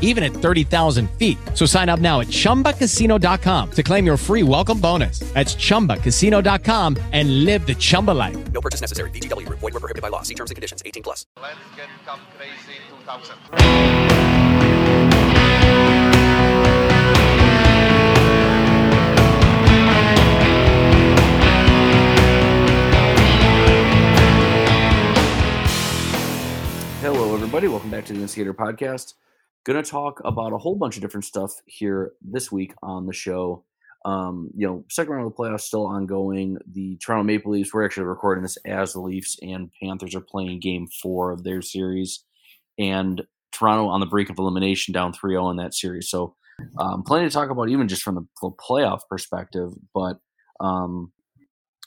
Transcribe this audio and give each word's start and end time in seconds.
even 0.00 0.24
at 0.24 0.32
30,000 0.32 1.08
feet. 1.12 1.38
So 1.54 1.66
sign 1.66 1.88
up 1.88 2.00
now 2.00 2.20
at 2.20 2.26
chumbacasino.com 2.26 3.70
to 3.70 3.82
claim 3.82 4.04
your 4.04 4.16
free 4.18 4.42
welcome 4.42 4.80
bonus. 4.80 5.20
That's 5.32 5.54
chumbacasino.com 5.54 6.96
and 7.12 7.44
live 7.44 7.66
the 7.66 7.74
Chumba 7.74 8.10
life. 8.10 8.52
No 8.52 8.60
purchase 8.60 8.80
necessary. 8.80 9.10
VGW 9.10 9.46
Group. 9.46 9.60
Void 9.60 9.72
were 9.72 9.80
prohibited 9.80 10.02
by 10.02 10.08
law. 10.08 10.22
See 10.22 10.34
terms 10.34 10.50
and 10.50 10.56
conditions. 10.56 10.82
18 10.84 11.04
plus. 11.04 11.24
Let's 11.40 11.54
get 11.76 11.88
come 12.04 12.20
crazy 12.36 12.80
2000. 13.04 13.36
Hello, 27.00 27.34
everybody. 27.34 27.66
Welcome 27.66 27.90
back 27.90 28.04
to 28.06 28.12
the 28.12 28.20
Instigator 28.20 28.52
Podcast. 28.52 29.14
Going 29.64 29.82
to 29.82 29.88
talk 29.90 30.20
about 30.24 30.52
a 30.52 30.58
whole 30.58 30.76
bunch 30.76 30.96
of 30.96 31.02
different 31.02 31.24
stuff 31.24 31.52
here 31.66 32.12
this 32.22 32.50
week 32.50 32.72
on 32.82 33.06
the 33.06 33.12
show. 33.12 33.64
Um, 34.06 34.50
you 34.56 34.66
know, 34.66 34.84
second 34.88 35.12
round 35.12 35.26
of 35.26 35.32
the 35.34 35.42
playoffs 35.42 35.62
still 35.62 35.86
ongoing. 35.86 36.56
The 36.72 36.96
Toronto 36.96 37.24
Maple 37.24 37.52
Leafs, 37.52 37.74
we're 37.74 37.84
actually 37.84 38.06
recording 38.06 38.42
this 38.42 38.56
as 38.64 38.94
the 38.94 39.00
Leafs 39.00 39.36
and 39.42 39.70
Panthers 39.82 40.14
are 40.14 40.22
playing 40.22 40.60
game 40.60 40.88
four 41.02 41.30
of 41.30 41.44
their 41.44 41.60
series. 41.60 42.24
And 42.78 43.22
Toronto 43.52 43.88
on 43.88 44.00
the 44.00 44.06
brink 44.06 44.30
of 44.30 44.38
elimination 44.38 44.92
down 44.92 45.12
3 45.12 45.34
0 45.34 45.50
in 45.50 45.56
that 45.58 45.74
series. 45.74 46.08
So, 46.08 46.34
um, 46.78 47.02
plenty 47.02 47.26
to 47.26 47.32
talk 47.32 47.50
about, 47.50 47.68
even 47.68 47.88
just 47.88 48.02
from 48.02 48.14
the, 48.14 48.50
playoff 48.52 49.00
perspective. 49.08 49.72
But 49.94 50.18
um, 50.60 51.12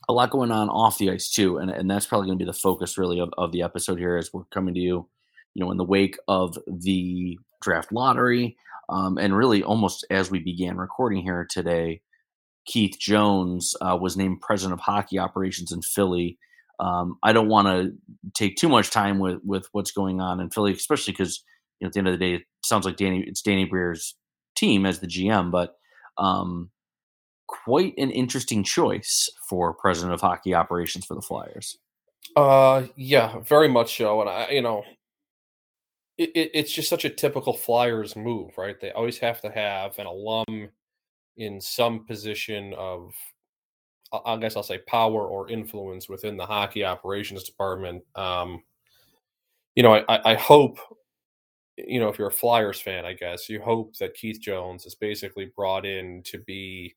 a 0.07 0.13
lot 0.13 0.29
going 0.29 0.51
on 0.51 0.69
off 0.69 0.97
the 0.97 1.11
ice 1.11 1.29
too, 1.29 1.57
and 1.57 1.71
and 1.71 1.89
that's 1.89 2.05
probably 2.05 2.27
going 2.27 2.37
to 2.37 2.45
be 2.45 2.49
the 2.51 2.57
focus 2.57 2.97
really 2.97 3.19
of, 3.19 3.29
of 3.37 3.51
the 3.51 3.61
episode 3.61 3.97
here 3.97 4.17
as 4.17 4.31
we're 4.33 4.43
coming 4.45 4.73
to 4.73 4.79
you, 4.79 5.09
you 5.53 5.63
know, 5.63 5.71
in 5.71 5.77
the 5.77 5.83
wake 5.83 6.17
of 6.27 6.57
the 6.67 7.37
draft 7.63 7.91
lottery, 7.91 8.57
um, 8.89 9.17
and 9.17 9.35
really 9.35 9.63
almost 9.63 10.05
as 10.09 10.29
we 10.29 10.39
began 10.39 10.77
recording 10.77 11.23
here 11.23 11.47
today, 11.49 12.01
Keith 12.65 12.97
Jones 12.99 13.75
uh, 13.81 13.97
was 13.99 14.17
named 14.17 14.41
president 14.41 14.79
of 14.79 14.79
hockey 14.79 15.19
operations 15.19 15.71
in 15.71 15.81
Philly. 15.81 16.37
Um, 16.79 17.17
I 17.23 17.33
don't 17.33 17.49
want 17.49 17.67
to 17.67 17.93
take 18.33 18.55
too 18.55 18.69
much 18.69 18.89
time 18.89 19.19
with 19.19 19.39
with 19.43 19.67
what's 19.71 19.91
going 19.91 20.21
on 20.21 20.39
in 20.39 20.49
Philly, 20.49 20.73
especially 20.73 21.13
because 21.13 21.43
you 21.79 21.85
know 21.85 21.87
at 21.87 21.93
the 21.93 21.99
end 21.99 22.07
of 22.07 22.13
the 22.13 22.25
day, 22.25 22.35
it 22.35 22.43
sounds 22.63 22.85
like 22.85 22.97
Danny 22.97 23.23
it's 23.27 23.41
Danny 23.41 23.65
Briere's 23.65 24.15
team 24.55 24.85
as 24.85 24.99
the 24.99 25.07
GM, 25.07 25.51
but 25.51 25.75
um, 26.17 26.69
quite 27.47 27.93
an 27.97 28.11
interesting 28.11 28.63
choice 28.63 29.29
for 29.47 29.73
president 29.73 30.13
of 30.13 30.21
hockey 30.21 30.53
operations 30.53 31.05
for 31.05 31.15
the 31.15 31.21
Flyers. 31.21 31.77
Uh, 32.35 32.87
yeah, 32.95 33.39
very 33.39 33.67
much 33.67 33.97
so. 33.97 34.21
And 34.21 34.29
I, 34.29 34.49
you 34.49 34.61
know, 34.61 34.83
it, 36.17 36.29
it, 36.35 36.51
it's 36.53 36.71
just 36.71 36.89
such 36.89 37.05
a 37.05 37.09
typical 37.09 37.53
Flyers 37.53 38.15
move, 38.15 38.57
right? 38.57 38.79
They 38.79 38.91
always 38.91 39.17
have 39.19 39.41
to 39.41 39.49
have 39.49 39.97
an 39.99 40.05
alum 40.05 40.69
in 41.37 41.59
some 41.59 42.05
position 42.05 42.73
of, 42.77 43.13
I 44.25 44.37
guess 44.37 44.55
I'll 44.55 44.63
say, 44.63 44.77
power 44.87 45.27
or 45.27 45.49
influence 45.49 46.07
within 46.07 46.37
the 46.37 46.45
hockey 46.45 46.85
operations 46.85 47.43
department. 47.43 48.03
Um, 48.15 48.61
you 49.75 49.81
know, 49.81 49.95
I, 49.95 50.03
I 50.07 50.31
I 50.31 50.35
hope, 50.35 50.77
you 51.77 51.99
know, 51.99 52.09
if 52.09 52.19
you're 52.19 52.27
a 52.27 52.31
Flyers 52.31 52.79
fan, 52.79 53.05
I 53.05 53.13
guess 53.13 53.49
you 53.49 53.59
hope 53.59 53.97
that 53.97 54.13
Keith 54.13 54.39
Jones 54.39 54.85
is 54.85 54.93
basically 54.93 55.51
brought 55.55 55.85
in 55.85 56.21
to 56.25 56.37
be, 56.37 56.95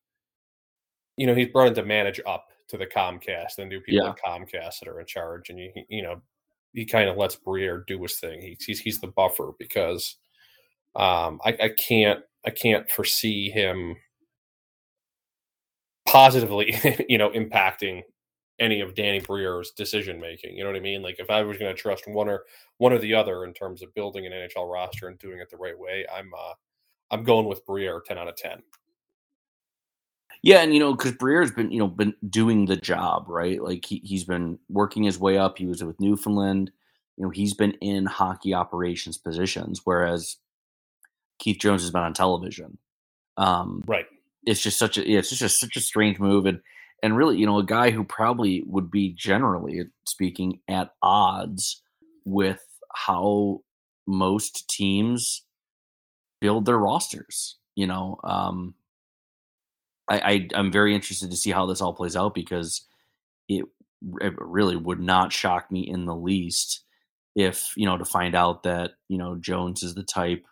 you 1.15 1.25
know, 1.25 1.33
he's 1.33 1.47
brought 1.47 1.69
in 1.69 1.73
to 1.73 1.83
manage 1.83 2.21
up 2.27 2.49
to 2.67 2.77
the 2.77 2.85
Comcast, 2.85 3.55
the 3.57 3.65
new 3.65 3.81
people 3.81 4.05
Yeah. 4.05 4.11
at 4.11 4.19
Comcast 4.23 4.79
that 4.79 4.87
are 4.89 4.99
in 4.99 5.07
charge, 5.07 5.49
and 5.49 5.57
you, 5.57 5.71
you 5.89 6.03
know, 6.03 6.21
he 6.73 6.85
kind 6.85 7.09
of 7.09 7.17
lets 7.17 7.35
Briere 7.35 7.83
do 7.87 8.01
his 8.01 8.19
thing. 8.19 8.41
He, 8.41 8.57
he's 8.59 8.79
he's 8.79 8.99
the 8.99 9.07
buffer 9.07 9.51
because 9.57 10.17
um, 10.95 11.39
I, 11.45 11.57
I 11.61 11.69
can't 11.77 12.21
I 12.45 12.49
can't 12.49 12.89
foresee 12.89 13.49
him 13.49 13.95
positively, 16.07 16.75
you 17.09 17.17
know, 17.17 17.29
impacting 17.31 18.03
any 18.59 18.81
of 18.81 18.95
Danny 18.95 19.19
Briere's 19.19 19.71
decision 19.71 20.19
making. 20.19 20.55
You 20.55 20.63
know 20.63 20.71
what 20.71 20.77
I 20.77 20.81
mean? 20.81 21.03
Like 21.03 21.19
if 21.19 21.29
I 21.29 21.43
was 21.43 21.57
going 21.57 21.73
to 21.73 21.79
trust 21.79 22.07
one 22.07 22.27
or 22.27 22.43
one 22.77 22.93
or 22.93 22.97
the 22.97 23.13
other 23.13 23.43
in 23.43 23.53
terms 23.53 23.83
of 23.83 23.93
building 23.93 24.25
an 24.25 24.31
NHL 24.31 24.71
roster 24.71 25.07
and 25.07 25.19
doing 25.19 25.39
it 25.39 25.49
the 25.49 25.57
right 25.57 25.77
way, 25.77 26.05
I'm 26.13 26.31
uh, 26.33 26.53
I'm 27.11 27.23
going 27.23 27.45
with 27.45 27.65
Briere 27.65 28.01
ten 28.05 28.17
out 28.17 28.27
of 28.27 28.35
ten. 28.35 28.61
Yeah, 30.43 30.61
and 30.61 30.73
you 30.73 30.79
know, 30.79 30.93
because 30.93 31.13
Briere's 31.13 31.51
been, 31.51 31.71
you 31.71 31.79
know, 31.79 31.87
been 31.87 32.13
doing 32.29 32.65
the 32.65 32.75
job, 32.77 33.25
right? 33.27 33.61
Like 33.61 33.85
he 33.85 34.01
he's 34.03 34.23
been 34.23 34.59
working 34.69 35.03
his 35.03 35.19
way 35.19 35.37
up. 35.37 35.57
He 35.57 35.65
was 35.65 35.83
with 35.83 35.99
Newfoundland. 35.99 36.71
You 37.17 37.25
know, 37.25 37.29
he's 37.31 37.53
been 37.53 37.73
in 37.81 38.05
hockey 38.05 38.53
operations 38.53 39.17
positions, 39.17 39.81
whereas 39.83 40.37
Keith 41.39 41.57
Jones 41.59 41.81
has 41.81 41.91
been 41.91 42.01
on 42.03 42.13
television. 42.13 42.77
Um, 43.37 43.83
Right. 43.87 44.05
it's 44.45 44.61
just 44.61 44.77
such 44.79 44.97
a 44.97 45.07
yeah, 45.07 45.19
it's 45.19 45.29
just 45.29 45.41
a, 45.41 45.49
such 45.49 45.75
a 45.77 45.81
strange 45.81 46.19
move, 46.19 46.45
and 46.45 46.61
and 47.03 47.17
really, 47.17 47.37
you 47.37 47.45
know, 47.45 47.59
a 47.59 47.65
guy 47.65 47.91
who 47.91 48.03
probably 48.03 48.63
would 48.65 48.89
be 48.91 49.13
generally 49.13 49.85
speaking 50.05 50.59
at 50.67 50.91
odds 51.01 51.81
with 52.25 52.63
how 52.93 53.61
most 54.07 54.67
teams 54.69 55.43
build 56.41 56.65
their 56.65 56.77
rosters. 56.77 57.57
You 57.75 57.87
know, 57.87 58.19
um, 58.23 58.73
I, 60.09 60.19
I 60.19 60.47
I'm 60.55 60.71
very 60.71 60.95
interested 60.95 61.31
to 61.31 61.37
see 61.37 61.51
how 61.51 61.65
this 61.65 61.81
all 61.81 61.93
plays 61.93 62.15
out 62.15 62.35
because 62.35 62.85
it, 63.49 63.65
it 64.21 64.33
really 64.37 64.75
would 64.75 64.99
not 64.99 65.33
shock 65.33 65.71
me 65.71 65.81
in 65.81 66.05
the 66.05 66.15
least 66.15 66.83
if 67.35 67.73
you 67.77 67.85
know 67.85 67.97
to 67.97 68.05
find 68.05 68.35
out 68.35 68.63
that 68.63 68.93
you 69.09 69.17
know 69.17 69.35
Jones 69.35 69.83
is 69.83 69.95
the 69.95 70.03
type 70.03 70.45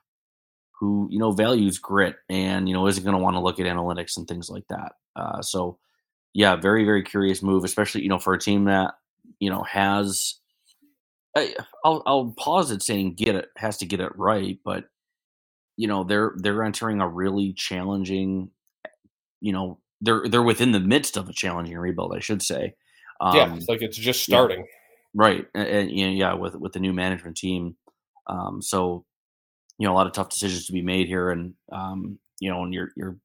who 0.80 1.08
you 1.12 1.20
know 1.20 1.32
values 1.32 1.80
grit 1.80 2.18
and 2.30 2.68
you 2.70 2.76
know 2.76 2.88
isn't 2.88 3.04
going 3.04 3.16
to 3.18 3.24
want 3.24 3.36
to 3.36 3.42
look 3.42 3.60
at 3.60 3.66
analytics 3.66 4.18
and 4.18 4.28
things 4.28 4.50
like 4.50 4.68
that. 4.70 4.94
Uh, 5.16 5.42
so 5.42 5.80
yeah, 6.34 6.56
very 6.56 6.86
very 6.86 7.04
curious 7.04 7.44
move, 7.44 7.64
especially 7.66 8.04
you 8.04 8.10
know 8.10 8.20
for 8.20 8.34
a 8.34 8.40
team 8.40 8.66
that 8.66 8.96
you 9.40 9.50
know 9.50 9.64
has. 9.64 10.36
I, 11.38 11.56
I'll 11.86 12.04
I'll 12.06 12.34
pause 12.38 12.72
it 12.72 12.84
saying 12.84 13.16
get 13.16 13.36
it 13.36 13.50
has 13.58 13.78
to 13.80 13.86
get 13.86 14.02
it 14.02 14.12
right, 14.18 14.60
but 14.66 14.86
you 15.78 15.88
know 15.88 16.04
they're 16.04 16.34
they're 16.38 16.64
entering 16.64 17.02
a 17.02 17.08
really 17.08 17.54
challenging 17.54 18.52
you 19.46 19.54
know 19.54 19.80
they're 20.02 20.28
they're 20.28 20.44
within 20.44 20.72
the 20.72 20.80
midst 20.80 21.18
of 21.18 21.30
a 21.30 21.34
challenging 21.34 21.78
rebuild 21.78 22.14
i 22.16 22.20
should 22.20 22.42
say 22.42 22.74
um, 23.22 23.36
yeah, 23.36 23.56
it's 23.56 23.70
like 23.70 23.82
it's 23.82 23.96
just 23.96 24.28
yeah. 24.28 24.36
starting. 24.36 24.66
right 25.14 25.46
and, 25.54 25.90
and 25.92 26.18
yeah 26.18 26.34
with 26.34 26.56
with 26.56 26.74
the 26.74 26.80
new 26.80 26.92
management 26.92 27.38
team 27.38 27.76
um, 28.28 28.62
so 28.62 29.06
you 29.78 29.88
know 29.88 29.94
a 29.94 29.96
lot 29.96 30.08
of 30.08 30.14
tough 30.14 30.30
decisions 30.30 30.66
to 30.66 30.74
be 30.74 30.82
made 30.82 31.08
here 31.08 31.30
and 31.30 31.54
um, 31.72 32.18
you 32.40 32.50
know 32.50 32.64
and 32.64 32.74
you're 32.74 32.90
you're 32.98 33.18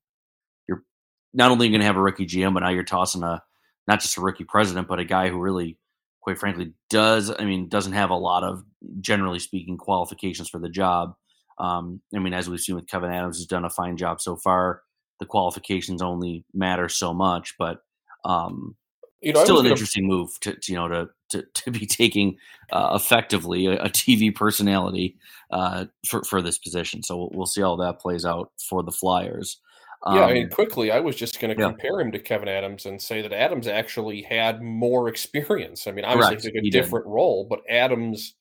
you're 0.68 0.84
not 1.32 1.50
only 1.50 1.70
going 1.70 1.80
to 1.80 1.86
have 1.86 1.96
a 1.96 2.02
rookie 2.02 2.26
gm 2.26 2.52
but 2.52 2.60
now 2.60 2.68
you're 2.68 2.84
tossing 2.84 3.22
a 3.22 3.42
not 3.88 4.00
just 4.00 4.18
a 4.18 4.20
rookie 4.20 4.44
president 4.44 4.86
but 4.86 5.00
a 5.00 5.04
guy 5.04 5.30
who 5.30 5.40
really 5.40 5.78
quite 6.20 6.38
frankly 6.38 6.74
does 6.90 7.32
i 7.38 7.44
mean 7.46 7.66
doesn't 7.68 7.94
have 7.94 8.10
a 8.10 8.14
lot 8.14 8.44
of 8.44 8.62
generally 9.00 9.38
speaking 9.38 9.78
qualifications 9.78 10.50
for 10.50 10.58
the 10.58 10.68
job 10.68 11.14
um, 11.58 12.02
i 12.14 12.18
mean 12.18 12.34
as 12.34 12.48
we've 12.48 12.60
seen 12.60 12.76
with 12.76 12.86
kevyn 12.86 13.12
adams 13.14 13.38
has 13.38 13.46
done 13.46 13.64
a 13.64 13.70
fine 13.70 13.96
job 13.96 14.20
so 14.20 14.36
far 14.36 14.82
the 15.20 15.26
qualifications 15.26 16.02
only 16.02 16.44
matter 16.52 16.88
so 16.88 17.14
much 17.14 17.54
but 17.58 17.82
um, 18.24 18.74
You 19.22 19.32
know, 19.32 19.44
still 19.44 19.56
an 19.58 19.62
gonna- 19.64 19.70
interesting 19.74 20.06
move 20.06 20.30
to, 20.40 20.54
to 20.54 20.72
you 20.72 20.78
know 20.78 20.88
to 20.88 21.08
to, 21.30 21.44
to 21.54 21.70
be 21.70 21.86
taking 21.86 22.36
uh, 22.72 22.90
effectively 22.94 23.66
a, 23.66 23.72
a 23.84 23.88
TV 23.88 24.34
personality 24.34 25.16
uh, 25.50 25.84
for 26.06 26.22
for 26.24 26.42
this 26.42 26.58
position. 26.58 27.02
So 27.02 27.16
we'll, 27.16 27.30
we'll 27.32 27.46
see 27.46 27.60
how 27.60 27.76
that 27.76 28.00
plays 28.00 28.24
out 28.24 28.50
for 28.68 28.82
the 28.82 28.90
Flyers. 28.92 29.60
Yeah, 30.06 30.20
I 30.20 30.28
Um, 30.28 30.32
mean, 30.34 30.48
quickly, 30.50 30.90
I 30.90 31.00
was 31.00 31.14
just 31.16 31.38
going 31.40 31.54
to 31.54 31.60
yeah. 31.60 31.68
compare 31.68 32.00
him 32.00 32.10
to 32.12 32.18
Kevyn 32.18 32.48
Adams 32.48 32.86
and 32.86 33.00
say 33.02 33.20
that 33.22 33.32
Adams 33.34 33.66
actually 33.66 34.22
had 34.22 34.62
more 34.62 35.08
experience. 35.12 35.86
I 35.86 35.92
mean, 35.92 36.04
obviously, 36.06 36.36
Correct, 36.36 36.42
he 36.44 36.48
took 36.50 36.56
a 36.56 36.60
he 36.62 36.70
did. 36.70 36.82
different 36.82 37.06
role, 37.06 37.46
but 37.48 37.60
Adams 37.68 38.34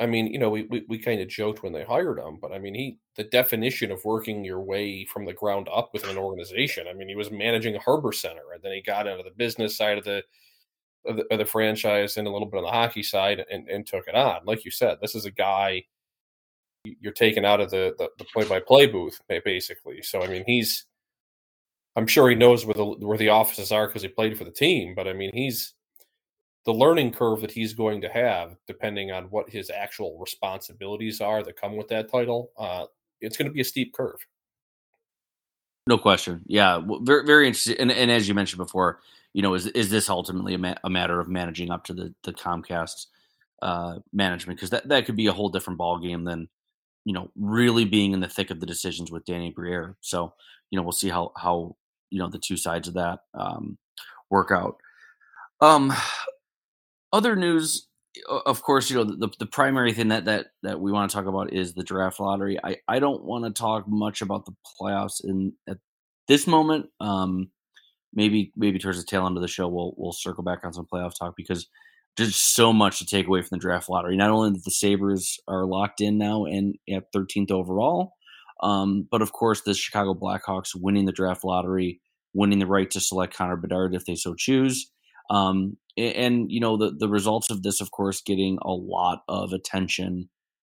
I 0.00 0.06
mean, 0.06 0.26
you 0.26 0.38
know, 0.38 0.50
we 0.50 0.62
we, 0.64 0.84
we 0.88 0.98
kind 0.98 1.20
of 1.20 1.28
joked 1.28 1.62
when 1.62 1.72
they 1.72 1.84
hired 1.84 2.18
him, 2.18 2.38
but 2.40 2.52
I 2.52 2.58
mean, 2.58 2.74
he 2.74 2.98
the 3.16 3.24
definition 3.24 3.92
of 3.92 4.04
working 4.04 4.44
your 4.44 4.60
way 4.60 5.04
from 5.04 5.24
the 5.24 5.32
ground 5.32 5.68
up 5.72 5.90
within 5.92 6.10
an 6.10 6.18
organization. 6.18 6.86
I 6.88 6.94
mean, 6.94 7.08
he 7.08 7.14
was 7.14 7.30
managing 7.30 7.76
a 7.76 7.80
Harbor 7.80 8.12
Center, 8.12 8.52
and 8.54 8.62
then 8.62 8.72
he 8.72 8.82
got 8.82 9.06
into 9.06 9.22
the 9.22 9.30
business 9.30 9.76
side 9.76 9.98
of 9.98 10.04
the 10.04 10.22
of 11.04 11.16
the, 11.16 11.24
of 11.32 11.38
the 11.38 11.44
franchise 11.44 12.16
and 12.16 12.26
a 12.26 12.30
little 12.30 12.48
bit 12.48 12.58
on 12.58 12.64
the 12.64 12.70
hockey 12.70 13.02
side, 13.02 13.44
and, 13.50 13.68
and 13.68 13.86
took 13.86 14.08
it 14.08 14.14
on. 14.14 14.40
Like 14.44 14.64
you 14.64 14.70
said, 14.70 14.98
this 15.00 15.14
is 15.14 15.24
a 15.24 15.30
guy 15.30 15.84
you're 16.84 17.12
taken 17.12 17.44
out 17.44 17.60
of 17.60 17.70
the 17.70 17.94
the, 17.98 18.08
the 18.18 18.24
play-by-play 18.24 18.86
booth 18.86 19.20
basically. 19.44 20.02
So 20.02 20.22
I 20.22 20.26
mean, 20.26 20.44
he's 20.46 20.86
I'm 21.94 22.06
sure 22.06 22.28
he 22.28 22.34
knows 22.34 22.64
where 22.64 22.74
the 22.74 22.84
where 22.84 23.18
the 23.18 23.28
offices 23.28 23.70
are 23.70 23.86
because 23.86 24.02
he 24.02 24.08
played 24.08 24.36
for 24.36 24.44
the 24.44 24.50
team. 24.50 24.94
But 24.94 25.06
I 25.06 25.12
mean, 25.12 25.30
he's 25.34 25.74
the 26.64 26.72
learning 26.72 27.12
curve 27.12 27.40
that 27.40 27.50
he's 27.50 27.74
going 27.74 28.00
to 28.02 28.08
have, 28.08 28.56
depending 28.66 29.10
on 29.10 29.24
what 29.24 29.50
his 29.50 29.70
actual 29.70 30.18
responsibilities 30.18 31.20
are 31.20 31.42
that 31.42 31.60
come 31.60 31.76
with 31.76 31.88
that 31.88 32.10
title. 32.10 32.52
Uh, 32.56 32.86
it's 33.20 33.36
going 33.36 33.48
to 33.48 33.52
be 33.52 33.60
a 33.60 33.64
steep 33.64 33.92
curve. 33.92 34.18
No 35.86 35.98
question. 35.98 36.42
Yeah, 36.46 36.80
very 37.00 37.26
very 37.26 37.46
interesting. 37.48 37.76
And, 37.78 37.90
and 37.90 38.10
as 38.10 38.28
you 38.28 38.34
mentioned 38.34 38.58
before, 38.58 39.00
you 39.32 39.42
know, 39.42 39.54
is 39.54 39.66
is 39.66 39.90
this 39.90 40.08
ultimately 40.08 40.54
a, 40.54 40.58
ma- 40.58 40.74
a 40.84 40.90
matter 40.90 41.18
of 41.18 41.28
managing 41.28 41.70
up 41.70 41.84
to 41.84 41.94
the 41.94 42.14
the 42.22 42.32
Comcast 42.32 43.06
uh, 43.62 43.98
management? 44.12 44.58
Because 44.58 44.70
that 44.70 44.88
that 44.88 45.06
could 45.06 45.16
be 45.16 45.26
a 45.26 45.32
whole 45.32 45.48
different 45.48 45.78
ball 45.78 45.98
game 45.98 46.22
than 46.22 46.48
you 47.04 47.12
know 47.12 47.30
really 47.34 47.84
being 47.84 48.12
in 48.12 48.20
the 48.20 48.28
thick 48.28 48.50
of 48.50 48.60
the 48.60 48.66
decisions 48.66 49.10
with 49.10 49.24
Danny 49.24 49.50
Briere. 49.50 49.96
So 50.00 50.34
you 50.70 50.76
know, 50.76 50.82
we'll 50.82 50.92
see 50.92 51.08
how 51.08 51.32
how 51.36 51.76
you 52.10 52.20
know 52.20 52.28
the 52.28 52.38
two 52.38 52.56
sides 52.56 52.86
of 52.86 52.94
that 52.94 53.20
um, 53.34 53.76
work 54.30 54.52
out. 54.52 54.76
Um, 55.60 55.92
other 57.12 57.36
news, 57.36 57.88
of 58.28 58.62
course, 58.62 58.90
you 58.90 58.96
know 58.96 59.04
the, 59.04 59.30
the 59.38 59.46
primary 59.46 59.92
thing 59.92 60.08
that 60.08 60.26
that 60.26 60.48
that 60.62 60.80
we 60.80 60.92
want 60.92 61.10
to 61.10 61.16
talk 61.16 61.26
about 61.26 61.52
is 61.52 61.74
the 61.74 61.84
draft 61.84 62.20
lottery. 62.20 62.58
I 62.62 62.76
I 62.88 62.98
don't 62.98 63.24
want 63.24 63.44
to 63.44 63.50
talk 63.50 63.84
much 63.86 64.22
about 64.22 64.46
the 64.46 64.52
playoffs 64.80 65.20
in 65.22 65.54
at 65.68 65.78
this 66.28 66.46
moment. 66.46 66.86
Um, 67.00 67.50
maybe 68.14 68.52
maybe 68.56 68.78
towards 68.78 68.98
the 68.98 69.06
tail 69.06 69.26
end 69.26 69.36
of 69.36 69.42
the 69.42 69.48
show 69.48 69.68
we'll 69.68 69.94
we'll 69.96 70.12
circle 70.12 70.44
back 70.44 70.60
on 70.64 70.72
some 70.72 70.86
playoff 70.92 71.12
talk 71.18 71.34
because 71.36 71.66
there's 72.16 72.36
so 72.36 72.72
much 72.72 72.98
to 72.98 73.06
take 73.06 73.26
away 73.26 73.40
from 73.40 73.56
the 73.56 73.60
draft 73.60 73.88
lottery. 73.88 74.16
Not 74.16 74.30
only 74.30 74.50
that 74.50 74.64
the 74.64 74.70
Sabres 74.70 75.38
are 75.48 75.64
locked 75.64 76.00
in 76.00 76.18
now 76.18 76.44
and 76.44 76.74
at 76.90 77.10
13th 77.14 77.50
overall, 77.50 78.12
um, 78.62 79.08
but 79.10 79.22
of 79.22 79.32
course, 79.32 79.62
the 79.62 79.74
Chicago 79.74 80.14
Blackhawks 80.14 80.70
winning 80.74 81.06
the 81.06 81.12
draft 81.12 81.44
lottery, 81.44 82.00
winning 82.34 82.58
the 82.58 82.66
right 82.66 82.90
to 82.90 83.00
select 83.00 83.34
Connor 83.34 83.56
Bedard 83.56 83.94
if 83.94 84.04
they 84.04 84.14
so 84.14 84.34
choose. 84.34 84.90
Um, 85.30 85.78
and, 85.96 86.50
you 86.50 86.60
know, 86.60 86.76
the, 86.76 86.92
the 86.96 87.08
results 87.08 87.50
of 87.50 87.62
this, 87.62 87.80
of 87.80 87.90
course, 87.90 88.22
getting 88.22 88.58
a 88.62 88.72
lot 88.72 89.22
of 89.28 89.52
attention 89.52 90.28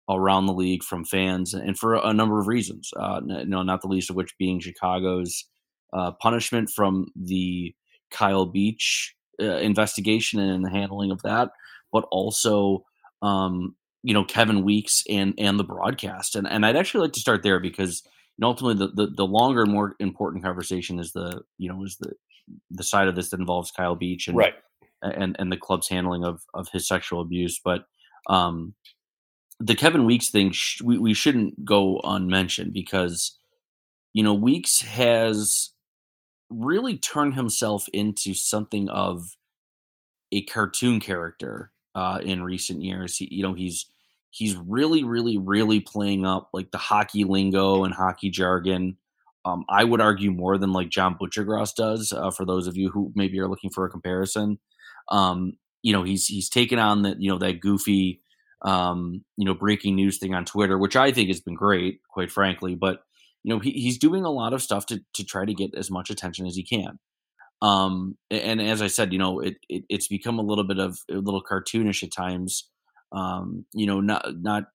around 0.10 0.46
the 0.46 0.54
league 0.54 0.84
from 0.84 1.04
fans 1.04 1.54
and 1.54 1.78
for 1.78 1.96
a 1.96 2.14
number 2.14 2.40
of 2.40 2.48
reasons. 2.48 2.92
Uh, 2.98 3.22
you 3.26 3.46
know, 3.46 3.64
not 3.64 3.82
the 3.82 3.88
least 3.88 4.10
of 4.10 4.16
which 4.16 4.38
being 4.38 4.60
Chicago's 4.60 5.46
uh, 5.94 6.12
punishment 6.12 6.70
from 6.70 7.08
the 7.16 7.74
Kyle 8.12 8.46
Beach 8.46 9.16
uh, 9.42 9.58
investigation 9.58 10.40
and 10.40 10.64
the 10.64 10.70
handling 10.70 11.12
of 11.12 11.22
that, 11.24 11.50
but 11.92 12.06
also 12.12 12.84
um, 13.22 13.76
you 14.04 14.14
know 14.14 14.24
Kevin 14.24 14.64
Weekes 14.64 15.04
and 15.10 15.34
and 15.38 15.60
the 15.60 15.64
broadcast. 15.64 16.36
And 16.36 16.48
and 16.48 16.66
I'd 16.66 16.76
actually 16.76 17.02
like 17.02 17.14
to 17.14 17.20
start 17.20 17.44
there 17.44 17.60
because 17.60 18.04
ultimately 18.42 18.86
the, 18.86 18.94
the, 18.94 19.12
the 19.16 19.26
longer 19.26 19.64
and 19.64 19.72
more 19.72 19.96
important 20.00 20.44
conversation 20.44 21.00
is 21.00 21.12
the 21.12 21.42
you 21.58 21.70
know 21.70 21.84
is 21.84 21.98
the 22.00 22.14
the 22.72 22.84
side 22.84 23.08
of 23.08 23.16
this 23.16 23.30
that 23.32 23.40
involves 23.40 23.72
Kyle 23.72 23.96
Beach 23.96 24.28
and 24.28 24.38
right 24.38 24.54
and 25.02 25.36
and 25.40 25.52
the 25.52 25.58
club's 25.58 25.88
handling 25.88 26.24
of 26.24 26.42
of 26.54 26.70
his 26.70 26.88
sexual 26.88 27.22
abuse. 27.22 27.60
But 27.64 27.86
um, 28.30 28.74
the 29.60 29.76
Kevin 29.76 30.06
Weekes 30.06 30.30
thing 30.30 30.52
sh- 30.52 30.82
we 30.82 30.98
we 30.98 31.14
shouldn't 31.14 31.64
go 31.66 32.00
unmentioned 32.04 32.74
because 32.74 33.38
you 34.14 34.24
know 34.24 34.34
Weekes 34.34 34.82
has 34.82 35.72
really 36.50 36.98
turned 36.98 37.36
himself 37.36 37.88
into 37.94 38.34
something 38.34 38.90
of 38.90 39.36
a 40.32 40.44
cartoon 40.44 41.00
character 41.00 41.72
uh, 41.96 42.20
in 42.22 42.44
recent 42.44 42.82
years. 42.82 43.18
He, 43.18 43.28
you 43.32 43.44
know, 43.44 43.54
he's 43.54 43.88
he's 44.30 44.56
really, 44.56 45.04
really, 45.04 45.38
really 45.38 45.80
playing 45.80 46.26
up 46.26 46.50
like 46.54 46.72
the 46.72 46.78
hockey 46.78 47.24
lingo 47.24 47.84
and 47.84 47.94
hockey 47.94 48.30
jargon. 48.30 48.98
Um, 49.48 49.66
I 49.70 49.84
would 49.84 50.02
argue 50.02 50.32
more 50.32 50.58
than 50.58 50.74
like 50.74 50.90
John 50.90 51.18
Buccigross 51.18 51.74
does. 51.76 52.12
Uh, 52.12 52.32
for 52.32 52.46
those 52.46 52.68
of 52.68 52.76
you 52.76 52.90
who 52.90 53.12
maybe 53.16 53.40
are 53.40 53.48
looking 53.48 53.70
for 53.70 53.86
a 53.86 53.90
comparison, 53.90 54.60
um, 55.10 55.54
you 55.84 55.94
know, 55.94 56.04
he's 56.04 56.26
he's 56.26 56.50
taken 56.50 56.80
on 56.80 57.04
that 57.04 57.22
you 57.22 57.32
know 57.32 57.38
that 57.38 57.62
goofy, 57.62 58.22
um, 58.64 59.24
you 59.38 59.46
know, 59.46 59.54
breaking 59.54 59.96
news 59.96 60.18
thing 60.18 60.34
on 60.34 60.44
Twitter, 60.44 60.78
which 60.78 60.96
I 60.96 61.12
think 61.12 61.30
has 61.30 61.40
been 61.40 61.56
great, 61.56 62.02
quite 62.12 62.32
frankly. 62.32 62.76
But 62.76 63.00
you 63.44 63.54
know, 63.54 63.60
he, 63.60 63.72
he's 63.72 63.98
doing 63.98 64.26
a 64.26 64.32
lot 64.32 64.54
of 64.54 64.62
stuff 64.62 64.86
to 64.88 65.00
to 65.14 65.24
try 65.24 65.46
to 65.46 65.54
get 65.54 65.76
as 65.76 65.90
much 65.90 66.10
attention 66.10 66.46
as 66.46 66.56
he 66.56 66.64
can. 66.64 67.00
Um, 67.62 68.18
and 68.30 68.62
as 68.62 68.82
I 68.82 68.88
said, 68.88 69.14
you 69.14 69.20
know, 69.20 69.40
it, 69.40 69.56
it, 69.68 69.84
it's 69.90 70.08
become 70.08 70.40
a 70.40 70.44
little 70.44 70.66
bit 70.66 70.80
of 70.80 71.00
a 71.10 71.16
little 71.16 71.42
cartoonish 71.42 72.04
at 72.04 72.12
times. 72.12 72.70
Um, 73.14 73.66
you 73.74 73.88
know, 73.88 74.02
not 74.02 74.26
not 74.36 74.66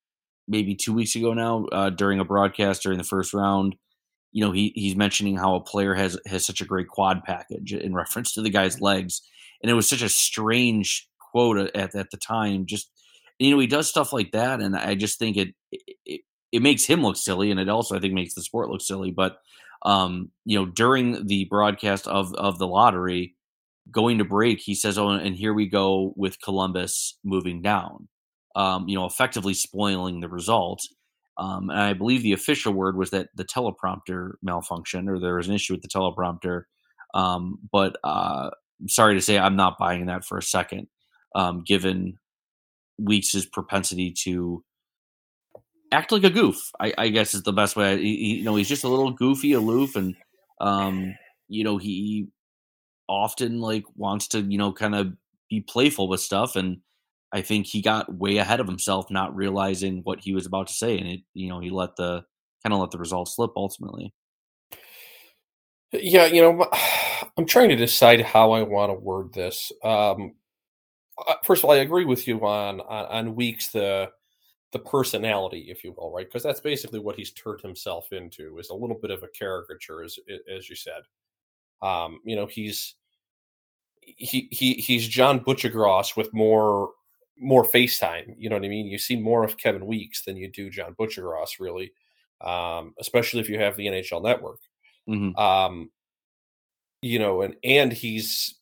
maybe 0.48 0.74
two 0.74 0.94
weeks 0.94 1.14
ago 1.14 1.34
now 1.34 1.66
uh, 1.72 1.90
during 1.90 2.20
a 2.20 2.24
broadcast 2.24 2.82
during 2.82 2.98
the 2.98 3.04
first 3.04 3.34
round. 3.34 3.76
You 4.32 4.44
know, 4.44 4.52
he 4.52 4.72
he's 4.74 4.96
mentioning 4.96 5.36
how 5.36 5.54
a 5.54 5.60
player 5.60 5.94
has 5.94 6.18
has 6.26 6.44
such 6.44 6.60
a 6.60 6.64
great 6.66 6.88
quad 6.88 7.22
package 7.24 7.72
in 7.74 7.94
reference 7.94 8.32
to 8.34 8.42
the 8.42 8.50
guy's 8.50 8.80
legs, 8.80 9.22
and 9.62 9.70
it 9.70 9.74
was 9.74 9.88
such 9.88 10.02
a 10.02 10.08
strange 10.08 11.08
quote 11.32 11.58
at 11.74 11.94
at 11.94 12.10
the 12.10 12.16
time. 12.16 12.66
Just 12.66 12.90
you 13.38 13.50
know, 13.50 13.58
he 13.58 13.66
does 13.66 13.88
stuff 13.88 14.12
like 14.12 14.32
that, 14.32 14.60
and 14.60 14.76
I 14.76 14.94
just 14.94 15.18
think 15.18 15.36
it, 15.36 15.54
it 15.70 16.20
it 16.52 16.62
makes 16.62 16.84
him 16.84 17.02
look 17.02 17.16
silly, 17.16 17.50
and 17.50 17.60
it 17.60 17.68
also 17.68 17.96
I 17.96 18.00
think 18.00 18.14
makes 18.14 18.34
the 18.34 18.42
sport 18.42 18.70
look 18.70 18.80
silly. 18.82 19.10
But 19.10 19.38
um, 19.84 20.30
you 20.44 20.58
know, 20.58 20.66
during 20.66 21.26
the 21.26 21.44
broadcast 21.46 22.06
of 22.06 22.34
of 22.34 22.58
the 22.58 22.66
lottery, 22.66 23.36
going 23.90 24.18
to 24.18 24.24
break, 24.24 24.60
he 24.60 24.74
says, 24.74 24.98
"Oh, 24.98 25.08
and 25.10 25.36
here 25.36 25.54
we 25.54 25.66
go 25.68 26.12
with 26.16 26.40
Columbus 26.42 27.18
moving 27.24 27.62
down," 27.62 28.08
um, 28.56 28.88
you 28.88 28.96
know, 28.96 29.06
effectively 29.06 29.54
spoiling 29.54 30.20
the 30.20 30.28
result. 30.28 30.80
Um, 31.38 31.70
and 31.70 31.80
I 31.80 31.92
believe 31.94 32.22
the 32.22 32.32
official 32.32 32.72
word 32.72 32.96
was 32.96 33.10
that 33.10 33.28
the 33.34 33.44
teleprompter 33.44 34.32
malfunctioned, 34.46 35.08
or 35.08 35.18
there 35.18 35.36
was 35.36 35.48
an 35.48 35.54
issue 35.54 35.72
with 35.74 35.82
the 35.82 35.88
teleprompter. 35.88 36.64
Um, 37.14 37.58
but 37.70 37.96
uh, 38.04 38.50
sorry 38.88 39.14
to 39.14 39.20
say, 39.20 39.38
I'm 39.38 39.56
not 39.56 39.78
buying 39.78 40.06
that 40.06 40.24
for 40.24 40.38
a 40.38 40.42
second, 40.42 40.88
um, 41.34 41.62
given 41.66 42.18
Weekes' 42.98 43.46
propensity 43.46 44.12
to 44.24 44.62
act 45.90 46.12
like 46.12 46.24
a 46.24 46.30
goof. 46.30 46.70
I, 46.80 46.94
I 46.96 47.08
guess 47.08 47.34
is 47.34 47.42
the 47.42 47.52
best 47.52 47.76
way. 47.76 48.00
He, 48.00 48.36
you 48.38 48.44
know, 48.44 48.56
he's 48.56 48.68
just 48.68 48.84
a 48.84 48.88
little 48.88 49.10
goofy, 49.10 49.52
aloof, 49.52 49.96
and 49.96 50.14
um, 50.60 51.14
you 51.48 51.64
know, 51.64 51.78
he 51.78 52.28
often 53.08 53.60
like 53.60 53.84
wants 53.96 54.28
to, 54.28 54.40
you 54.40 54.58
know, 54.58 54.72
kind 54.72 54.94
of 54.94 55.12
be 55.50 55.60
playful 55.60 56.08
with 56.08 56.20
stuff. 56.20 56.56
And 56.56 56.78
I 57.32 57.40
think 57.40 57.66
he 57.66 57.80
got 57.80 58.14
way 58.14 58.36
ahead 58.36 58.60
of 58.60 58.66
himself, 58.66 59.10
not 59.10 59.34
realizing 59.34 60.02
what 60.04 60.20
he 60.20 60.34
was 60.34 60.46
about 60.46 60.66
to 60.68 60.74
say, 60.74 60.98
and 60.98 61.08
it, 61.08 61.20
you 61.34 61.48
know, 61.48 61.60
he 61.60 61.70
let 61.70 61.96
the 61.96 62.24
kind 62.62 62.72
of 62.72 62.80
let 62.80 62.90
the 62.90 62.98
results 62.98 63.36
slip 63.36 63.52
ultimately. 63.56 64.12
Yeah, 65.92 66.26
you 66.26 66.42
know, 66.42 66.68
I'm 67.36 67.46
trying 67.46 67.70
to 67.70 67.76
decide 67.76 68.20
how 68.20 68.52
I 68.52 68.62
want 68.62 68.90
to 68.90 68.94
word 68.94 69.32
this. 69.32 69.72
Um, 69.82 70.34
first 71.44 71.62
of 71.62 71.70
all, 71.70 71.76
I 71.76 71.80
agree 71.80 72.04
with 72.04 72.26
you 72.26 72.44
on 72.44 72.80
on, 72.80 73.06
on 73.06 73.34
Weekes 73.34 73.68
the 73.68 74.10
the 74.72 74.78
personality, 74.78 75.66
if 75.68 75.84
you 75.84 75.94
will, 75.96 76.10
right? 76.10 76.26
Because 76.26 76.42
that's 76.42 76.60
basically 76.60 76.98
what 76.98 77.16
he's 77.16 77.30
turned 77.32 77.60
himself 77.60 78.10
into 78.12 78.58
is 78.58 78.70
a 78.70 78.74
little 78.74 78.98
bit 79.00 79.10
of 79.10 79.22
a 79.22 79.28
caricature, 79.28 80.02
as 80.02 80.18
as 80.54 80.68
you 80.68 80.76
said. 80.76 81.02
Um, 81.82 82.20
you 82.24 82.36
know, 82.36 82.46
he's 82.46 82.94
he 84.00 84.48
he 84.50 84.74
he's 84.74 85.06
John 85.08 85.40
Buccigross 85.40 86.16
with 86.16 86.32
more 86.32 86.90
more 87.38 87.64
FaceTime. 87.64 88.34
You 88.38 88.50
know 88.50 88.56
what 88.56 88.64
I 88.64 88.68
mean? 88.68 88.86
You 88.86 88.98
see 88.98 89.16
more 89.16 89.44
of 89.44 89.56
Kevin 89.56 89.86
Weekes 89.86 90.24
than 90.24 90.36
you 90.36 90.48
do 90.48 90.70
John 90.70 90.94
Buccigross, 90.94 91.60
really, 91.60 91.92
um, 92.40 92.94
especially 92.98 93.40
if 93.40 93.48
you 93.48 93.58
have 93.58 93.76
the 93.76 93.86
NHL 93.86 94.22
Network. 94.22 94.60
Mm-hmm. 95.08 95.36
Um, 95.36 95.90
you 97.00 97.18
know, 97.18 97.42
and 97.42 97.56
and 97.64 97.92
he's 97.92 98.54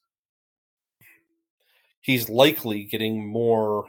he's 2.00 2.28
likely 2.28 2.84
getting 2.84 3.26
more 3.26 3.86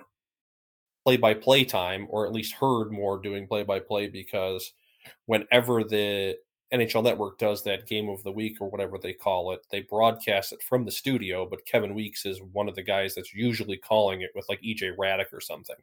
play 1.06 1.18
by 1.18 1.34
play 1.34 1.64
time, 1.64 2.08
or 2.10 2.26
at 2.26 2.34
least 2.34 2.54
heard 2.54 2.92
more 2.92 3.18
doing 3.20 3.48
play 3.48 3.64
by 3.64 3.80
play 3.80 4.08
because 4.08 4.74
whenever 5.26 5.84
the 5.84 6.38
NHL 6.74 7.04
Network 7.04 7.38
does 7.38 7.64
that 7.64 7.88
game 7.88 8.10
of 8.10 8.24
the 8.24 8.32
week 8.32 8.58
or 8.62 8.70
whatever 8.70 8.98
they 8.98 9.14
call 9.14 9.52
it, 9.52 9.66
they 9.70 9.82
broadcast 9.82 10.54
it 10.54 10.64
from 10.64 10.86
the 10.86 10.92
studio. 10.92 11.46
But 11.46 11.66
Kevin 11.66 11.94
Weekes 11.94 12.26
is 12.26 12.42
one 12.54 12.70
of 12.70 12.76
the 12.76 12.84
guys 12.84 13.14
that's 13.14 13.34
usually 13.34 13.78
calling 13.78 14.22
it 14.22 14.32
with 14.36 14.48
like 14.48 14.62
EJ 14.62 14.96
Hradek 14.96 15.34
or 15.34 15.42
something. 15.42 15.76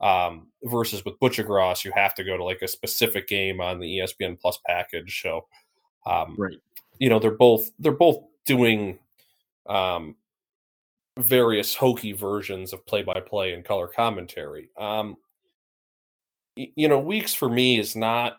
Um, 0.00 0.48
versus 0.64 1.04
with 1.04 1.18
Buccigross, 1.20 1.84
you 1.84 1.92
have 1.94 2.14
to 2.16 2.24
go 2.24 2.36
to 2.36 2.44
like 2.44 2.62
a 2.62 2.68
specific 2.68 3.28
game 3.28 3.60
on 3.60 3.78
the 3.78 3.98
ESPN 3.98 4.38
Plus 4.38 4.58
package. 4.66 5.22
So, 5.22 5.46
um, 6.06 6.34
right, 6.38 6.58
you 6.98 7.08
know, 7.08 7.18
they're 7.18 7.30
both 7.30 7.70
they're 7.78 7.92
both 7.92 8.22
doing 8.44 8.98
um, 9.66 10.16
various 11.18 11.74
hokey 11.74 12.12
versions 12.12 12.72
of 12.72 12.84
play 12.86 13.02
by 13.02 13.20
play 13.20 13.52
and 13.52 13.64
color 13.64 13.88
commentary. 13.88 14.68
Um, 14.76 15.16
you 16.56 16.88
know, 16.88 16.98
Weekes 16.98 17.34
for 17.34 17.48
me 17.48 17.78
is 17.78 17.96
not 17.96 18.38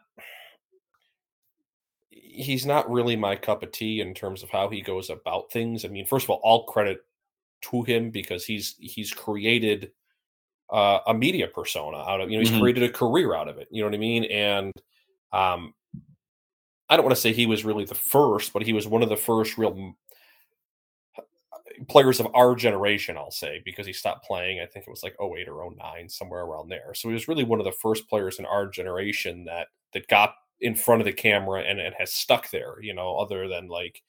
he's 2.37 2.65
not 2.65 2.89
really 2.89 3.15
my 3.15 3.35
cup 3.35 3.63
of 3.63 3.71
tea 3.71 4.01
in 4.01 4.13
terms 4.13 4.43
of 4.43 4.49
how 4.49 4.69
he 4.69 4.81
goes 4.81 5.09
about 5.09 5.51
things. 5.51 5.83
I 5.85 5.87
mean, 5.89 6.05
first 6.05 6.25
of 6.25 6.29
all, 6.29 6.39
all 6.43 6.65
credit 6.65 6.99
to 7.63 7.81
him 7.83 8.11
because 8.11 8.45
he's 8.45 8.75
he's 8.79 9.13
created 9.13 9.91
uh, 10.71 10.99
a 11.07 11.13
media 11.13 11.47
persona 11.47 11.97
out 11.97 12.21
of 12.21 12.29
you 12.29 12.37
know 12.37 12.41
he's 12.41 12.51
Mhm. 12.51 12.59
created 12.59 12.83
a 12.83 12.89
career 12.91 13.33
out 13.35 13.47
of 13.47 13.57
it. 13.57 13.67
You 13.71 13.81
know 13.81 13.87
what 13.87 13.95
I 13.95 13.99
mean? 13.99 14.25
And 14.25 14.73
um, 15.31 15.73
I 16.89 16.95
don't 16.95 17.05
want 17.05 17.15
to 17.15 17.21
say 17.21 17.33
he 17.33 17.45
was 17.45 17.65
really 17.65 17.85
the 17.85 17.95
first, 17.95 18.53
but 18.53 18.61
he 18.63 18.73
was 18.73 18.87
one 18.87 19.03
of 19.03 19.09
the 19.09 19.17
first 19.17 19.57
real 19.57 19.95
players 21.89 22.19
of 22.19 22.27
our 22.33 22.55
generation, 22.55 23.17
I'll 23.17 23.31
say, 23.31 23.61
because 23.63 23.85
he 23.85 23.93
stopped 23.93 24.25
playing. 24.25 24.59
I 24.59 24.65
think 24.65 24.87
it 24.87 24.89
was 24.89 25.03
like 25.03 25.15
08 25.21 25.47
or 25.47 25.63
09, 25.63 26.09
somewhere 26.09 26.41
around 26.41 26.69
there. 26.69 26.93
So 26.93 27.09
he 27.09 27.13
was 27.13 27.27
really 27.27 27.43
one 27.43 27.59
of 27.59 27.65
the 27.65 27.71
first 27.71 28.07
players 28.09 28.39
in 28.39 28.45
our 28.45 28.67
generation 28.67 29.43
that 29.45 29.67
that 29.93 30.07
got 30.07 30.33
in 30.61 30.75
front 30.75 31.01
of 31.01 31.05
the 31.05 31.13
camera 31.13 31.61
and, 31.63 31.79
and 31.79 31.95
has 31.97 32.13
stuck 32.13 32.49
there, 32.51 32.81
you 32.81 32.93
know, 32.93 33.17
other 33.17 33.47
than 33.47 33.67
like, 33.67 34.01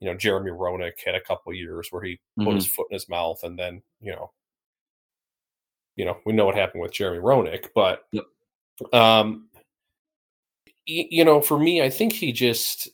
you 0.00 0.08
know, 0.10 0.16
Jeremy 0.16 0.50
Roenick 0.52 1.00
had 1.04 1.14
a 1.16 1.20
couple 1.20 1.52
years 1.54 1.88
where 1.90 2.02
he 2.02 2.20
put 2.44 2.54
Mhm. 2.54 2.54
his 2.56 2.66
foot 2.66 2.88
in 2.90 2.94
his 2.94 3.08
mouth 3.08 3.42
and 3.44 3.58
then, 3.58 3.82
you 4.00 4.12
know, 4.12 4.32
you 5.96 6.04
know, 6.04 6.18
we 6.24 6.32
know 6.32 6.46
what 6.46 6.54
happened 6.54 6.82
with 6.82 6.92
Jeremy 6.92 7.18
Roenick, 7.20 7.68
but 7.74 8.06
Yep. 8.12 8.24
um 8.92 9.48
y- 10.88 11.08
you 11.10 11.24
know, 11.24 11.40
for 11.40 11.58
me, 11.58 11.82
I 11.82 11.90
think 11.90 12.12
he 12.12 12.32
just 12.32 12.88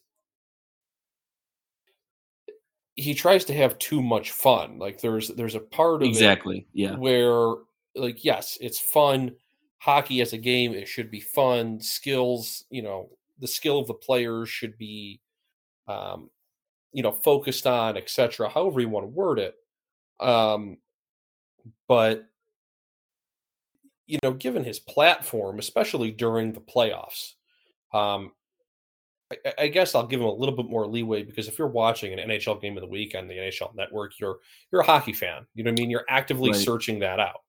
he 2.94 3.14
tries 3.14 3.44
to 3.46 3.54
have 3.54 3.78
too 3.78 4.02
much 4.02 4.30
fun. 4.30 4.78
Like 4.78 5.00
there's 5.00 5.28
there's 5.28 5.54
a 5.54 5.60
part 5.60 6.02
of 6.02 6.08
it 6.08 6.08
Exactly. 6.08 6.66
Yeah. 6.72 6.96
where 6.96 7.54
like 7.94 8.24
yes, 8.24 8.56
it's 8.60 8.78
fun. 8.78 9.36
Hockey 9.78 10.20
as 10.20 10.32
a 10.32 10.38
game, 10.38 10.74
it 10.74 10.88
should 10.88 11.10
be 11.10 11.20
fun. 11.20 11.80
Skills, 11.80 12.64
you 12.70 12.82
know, 12.82 13.10
the 13.38 13.48
skill 13.48 13.78
of 13.78 13.86
the 13.86 13.94
players 13.94 14.48
should 14.48 14.78
be 14.78 15.20
um, 15.88 16.30
you 16.92 17.02
know, 17.02 17.12
focused 17.12 17.66
on, 17.66 17.96
etc. 17.96 18.48
However 18.48 18.80
you 18.80 18.88
want 18.88 19.04
to 19.04 19.08
word 19.08 19.38
it. 19.38 19.54
Um, 20.20 20.78
but 21.88 22.26
you 24.06 24.18
know, 24.22 24.32
given 24.32 24.64
his 24.64 24.78
platform, 24.78 25.58
especially 25.58 26.10
during 26.10 26.52
the 26.52 26.60
playoffs, 26.60 27.32
um, 27.92 28.32
I, 29.32 29.54
I- 29.58 29.68
guess 29.68 29.94
I'll 29.94 30.06
give 30.06 30.20
him 30.20 30.26
a 30.26 30.32
little 30.32 30.54
bit 30.56 30.66
more 30.70 30.86
leeway 30.86 31.22
because 31.24 31.48
if 31.48 31.58
you're 31.58 31.68
watching 31.68 32.12
an 32.12 32.20
NHL 32.30 32.60
game 32.60 32.76
of 32.76 32.82
the 32.82 32.88
week 32.88 33.14
on 33.16 33.28
the 33.28 33.34
NHL 33.36 33.74
Network, 33.74 34.18
you're 34.20 34.38
you're 34.72 34.82
a 34.82 34.86
hockey 34.86 35.12
fan. 35.12 35.46
You 35.54 35.64
know 35.64 35.70
what 35.70 35.74
I 35.74 35.82
mean? 35.82 35.90
You're 35.90 36.04
actively 36.08 36.52
Right. 36.52 36.60
searching 36.60 37.00
that 37.00 37.20
out. 37.20 37.42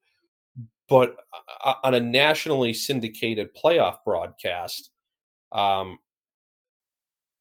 But 0.90 1.16
uh, 1.64 1.74
on 1.84 1.94
a 1.96 2.00
nationally 2.00 2.74
syndicated 2.74 3.50
playoff 3.56 3.98
broadcast, 4.06 4.92
um, 5.52 6.00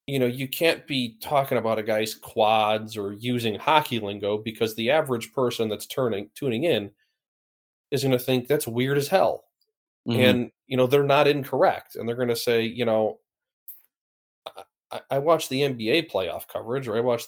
you 0.05 0.19
know, 0.19 0.25
you 0.25 0.47
can't 0.47 0.87
be 0.87 1.17
talking 1.21 1.57
about 1.57 1.79
a 1.79 1.83
guy's 1.83 2.15
quads 2.15 2.95
or 2.95 3.11
using 3.13 3.55
hockey 3.55 3.99
lingo 3.99 4.37
because 4.37 4.73
the 4.75 4.89
average 4.91 5.33
person 5.33 5.67
that's 5.67 5.85
turning 5.85 6.29
tuning 6.33 6.63
in 6.63 6.91
is 7.91 8.03
going 8.03 8.11
to 8.11 8.19
think 8.19 8.47
that's 8.47 8.67
weird 8.67 8.97
as 8.97 9.07
hell 9.07 9.45
Mhm. 10.07 10.29
and 10.29 10.51
you 10.67 10.77
know 10.77 10.87
they're 10.87 11.03
not 11.03 11.27
incorrect 11.27 11.95
and 11.95 12.07
they're 12.07 12.15
going 12.15 12.27
to 12.29 12.35
say 12.35 12.63
you 12.63 12.85
know 12.85 13.19
I- 14.45 14.63
I, 14.91 15.01
I 15.11 15.19
watch 15.19 15.49
the 15.49 15.61
nba 15.61 16.09
playoff 16.09 16.47
coverage 16.47 16.87
or 16.87 16.95
i 16.97 17.01
watch 17.01 17.23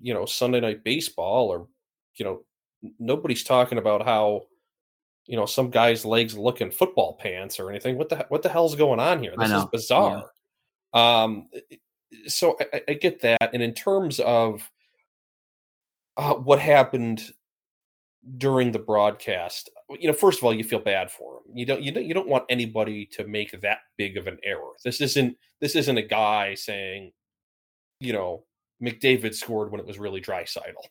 you 0.00 0.14
know 0.14 0.26
sunday 0.26 0.60
night 0.60 0.84
baseball 0.84 1.48
or 1.48 1.66
you 2.16 2.24
know 2.24 2.42
nobody's 2.98 3.44
talking 3.44 3.78
about 3.78 4.04
how 4.04 4.42
you 5.28 5.36
know 5.36 5.46
some 5.46 5.70
guy's 5.70 6.04
legs 6.04 6.36
look 6.36 6.60
in 6.60 6.70
football 6.72 7.16
pants 7.20 7.60
or 7.60 7.70
anything. 7.70 7.96
What 7.96 8.08
the 8.08 8.26
what 8.28 8.42
the 8.42 8.48
hell's 8.48 8.74
going 8.74 8.98
on 8.98 9.22
here? 9.22 9.34
This 9.36 9.46
is 9.46 9.52
know, 9.52 9.58
yeah. 9.60 9.66
bizarre 9.70 10.30
um 10.94 11.48
so 12.26 12.56
I, 12.72 12.82
I- 12.88 12.94
get 12.94 13.20
that. 13.20 13.50
And 13.52 13.62
in 13.62 13.74
terms 13.74 14.20
of 14.20 14.68
uh, 16.16 16.34
what 16.34 16.58
happened 16.58 17.22
during 18.36 18.72
the 18.72 18.78
broadcast 18.78 19.70
you 19.90 20.06
know 20.06 20.12
first 20.12 20.38
of 20.38 20.44
all 20.44 20.52
you 20.52 20.64
feel 20.64 20.80
bad 20.80 21.10
for 21.10 21.36
him. 21.36 21.56
You 21.56 21.66
don't 21.66 21.82
you 21.82 21.92
don't 21.92 22.04
you 22.04 22.14
don't 22.14 22.28
want 22.28 22.44
anybody 22.48 23.06
to 23.12 23.26
make 23.26 23.58
that 23.60 23.78
big 23.96 24.16
of 24.16 24.26
an 24.26 24.38
error. 24.42 24.72
This 24.84 25.00
isn't 25.00 25.36
this 25.60 25.76
isn't 25.76 25.96
a 25.96 26.02
guy 26.02 26.54
saying 26.54 27.12
you 28.00 28.12
know 28.12 28.44
mcdavid 28.82 29.34
scored 29.34 29.72
when 29.72 29.80
it 29.80 29.86
was 29.86 29.98
really 29.98 30.20
dry 30.20 30.44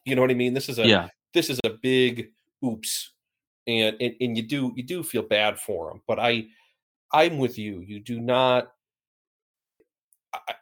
you 0.03 0.15
know 0.15 0.21
what 0.21 0.31
i 0.31 0.33
mean? 0.33 0.53
This 0.53 0.69
is 0.69 0.79
a 0.79 0.87
yeah. 0.87 1.09
this 1.33 1.49
is 1.49 1.59
a 1.63 1.71
big 1.81 2.29
oops 2.65 3.11
and, 3.67 3.97
and 3.99 4.15
and 4.19 4.37
you 4.37 4.43
do 4.43 4.73
you 4.75 4.83
do 4.83 5.03
feel 5.03 5.21
bad 5.21 5.59
for 5.59 5.91
him 5.91 6.01
but 6.07 6.19
i 6.19 6.45
i'm 7.11 7.37
with 7.37 7.57
you 7.57 7.81
you 7.81 7.99
do 7.99 8.19
not 8.19 8.71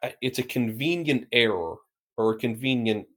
I, 0.04 0.16
it's 0.22 0.40
a 0.40 0.44
convenient 0.44 1.28
error 1.32 1.76
or 2.18 2.32
a 2.32 2.38
convenient 2.38 3.08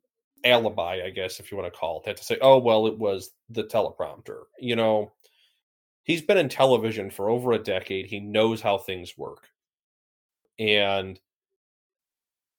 alibi 0.44 1.00
i 1.04 1.10
guess 1.10 1.40
if 1.40 1.50
you 1.50 1.58
want 1.58 1.72
to 1.72 1.78
call 1.78 1.98
it 1.98 2.04
that 2.04 2.16
to 2.18 2.24
say 2.24 2.38
oh 2.40 2.58
well 2.58 2.86
it 2.86 2.98
was 2.98 3.30
the 3.50 3.64
teleprompter 3.64 4.42
you 4.58 4.76
know? 4.76 5.12
He's 6.04 6.22
been 6.22 6.38
in 6.38 6.48
television 6.48 7.10
for 7.10 7.28
over 7.28 7.52
a 7.52 7.58
decade 7.58 8.06
he 8.06 8.20
knows 8.20 8.60
how 8.62 8.78
things 8.78 9.18
work 9.18 9.48
and 10.58 11.20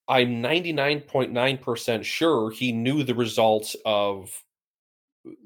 i'm 0.07 0.43
99.9% 0.43 2.03
sure 2.03 2.51
he 2.51 2.71
knew 2.71 3.03
the 3.03 3.15
results 3.15 3.75
of 3.85 4.31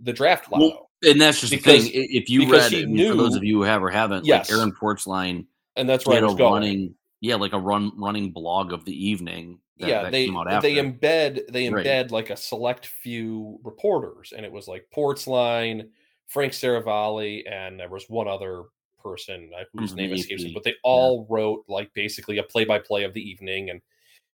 the 0.01 0.13
draft 0.13 0.51
Well, 0.51 0.61
lotto 0.61 0.89
And 1.05 1.19
that's 1.21 1.39
just 1.41 1.51
Because- 1.51 1.85
the 1.85 1.91
thing. 1.91 2.07
If 2.11 2.29
you 2.29 2.51
read, 2.51 2.73
I 2.73 2.85
mean, 2.85 3.11
for 3.11 3.17
those 3.17 3.35
of 3.35 3.43
you 3.43 3.57
who 3.57 3.63
have 3.63 3.83
or 3.83 3.89
haven't, 3.89 4.25
Yes. 4.25 4.49
like 4.49 4.57
Aaron 4.57 4.71
Portzline, 4.71 5.45
and 5.75 5.89
that's 5.89 6.03
he 6.05 6.09
where 6.09 6.19
i 6.19 6.25
was 6.25 6.35
going 6.35 6.53
running, 6.63 6.95
yeah, 7.21 7.35
like 7.35 7.53
a 7.53 7.59
run 7.59 7.91
running 7.97 8.31
blog 8.31 8.71
of 8.73 8.85
the 8.85 9.07
evening. 9.09 9.59
That, 9.79 9.89
yeah 9.89 10.03
that 10.03 10.11
they 10.11 10.25
came 10.27 10.37
out 10.37 10.47
after. 10.47 10.67
they 10.69 10.75
embed 10.75 11.51
they 11.51 11.67
Right. 11.67 11.83
embed 11.83 12.11
like 12.11 12.29
a 12.29 12.37
select 12.37 12.85
few 12.85 13.59
reporters 13.63 14.31
and 14.31 14.45
it 14.45 14.51
was 14.51 14.67
like 14.67 14.85
portzline 14.95 15.89
frank 16.27 16.53
Seravalli, 16.53 17.41
and 17.51 17.79
there 17.79 17.89
was 17.89 18.05
one 18.07 18.27
other 18.27 18.65
person 19.01 19.49
uh, 19.59 19.63
whose 19.73 19.89
From 19.89 19.97
name 19.97 20.13
escapes 20.13 20.43
me 20.43 20.51
but 20.53 20.63
they 20.63 20.75
all 20.83 21.25
wrote 21.27 21.65
like 21.67 21.91
basically 21.95 22.37
a 22.37 22.43
play-by-play 22.43 23.03
of 23.03 23.15
the 23.15 23.27
evening 23.27 23.71
and 23.71 23.81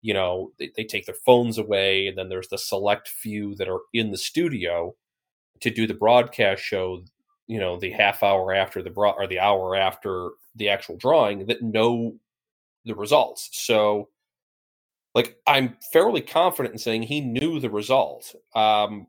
you 0.03 0.15
know 0.15 0.53
they, 0.61 0.71
they 0.77 0.85
take 0.85 1.05
their 1.05 1.17
phones 1.27 1.59
away 1.59 2.07
and 2.07 2.17
then 2.17 2.29
there's 2.29 2.49
the 2.49 2.57
select 2.57 3.09
few 3.09 3.57
that 3.57 3.69
are 3.69 3.81
in 3.93 4.13
the 4.13 4.17
studio 4.17 4.95
to 5.61 5.71
do 5.71 5.87
the 5.87 5.95
broadcast 5.95 6.63
show 6.63 7.03
you 7.47 7.59
know 7.59 7.79
the 7.79 7.91
half 7.91 8.23
hour 8.23 8.55
after 8.55 8.83
the 8.83 8.91
broad 8.91 9.15
or 9.19 9.27
the 9.27 9.39
hour 9.39 9.77
after 9.77 10.31
the 10.57 10.69
actual 10.69 10.97
drawing 10.97 11.47
that 11.47 11.63
know 11.63 12.15
the 12.85 12.95
results. 12.95 13.51
So 13.53 14.09
like 15.15 15.37
i'm 15.47 15.77
fairly 15.93 16.21
confident 16.21 16.75
in 16.75 16.79
saying 16.79 17.03
he 17.03 17.21
knew 17.21 17.61
the 17.61 17.71
result. 17.71 18.35
Um 18.55 19.07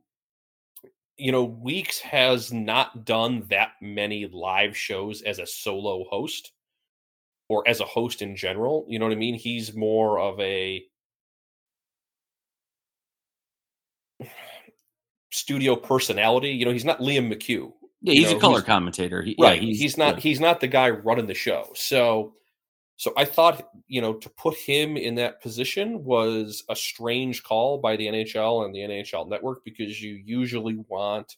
you 1.17 1.31
know 1.31 1.45
weekes 1.45 1.99
has 1.99 2.51
not 2.51 3.05
done 3.05 3.45
that 3.49 3.71
many 3.81 4.27
live 4.27 4.75
shows 4.75 5.21
as 5.21 5.39
a 5.39 5.47
solo 5.47 6.03
host 6.09 6.51
or 7.47 7.67
as 7.67 7.79
a 7.79 7.85
host 7.85 8.21
in 8.21 8.35
general. 8.35 8.85
You 8.89 8.99
know 8.99 9.05
what 9.05 9.13
i 9.13 9.17
mean? 9.17 9.35
He's 9.35 9.75
more 9.75 10.19
of 10.19 10.39
a 10.39 10.83
studio 15.36 15.75
personality 15.75 16.50
you 16.50 16.65
know 16.65 16.72
he's 16.72 16.86
not 16.86 17.00
liam 17.00 17.32
mchugh 17.34 17.72
yeah, 18.01 18.13
you 18.13 18.22
he's 18.22 18.32
know, 18.32 18.38
a 18.38 18.39
color 18.39 18.54
who's- 18.56 18.65
commentator. 18.65 19.22
He, 19.24 19.36
right 19.39 19.62
yeah, 19.62 19.74
he's, 19.74 19.98
not 19.98 20.15
yeah. 20.15 20.22
he's 20.22 20.39
not 20.39 20.60
the 20.60 20.68
guy 20.68 20.89
running 20.89 21.27
the 21.27 21.34
show 21.34 21.72
so 21.75 22.34
so 22.98 23.12
i 23.18 23.25
thought 23.25 23.70
you 23.88 24.00
know 24.01 24.13
to 24.13 24.30
put 24.30 24.56
him 24.56 24.96
in 24.96 25.15
that 25.15 25.42
position 25.42 26.04
was 26.04 26.63
a 26.70 26.75
strange 26.75 27.44
call 27.44 27.80
by 27.80 27.96
the 27.96 28.08
nhl 28.08 28.63
and 28.65 28.74
the 28.74 28.80
nhl 28.80 29.27
network 29.27 29.63
because 29.65 30.01
you 30.01 30.13
usually 30.24 30.77
want 30.88 31.36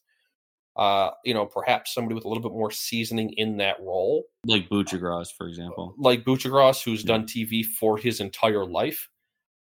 uh 0.75 1.09
you 1.25 1.33
know 1.33 1.45
perhaps 1.45 1.93
somebody 1.93 2.13
with 2.13 2.25
a 2.25 2.27
little 2.27 2.43
bit 2.43 2.51
more 2.51 2.69
seasoning 2.69 3.31
in 3.37 3.57
that 3.57 3.77
role 3.79 4.25
like 4.45 4.69
Buccigross, 4.69 5.33
for 5.35 5.47
example. 5.47 5.95
like 5.97 6.23
Buccigross, 6.23 6.83
who's 6.83 7.03
Yeah. 7.03 7.13
done 7.17 7.25
TV 7.25 7.63
for 7.65 7.97
his 7.97 8.19
entire 8.21 8.63
life, 8.65 9.09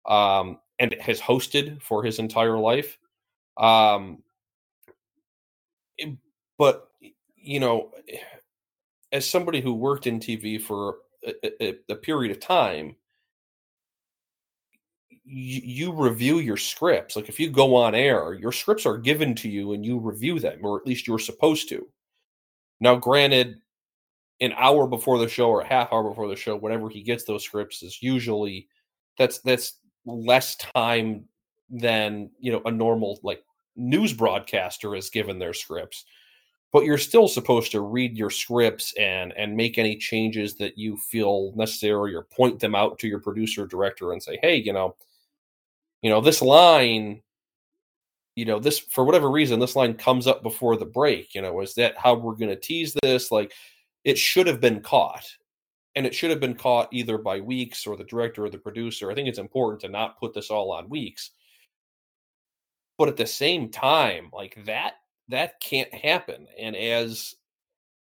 um, 0.07 0.59
and 0.81 0.93
has 1.01 1.21
hosted 1.21 1.81
for 1.81 2.03
his 2.03 2.19
entire 2.19 2.59
life. 2.59 2.99
Um, 3.57 4.24
but 6.65 6.89
you 7.37 7.61
know, 7.61 7.91
as 9.13 9.29
somebody 9.29 9.61
who 9.61 9.75
worked 9.75 10.07
in 10.07 10.19
TV 10.19 10.59
for 10.59 10.97
a, 11.23 11.63
a, 11.63 11.75
a 11.91 11.95
period 11.95 12.31
of 12.35 12.41
time, 12.41 12.97
you, 15.11 15.61
you 15.63 15.93
review 15.93 16.39
your 16.39 16.57
scripts. 16.57 17.17
Like 17.17 17.29
if 17.29 17.39
you 17.39 17.51
go 17.51 17.75
on 17.75 17.95
air, 17.95 18.33
your 18.33 18.51
scripts 18.51 18.87
are 18.87 18.97
given 18.97 19.35
to 19.35 19.49
you, 19.51 19.75
and 19.75 19.85
you 19.85 19.99
review 19.99 20.41
them, 20.41 20.61
or 20.63 20.81
at 20.81 20.87
least 20.87 21.07
you're 21.07 21.19
supposed 21.19 21.69
to. 21.69 21.87
Now, 22.81 22.97
granted, 22.97 23.57
an 24.41 24.55
hour 24.57 24.87
before 24.87 25.19
the 25.19 25.29
show 25.29 25.51
or 25.51 25.61
a 25.61 25.67
half 25.67 25.93
hour 25.93 26.09
before 26.09 26.29
the 26.29 26.35
show, 26.35 26.57
whenever 26.57 26.89
he 26.89 27.03
gets 27.03 27.25
those 27.25 27.45
scripts, 27.45 27.83
is 27.83 28.03
usually 28.03 28.69
that's 29.19 29.41
that's 29.41 29.81
less 30.07 30.57
time 30.57 31.27
than 31.69 32.31
you 32.41 32.53
know 32.53 32.63
a 32.65 32.71
normal 32.71 33.21
like 33.23 33.45
news 33.77 34.15
broadcaster 34.15 34.95
is 34.95 35.11
given 35.11 35.39
their 35.39 35.53
scripts. 35.53 36.07
But 36.75 36.85
you're 36.85 36.99
still 36.99 37.29
supposed 37.29 37.71
to 37.71 37.83
read 37.83 38.19
your 38.19 38.31
scripts 38.31 38.93
and 38.99 39.33
and 39.35 39.57
make 39.57 39.79
any 39.79 39.97
changes 39.97 40.57
that 40.57 40.77
you 40.77 40.97
feel 40.97 41.53
necessary 41.55 42.17
or 42.17 42.25
point 42.25 42.59
them 42.59 42.75
out 42.75 42.99
to 42.99 43.09
your 43.09 43.21
producer 43.21 43.65
director 43.65 44.13
and 44.13 44.21
say 44.21 44.41
hey 44.43 44.57
you 44.57 44.73
know 44.73 44.97
you 46.03 46.11
know 46.11 46.21
this 46.21 46.43
line 46.43 47.23
you 48.35 48.45
know 48.45 48.59
this 48.59 48.81
for 48.81 49.05
whatever 49.05 49.31
reason 49.31 49.61
this 49.61 49.77
line 49.77 49.95
comes 49.95 50.27
up 50.27 50.43
before 50.43 50.77
the 50.77 50.85
break 50.85 51.33
you 51.33 51.43
know 51.43 51.61
is 51.61 51.75
that 51.75 51.97
how 51.97 52.13
we're 52.13 52.35
going 52.35 52.51
to 52.51 52.57
tease 52.57 52.93
this? 53.03 53.31
Like 53.31 53.53
it 54.03 54.19
should 54.19 54.49
have 54.49 54.61
been 54.61 54.81
caught 54.81 55.25
and 55.95 56.05
it 56.05 56.15
should 56.15 56.31
have 56.31 56.41
been 56.41 56.57
caught 56.57 56.89
either 56.93 57.19
by 57.19 57.39
weekes 57.39 57.87
or 57.87 57.97
the 57.97 58.03
director 58.03 58.47
or 58.47 58.51
the 58.51 58.59
producer. 58.59 59.13
I 59.13 59.15
think 59.15 59.29
it's 59.29 59.39
important 59.39 59.81
to 59.83 59.89
not 59.89 60.19
put 60.19 60.35
this 60.35 60.51
all 60.51 60.73
on 60.73 60.89
weekes. 60.89 61.31
But 62.99 63.09
at 63.09 63.17
the 63.17 63.27
same 63.27 63.71
time 63.71 64.31
like 64.33 64.59
that 64.67 64.95
that 65.29 65.61
can't 65.61 65.93
happen 65.95 66.47
and 66.59 66.77
as 66.77 67.35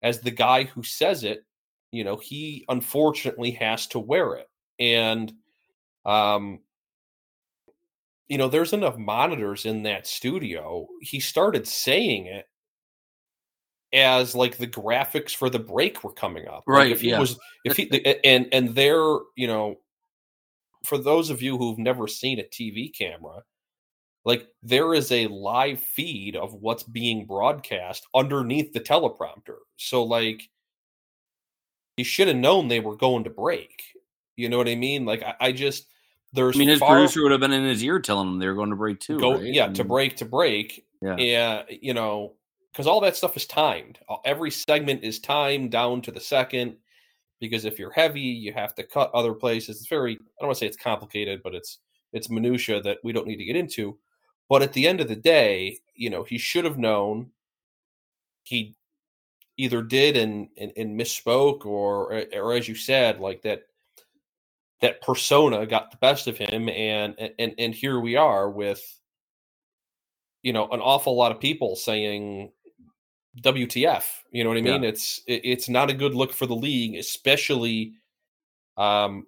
as 0.01 0.19
the 0.19 0.31
guy 0.31 0.63
who 0.63 0.83
says 0.83 1.23
it 1.23 1.45
you 1.91 2.03
know 2.03 2.17
he 2.17 2.65
unfortunately 2.69 3.51
has 3.51 3.87
to 3.87 3.99
wear 3.99 4.35
it 4.35 4.49
and 4.79 5.31
um 6.05 6.59
you 8.27 8.37
know 8.37 8.47
there's 8.47 8.73
enough 8.73 8.97
monitors 8.97 9.65
in 9.65 9.83
that 9.83 10.07
studio 10.07 10.87
he 11.01 11.19
started 11.19 11.67
saying 11.67 12.25
it 12.25 12.47
as 13.93 14.33
like 14.33 14.57
the 14.57 14.67
graphics 14.67 15.35
for 15.35 15.49
the 15.49 15.59
break 15.59 16.03
were 16.03 16.13
coming 16.13 16.47
up 16.47 16.63
like 16.67 16.77
Right, 16.77 16.91
if 16.91 17.01
he 17.01 17.11
yeah. 17.11 17.19
was 17.19 17.37
if 17.63 17.77
he 17.77 18.17
and 18.23 18.47
and 18.51 18.69
they're 18.73 19.17
you 19.35 19.47
know 19.47 19.77
for 20.83 20.97
those 20.97 21.29
of 21.29 21.41
you 21.41 21.57
who've 21.57 21.77
never 21.77 22.07
seen 22.07 22.39
a 22.39 22.43
tv 22.43 22.91
camera 22.93 23.43
like 24.25 24.47
there 24.61 24.93
is 24.93 25.11
a 25.11 25.27
live 25.27 25.79
feed 25.79 26.35
of 26.35 26.53
what's 26.55 26.83
being 26.83 27.25
broadcast 27.25 28.07
underneath 28.15 28.71
the 28.73 28.79
teleprompter 28.79 29.57
so 29.77 30.03
like 30.03 30.49
he 31.97 32.03
should 32.03 32.27
have 32.27 32.37
known 32.37 32.67
they 32.67 32.79
were 32.79 32.95
going 32.95 33.23
to 33.23 33.29
break 33.29 33.83
you 34.35 34.49
know 34.49 34.57
what 34.57 34.67
i 34.69 34.75
mean 34.75 35.05
like 35.05 35.23
i, 35.23 35.35
I 35.39 35.51
just 35.51 35.87
there's 36.33 36.55
I 36.55 36.59
mean, 36.59 36.69
his 36.69 36.79
far- 36.79 36.95
producer 36.95 37.21
would 37.23 37.31
have 37.31 37.41
been 37.41 37.53
in 37.53 37.63
his 37.63 37.83
ear 37.83 37.99
telling 37.99 38.27
him 38.27 38.39
they 38.39 38.47
were 38.47 38.55
going 38.55 38.71
to 38.71 38.75
break 38.75 38.99
too. 38.99 39.19
go 39.19 39.33
right? 39.35 39.43
yeah 39.53 39.65
I 39.65 39.69
to 39.73 39.83
break 39.83 40.15
to 40.17 40.25
break 40.25 40.85
Yeah. 41.01 41.15
yeah 41.17 41.63
you 41.69 41.93
know 41.93 42.33
because 42.71 42.87
all 42.87 43.01
that 43.01 43.15
stuff 43.15 43.37
is 43.37 43.45
timed 43.45 43.99
every 44.25 44.49
segment 44.49 45.03
is 45.03 45.19
timed 45.19 45.71
down 45.71 46.01
to 46.03 46.11
the 46.11 46.19
second 46.19 46.77
because 47.39 47.65
if 47.65 47.77
you're 47.77 47.91
heavy 47.91 48.21
you 48.21 48.51
have 48.53 48.73
to 48.75 48.83
cut 48.83 49.11
other 49.13 49.33
places 49.33 49.77
it's 49.77 49.87
very 49.87 50.13
i 50.13 50.17
don't 50.39 50.47
want 50.47 50.55
to 50.57 50.59
say 50.59 50.65
it's 50.67 50.77
complicated 50.77 51.41
but 51.43 51.53
it's 51.53 51.79
it's 52.13 52.29
minutia 52.29 52.81
that 52.81 52.97
we 53.03 53.11
don't 53.13 53.27
need 53.27 53.37
to 53.37 53.45
get 53.45 53.55
into 53.55 53.97
but 54.53 54.61
at 54.61 54.73
the 54.73 54.87
end 54.87 55.01
of 55.01 55.07
the 55.07 55.15
day 55.15 55.79
you 55.95 56.11
know 56.11 56.21
he 56.21 56.37
should 56.37 56.63
have 56.63 56.77
known 56.77 57.31
he 58.43 58.75
either 59.57 59.81
did 59.81 60.15
and 60.15 60.47
and, 60.59 60.71
and 60.77 60.99
misspoke 60.99 61.65
or 61.65 62.23
or 62.31 62.53
as 62.53 62.67
you 62.67 62.75
said 62.75 63.19
like 63.19 63.41
that 63.41 63.63
that 64.81 65.01
persona 65.01 65.65
got 65.65 65.89
the 65.89 65.97
best 65.97 66.27
of 66.27 66.37
him 66.37 66.69
and 66.69 67.15
and 67.39 67.55
and 67.57 67.73
here 67.73 67.99
we 67.99 68.15
are 68.15 68.47
with 68.47 68.79
you 70.43 70.53
know 70.53 70.69
an 70.69 70.81
awful 70.81 71.15
lot 71.15 71.31
of 71.31 71.39
people 71.39 71.75
saying 71.75 72.51
WTF 73.41 74.03
you 74.31 74.43
know 74.43 74.51
what 74.51 74.59
I 74.59 74.61
mean? 74.61 74.83
It's 74.83 75.19
it, 75.25 75.41
it's 75.43 75.67
not 75.67 75.89
a 75.89 75.95
good 75.95 76.13
look 76.13 76.31
for 76.31 76.45
the 76.45 76.55
league 76.55 76.95
especially 76.95 77.93
um 78.77 79.25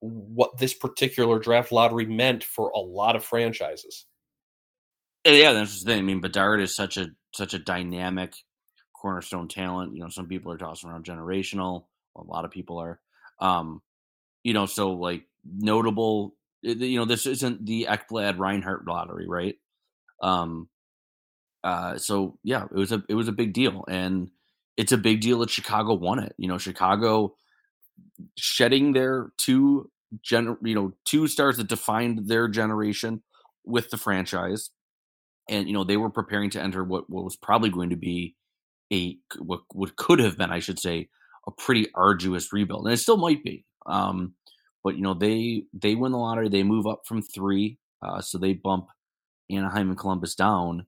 what 0.00 0.56
this 0.56 0.72
particular 0.72 1.38
draft 1.38 1.72
lottery 1.72 2.06
meant 2.06 2.42
for 2.42 2.70
a 2.70 2.78
lot 2.78 3.16
of 3.16 3.22
franchises 3.22 4.06
Yeah, 5.24 5.52
that's 5.52 5.82
the 5.82 5.90
thing. 5.90 5.98
I 6.00 6.02
mean, 6.02 6.20
Bedard 6.20 6.60
is 6.60 6.74
such 6.74 6.96
a 6.96 7.08
such 7.34 7.54
a 7.54 7.58
dynamic 7.58 8.34
cornerstone 9.00 9.48
talent. 9.48 9.94
You 9.94 10.02
know, 10.02 10.08
some 10.08 10.26
people 10.26 10.52
are 10.52 10.58
tossing 10.58 10.90
around 10.90 11.04
generational. 11.04 11.84
A 12.16 12.22
lot 12.22 12.44
of 12.44 12.50
people 12.50 12.78
are. 12.78 13.00
Um, 13.40 13.82
you 14.44 14.54
know, 14.54 14.66
so 14.66 14.92
like 14.92 15.24
notable. 15.44 16.36
eh, 16.64 16.74
You 16.74 16.98
know, 17.00 17.06
this 17.06 17.26
isn't 17.26 17.66
the 17.66 17.88
Ekblad 17.90 18.38
Reinhart 18.38 18.86
lottery, 18.86 19.28
right? 19.28 19.56
Um, 20.22 20.68
uh, 21.64 21.98
so 21.98 22.38
yeah, 22.44 22.64
it 22.64 22.74
was 22.76 22.92
a 22.92 23.02
it 23.08 23.14
was 23.14 23.28
a 23.28 23.32
big 23.32 23.52
deal, 23.54 23.84
and 23.88 24.30
it's 24.76 24.92
a 24.92 24.98
big 24.98 25.20
deal 25.20 25.40
that 25.40 25.50
Chicago 25.50 25.94
won 25.94 26.20
it. 26.20 26.34
You 26.38 26.48
know, 26.48 26.58
Chicago 26.58 27.34
shedding 28.36 28.92
their 28.92 29.32
two 29.36 29.90
gen, 30.22 30.56
you 30.62 30.74
know, 30.74 30.92
two 31.04 31.26
stars 31.26 31.56
that 31.56 31.68
defined 31.68 32.28
their 32.28 32.48
generation 32.48 33.22
with 33.64 33.90
the 33.90 33.96
franchise 33.96 34.70
and 35.48 35.66
you 35.66 35.74
know 35.74 35.84
they 35.84 35.96
were 35.96 36.10
preparing 36.10 36.50
to 36.50 36.62
enter 36.62 36.84
what, 36.84 37.08
what 37.08 37.24
was 37.24 37.36
probably 37.36 37.70
going 37.70 37.90
to 37.90 37.96
be 37.96 38.34
a 38.92 39.16
what, 39.38 39.60
what 39.72 39.96
could 39.96 40.18
have 40.18 40.36
been 40.36 40.50
i 40.50 40.58
should 40.58 40.78
say 40.78 41.08
a 41.46 41.50
pretty 41.50 41.88
arduous 41.94 42.52
rebuild 42.52 42.84
and 42.84 42.94
it 42.94 42.98
still 42.98 43.16
might 43.16 43.42
be 43.42 43.64
um 43.86 44.34
but 44.84 44.96
you 44.96 45.02
know 45.02 45.14
they 45.14 45.64
they 45.72 45.94
win 45.94 46.12
the 46.12 46.18
lottery 46.18 46.48
they 46.48 46.62
move 46.62 46.86
up 46.86 47.02
from 47.06 47.22
three 47.22 47.78
uh, 48.02 48.20
so 48.20 48.38
they 48.38 48.52
bump 48.52 48.86
anaheim 49.50 49.88
and 49.88 49.98
columbus 49.98 50.34
down 50.34 50.86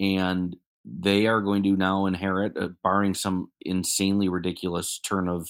and 0.00 0.56
they 0.84 1.26
are 1.26 1.40
going 1.40 1.62
to 1.62 1.76
now 1.76 2.06
inherit 2.06 2.56
uh, 2.56 2.68
barring 2.82 3.14
some 3.14 3.48
insanely 3.62 4.28
ridiculous 4.28 5.00
turn 5.00 5.28
of 5.28 5.48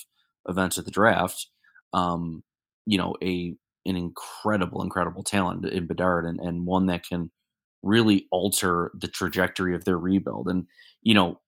events 0.49 0.79
at 0.79 0.85
the 0.85 0.91
draft 0.91 1.49
um 1.93 2.43
you 2.87 2.97
know 2.97 3.15
a 3.23 3.55
an 3.85 3.97
incredible 3.97 4.83
incredible 4.83 5.23
talent 5.23 5.65
in 5.67 5.87
bedard 5.87 6.25
and, 6.25 6.41
and 6.41 6.67
one 6.67 6.87
that 6.87 7.05
can 7.05 7.31
really 7.87 8.27
alter 8.31 8.91
the 8.99 9.09
trajectory 9.09 9.75
of 9.75 9.85
their 9.85 9.99
rebuild. 9.99 10.49
And 10.49 10.67
you 11.03 11.15
know, 11.15 11.41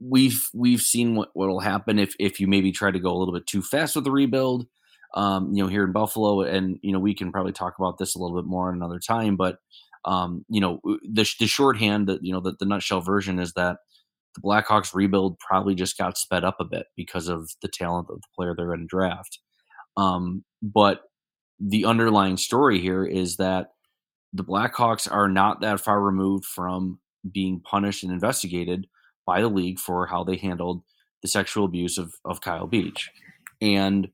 we've 0.00 0.48
we've 0.54 0.80
seen 0.80 1.16
what 1.16 1.30
what'll 1.34 1.60
happen 1.60 1.98
if 1.98 2.14
if 2.18 2.40
you 2.40 2.46
maybe 2.46 2.72
try 2.72 2.90
to 2.90 2.98
go 2.98 3.12
a 3.12 3.18
little 3.18 3.34
bit 3.34 3.46
too 3.46 3.62
fast 3.62 3.96
with 3.96 4.04
the 4.04 4.10
rebuild. 4.10 4.66
Um, 5.14 5.52
you 5.52 5.62
know, 5.62 5.68
here 5.68 5.84
in 5.84 5.92
Buffalo, 5.92 6.40
and 6.40 6.78
you 6.82 6.92
know, 6.92 6.98
we 6.98 7.14
can 7.14 7.30
probably 7.30 7.52
talk 7.52 7.74
about 7.78 7.98
this 7.98 8.14
a 8.14 8.18
little 8.18 8.36
bit 8.36 8.48
more 8.48 8.70
another 8.70 8.98
time. 8.98 9.36
But 9.36 9.58
um, 10.04 10.44
you 10.48 10.60
know, 10.60 10.80
the 10.84 11.30
the 11.38 11.46
shorthand 11.46 12.08
that 12.08 12.24
you 12.24 12.32
know 12.32 12.40
the, 12.40 12.54
the 12.58 12.66
nutshell 12.66 13.00
version 13.00 13.38
is 13.38 13.52
that 13.52 13.76
the 14.34 14.40
Blackhawks 14.40 14.94
rebuild 14.94 15.38
probably 15.38 15.74
just 15.74 15.96
got 15.96 16.18
sped 16.18 16.44
up 16.44 16.56
a 16.60 16.64
bit 16.64 16.86
because 16.96 17.28
of 17.28 17.50
the 17.62 17.68
talent 17.68 18.08
of 18.10 18.20
the 18.20 18.28
player 18.34 18.54
they're 18.56 18.66
going 18.66 18.80
to 18.80 18.86
draft. 18.86 19.38
Um, 19.96 20.44
but 20.60 21.02
the 21.60 21.84
underlying 21.84 22.36
story 22.36 22.80
here 22.80 23.04
is 23.04 23.36
that 23.36 23.68
the 24.34 24.44
Blackhawks 24.44 25.10
are 25.10 25.28
not 25.28 25.60
that 25.60 25.80
far 25.80 26.00
removed 26.00 26.44
from 26.44 26.98
being 27.30 27.60
punished 27.60 28.02
and 28.02 28.12
investigated 28.12 28.86
by 29.24 29.40
the 29.40 29.48
league 29.48 29.78
for 29.78 30.06
how 30.06 30.24
they 30.24 30.36
handled 30.36 30.82
the 31.22 31.28
sexual 31.28 31.64
abuse 31.64 31.96
of, 31.96 32.14
of 32.24 32.40
Kyle 32.40 32.66
Beach. 32.66 33.10
And 33.62 34.08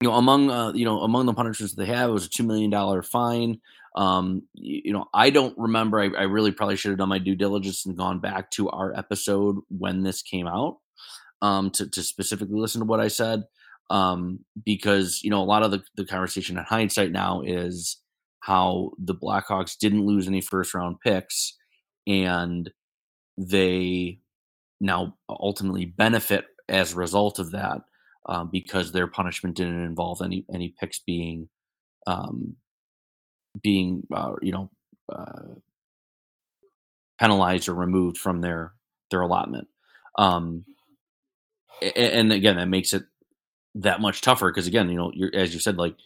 you 0.00 0.08
know, 0.08 0.14
among 0.14 0.50
uh, 0.50 0.72
you 0.72 0.84
know 0.84 1.00
among 1.00 1.26
the 1.26 1.34
punishments 1.34 1.74
they 1.74 1.86
have 1.86 2.10
it 2.10 2.12
was 2.12 2.26
a 2.26 2.30
two 2.30 2.42
million 2.42 2.70
dollar 2.70 3.02
fine. 3.02 3.60
Um, 3.96 4.42
you, 4.54 4.82
you 4.86 4.92
know, 4.92 5.06
I 5.12 5.30
don't 5.30 5.56
remember. 5.58 6.00
I, 6.00 6.10
I 6.16 6.22
really 6.22 6.52
probably 6.52 6.76
should 6.76 6.90
have 6.90 6.98
done 6.98 7.08
my 7.08 7.18
due 7.18 7.34
diligence 7.34 7.84
and 7.84 7.96
gone 7.96 8.20
back 8.20 8.50
to 8.52 8.70
our 8.70 8.96
episode 8.96 9.56
when 9.68 10.02
this 10.02 10.22
came 10.22 10.46
out 10.46 10.78
um, 11.42 11.70
to 11.72 11.88
to 11.90 12.02
specifically 12.02 12.58
listen 12.58 12.80
to 12.80 12.86
what 12.86 13.00
I 13.00 13.08
said. 13.08 13.44
Um, 13.90 14.44
because 14.64 15.22
you 15.22 15.30
know 15.30 15.42
a 15.42 15.44
lot 15.44 15.64
of 15.64 15.70
the, 15.72 15.82
the 15.96 16.04
conversation 16.04 16.56
in 16.56 16.64
hindsight 16.64 17.10
now 17.10 17.42
is 17.42 17.99
how 18.40 18.92
the 18.98 19.14
Blackhawks 19.14 19.76
didn't 19.78 20.06
lose 20.06 20.26
any 20.28 20.40
first 20.40 20.74
round 20.74 21.00
picks 21.00 21.56
and 22.06 22.70
they 23.38 24.20
now 24.80 25.16
ultimately 25.28 25.86
benefit 25.86 26.46
as 26.68 26.92
a 26.92 26.96
result 26.96 27.38
of 27.38 27.52
that 27.52 27.82
um, 28.26 28.50
because 28.52 28.92
their 28.92 29.06
punishment 29.06 29.56
didn't 29.56 29.84
involve 29.84 30.22
any 30.22 30.44
any 30.52 30.74
picks 30.80 31.00
being 31.00 31.48
um, 32.06 32.56
being 33.62 34.06
uh, 34.14 34.34
you 34.42 34.52
know 34.52 34.70
uh, 35.12 35.54
penalized 37.18 37.68
or 37.68 37.74
removed 37.74 38.18
from 38.18 38.40
their 38.40 38.72
their 39.10 39.20
allotment. 39.20 39.68
Um, 40.16 40.64
a- 41.82 41.98
and 41.98 42.32
again, 42.32 42.56
that 42.56 42.68
makes 42.68 42.92
it 42.92 43.04
that 43.76 44.00
much 44.00 44.20
tougher 44.22 44.50
because 44.50 44.66
again, 44.66 44.90
you 44.90 44.96
know, 44.96 45.12
as 45.34 45.54
you 45.54 45.60
said, 45.60 45.76
like 45.76 45.96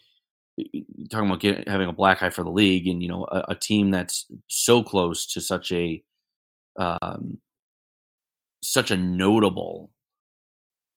talking 1.09 1.27
about 1.27 1.39
get, 1.39 1.67
having 1.67 1.89
a 1.89 1.93
black 1.93 2.23
eye 2.23 2.29
for 2.29 2.43
the 2.43 2.51
league, 2.51 2.87
and 2.87 3.01
you 3.01 3.09
know, 3.09 3.25
a, 3.31 3.45
a 3.49 3.55
team 3.55 3.91
that's 3.91 4.25
so 4.47 4.83
close 4.83 5.25
to 5.33 5.41
such 5.41 5.71
a 5.71 6.03
um, 6.77 7.37
such 8.63 8.91
a 8.91 8.97
notable 8.97 9.91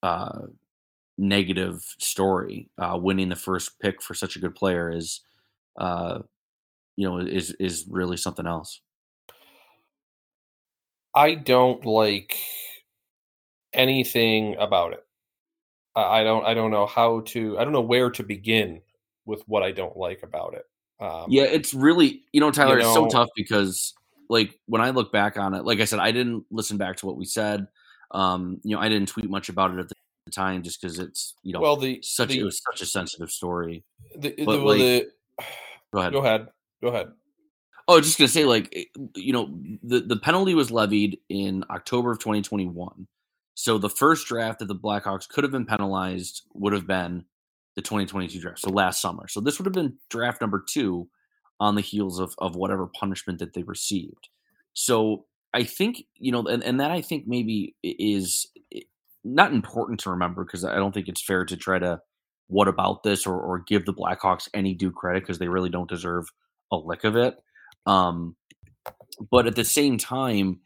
uh, 0.02 0.46
negative 1.16 1.82
story, 1.98 2.70
uh, 2.78 2.98
winning 3.00 3.28
the 3.28 3.36
first 3.36 3.78
pick 3.80 4.02
for 4.02 4.14
such 4.14 4.36
a 4.36 4.38
good 4.38 4.54
player 4.54 4.90
is, 4.90 5.20
uh, 5.78 6.20
you 6.96 7.08
know, 7.08 7.18
is 7.18 7.52
is 7.52 7.86
really 7.88 8.16
something 8.16 8.46
else. 8.46 8.80
I 11.14 11.34
don't 11.34 11.84
like 11.84 12.38
anything 13.72 14.56
about 14.58 14.92
it. 14.92 15.04
I 15.96 16.20
I 16.20 16.24
don't. 16.24 16.44
I 16.44 16.54
don't 16.54 16.70
know 16.70 16.86
how 16.86 17.20
to. 17.26 17.58
I 17.58 17.64
don't 17.64 17.72
know 17.72 17.80
where 17.80 18.10
to 18.10 18.22
begin 18.22 18.82
with 19.28 19.42
what 19.46 19.62
I 19.62 19.70
don't 19.70 19.96
like 19.96 20.22
about 20.24 20.54
it. 20.54 20.64
Um, 21.00 21.26
Yeah, 21.28 21.44
it's 21.44 21.72
really 21.74 22.22
you 22.32 22.40
know, 22.40 22.50
Tyler, 22.50 22.78
it's 22.78 22.92
so 22.92 23.06
tough 23.08 23.28
because 23.36 23.94
like 24.28 24.58
when 24.66 24.80
I 24.82 24.90
look 24.90 25.12
back 25.12 25.36
on 25.36 25.54
it, 25.54 25.64
like 25.64 25.80
I 25.80 25.84
said, 25.84 26.00
I 26.00 26.10
didn't 26.10 26.44
listen 26.50 26.76
back 26.78 26.96
to 26.96 27.06
what 27.06 27.16
we 27.16 27.24
said. 27.24 27.68
Um, 28.10 28.58
you 28.64 28.74
know, 28.74 28.82
I 28.82 28.88
didn't 28.88 29.08
tweet 29.08 29.30
much 29.30 29.48
about 29.48 29.72
it 29.72 29.78
at 29.78 29.88
the 29.88 29.94
time 30.32 30.62
just 30.62 30.80
because 30.80 30.98
it's 30.98 31.34
you 31.42 31.52
know 31.52 31.60
Well, 31.60 31.76
the 31.76 32.00
such 32.02 32.30
the, 32.30 32.40
it 32.40 32.44
was 32.44 32.60
such 32.70 32.82
a 32.82 32.86
sensitive 32.86 33.30
story. 33.30 33.84
the, 34.16 34.34
the, 34.34 34.44
well, 34.44 34.66
like- 34.66 34.78
the- 34.78 35.06
Go 35.92 36.00
ahead. 36.00 36.12
go 36.12 36.18
ahead, 36.18 36.48
go 36.82 36.88
ahead. 36.88 37.12
Oh, 37.86 37.98
just 38.00 38.18
gonna 38.18 38.28
say, 38.28 38.44
like, 38.44 38.90
you 39.14 39.32
know, 39.32 39.58
the 39.82 40.00
the 40.00 40.16
penalty 40.16 40.54
was 40.54 40.70
levied 40.70 41.18
in 41.30 41.64
October 41.70 42.10
of 42.10 42.18
2021. 42.18 43.06
So 43.54 43.78
the 43.78 43.88
first 43.88 44.26
draft 44.26 44.58
that 44.58 44.66
the 44.68 44.74
Blackhawks 44.74 45.26
could 45.26 45.44
have 45.44 45.50
been 45.50 45.64
penalized 45.64 46.42
would 46.52 46.74
have 46.74 46.86
been 46.86 47.24
the 47.78 47.82
2022 47.82 48.40
draft, 48.40 48.58
so 48.58 48.70
last 48.70 49.00
summer. 49.00 49.28
So 49.28 49.40
this 49.40 49.56
would 49.56 49.66
have 49.66 49.72
been 49.72 49.94
draft 50.10 50.40
number 50.40 50.64
two 50.68 51.08
on 51.60 51.76
the 51.76 51.80
heels 51.80 52.18
of 52.18 52.34
of 52.38 52.56
whatever 52.56 52.88
punishment 52.88 53.38
that 53.38 53.54
they 53.54 53.62
received. 53.62 54.28
So 54.74 55.26
I 55.54 55.62
think 55.62 56.02
you 56.16 56.32
know, 56.32 56.44
and, 56.44 56.64
and 56.64 56.80
that 56.80 56.90
I 56.90 57.00
think 57.00 57.28
maybe 57.28 57.76
is 57.80 58.48
not 59.22 59.52
important 59.52 60.00
to 60.00 60.10
remember 60.10 60.44
because 60.44 60.64
I 60.64 60.74
don't 60.74 60.92
think 60.92 61.06
it's 61.06 61.22
fair 61.22 61.44
to 61.44 61.56
try 61.56 61.78
to 61.78 62.00
what 62.48 62.66
about 62.66 63.04
this 63.04 63.28
or, 63.28 63.38
or 63.38 63.60
give 63.60 63.86
the 63.86 63.94
Blackhawks 63.94 64.48
any 64.54 64.74
due 64.74 64.90
credit 64.90 65.22
because 65.22 65.38
they 65.38 65.48
really 65.48 65.70
don't 65.70 65.88
deserve 65.88 66.26
a 66.72 66.76
lick 66.76 67.04
of 67.04 67.14
it. 67.14 67.36
Um, 67.86 68.34
but 69.30 69.46
at 69.46 69.54
the 69.54 69.64
same 69.64 69.98
time, 69.98 70.58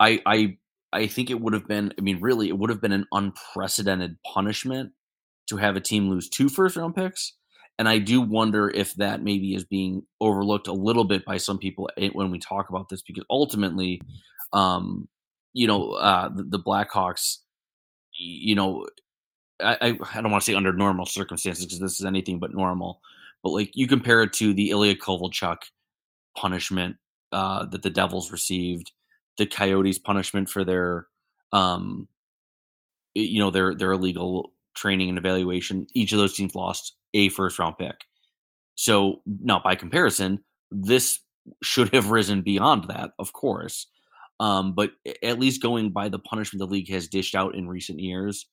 I 0.00 0.20
I 0.26 0.56
I 0.92 1.06
think 1.06 1.30
it 1.30 1.40
would 1.40 1.52
have 1.52 1.68
been. 1.68 1.92
I 1.96 2.00
mean, 2.00 2.18
really, 2.20 2.48
it 2.48 2.58
would 2.58 2.70
have 2.70 2.80
been 2.80 2.90
an 2.90 3.06
unprecedented 3.12 4.16
punishment 4.24 4.90
to 5.46 5.56
have 5.56 5.76
a 5.76 5.80
team 5.80 6.08
lose 6.08 6.28
two 6.28 6.48
first 6.48 6.76
round 6.76 6.94
picks. 6.94 7.34
And 7.78 7.88
I 7.88 7.98
do 7.98 8.20
wonder 8.22 8.70
if 8.70 8.94
that 8.94 9.22
maybe 9.22 9.54
is 9.54 9.64
being 9.64 10.02
overlooked 10.20 10.66
a 10.66 10.72
little 10.72 11.04
bit 11.04 11.24
by 11.26 11.36
some 11.36 11.58
people 11.58 11.90
eh, 11.98 12.08
when 12.12 12.30
we 12.30 12.38
talk 12.38 12.70
about 12.70 12.88
this, 12.88 13.02
because 13.02 13.24
ultimately, 13.28 14.00
um, 14.52 15.08
you 15.52 15.66
know, 15.66 15.92
uh, 15.92 16.30
the, 16.34 16.58
Blackhawks, 16.58 17.38
you 18.18 18.54
know, 18.54 18.86
I, 19.60 19.76
I, 19.80 19.98
I 20.14 20.20
don't 20.22 20.30
want 20.30 20.42
to 20.42 20.50
say 20.50 20.54
under 20.54 20.72
normal 20.72 21.04
circumstances 21.06 21.66
because 21.66 21.80
this 21.80 22.00
is 22.00 22.06
anything 22.06 22.38
but 22.38 22.54
normal, 22.54 23.00
but 23.42 23.50
like 23.50 23.70
you 23.74 23.86
compare 23.86 24.22
it 24.22 24.32
to 24.34 24.54
the 24.54 24.70
Ilya 24.70 24.96
Kovalchuk 24.96 25.58
punishment 26.36 26.96
uh, 27.32 27.66
that 27.66 27.82
the 27.82 27.90
Devils 27.90 28.32
received, 28.32 28.92
the 29.36 29.46
Coyotes 29.46 29.98
punishment 29.98 30.48
for 30.48 30.64
their, 30.64 31.06
um, 31.52 32.08
you 33.14 33.38
know, 33.38 33.50
their 33.50 33.74
their 33.74 33.92
illegal 33.92 34.52
training 34.76 35.08
and 35.08 35.18
evaluation. 35.18 35.86
Each 35.94 36.12
of 36.12 36.18
those 36.18 36.34
teams 36.34 36.54
lost 36.54 36.94
a 37.14 37.28
first 37.30 37.58
round 37.58 37.78
pick. 37.78 37.96
So 38.76 39.22
now, 39.26 39.60
by 39.62 39.74
comparison, 39.74 40.44
this 40.70 41.20
should 41.62 41.92
have 41.94 42.10
risen 42.10 42.42
beyond 42.42 42.84
that, 42.88 43.10
of 43.18 43.32
course. 43.32 43.86
Um, 44.38 44.74
but 44.74 44.90
at 45.22 45.38
least 45.38 45.62
going 45.62 45.90
by 45.90 46.08
the 46.10 46.18
punishment 46.18 46.60
the 46.60 46.66
league 46.66 46.90
has 46.90 47.08
dished 47.08 47.34
out 47.34 47.54
in 47.54 47.68
recent 47.68 48.00
years, 48.00 48.46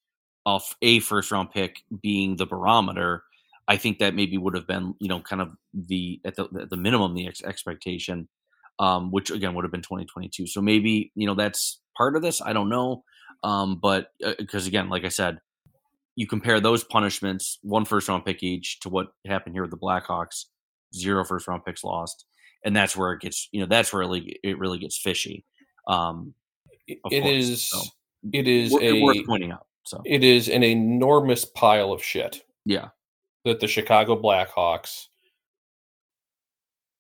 of 0.46 0.64
a 0.82 1.00
first 1.00 1.32
round 1.32 1.52
pick 1.52 1.84
being 2.02 2.36
the 2.36 2.46
barometer, 2.46 3.24
I 3.68 3.78
think 3.78 4.00
that 4.00 4.14
maybe 4.14 4.38
would 4.38 4.56
have 4.56 4.68
been, 4.68 4.94
you 5.00 5.08
know, 5.08 5.22
kind 5.22 5.42
of 5.42 5.52
the 5.74 6.20
at 6.26 6.36
the, 6.36 6.48
at 6.60 6.70
the 6.70 6.78
minimum 6.78 7.14
the 7.14 7.28
ex- 7.28 7.44
expectation, 7.44 8.28
um, 8.80 9.12
which 9.12 9.32
again 9.32 9.54
would 9.54 9.64
have 9.64 9.72
been 9.72 9.82
2022. 9.82 10.48
So 10.48 10.62
maybe 10.62 11.12
you 11.16 11.26
know 11.26 11.36
that's 11.36 11.80
part 11.98 12.16
of 12.16 12.22
this. 12.22 12.42
I 12.42 12.54
don't 12.54 12.70
know, 12.70 13.04
um, 13.44 13.80
but 13.82 14.08
because 14.38 14.68
again, 14.68 14.90
like 14.90 15.06
I 15.06 15.10
said, 15.10 15.40
you 16.16 16.28
compare 16.28 16.60
those 16.60 16.84
punishments, 16.84 17.60
one 17.62 17.86
first 17.86 18.08
round 18.08 18.26
pick 18.26 18.44
each, 18.44 18.80
to 18.82 18.90
what 18.90 19.08
happened 19.26 19.56
here 19.56 19.64
with 19.64 19.72
the 19.72 19.78
Blackhawks, 19.78 20.46
zero 20.94 21.24
first 21.24 21.48
round 21.48 21.66
picks 21.66 21.84
lost, 21.84 22.26
and 22.64 22.76
that's 22.76 22.96
where 22.96 23.14
it 23.14 23.22
gets, 23.22 23.50
you 23.52 23.62
know, 23.62 23.66
that's 23.68 23.92
where 23.92 24.02
it 24.02 24.06
really, 24.06 24.40
it 24.44 24.58
really 24.60 24.80
gets 24.80 24.98
fishy. 24.98 25.44
Um, 25.88 26.34
It 26.88 27.00
it 27.12 27.22
course, 27.22 27.34
is 27.34 27.64
so. 27.64 27.82
it 28.32 28.48
is 28.48 28.72
wor- 28.72 28.84
a 28.84 29.02
worth 29.02 29.26
pointing 29.26 29.52
out. 29.52 29.66
So 29.86 30.02
it 30.06 30.24
is 30.24 30.48
an 30.50 30.64
enormous 30.64 31.44
pile 31.44 31.92
of 31.92 32.02
shit 32.02 32.46
yeah, 32.66 32.90
that 33.44 33.60
the 33.60 33.68
Chicago 33.68 34.22
Blackhawks 34.22 35.08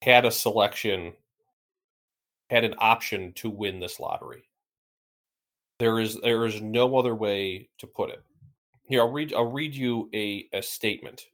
had 0.01 0.25
a 0.25 0.31
selection, 0.31 1.13
had 2.49 2.65
an 2.65 2.75
option 2.79 3.31
to 3.33 3.49
win 3.49 3.79
this 3.79 4.01
lottery. 4.01 4.49
There 5.79 5.99
is 5.99 6.19
there 6.21 6.45
is 6.45 6.61
no 6.61 6.97
other 6.97 7.15
way 7.15 7.69
to 7.79 7.87
put 7.87 8.09
it. 8.09 8.21
Here, 8.93 9.01
I'll 9.01 9.09
read 9.11 9.33
I'll 9.33 9.51
read 9.51 9.73
you 9.73 10.07
a, 10.13 10.47
a 10.53 10.61
statement 10.61 11.25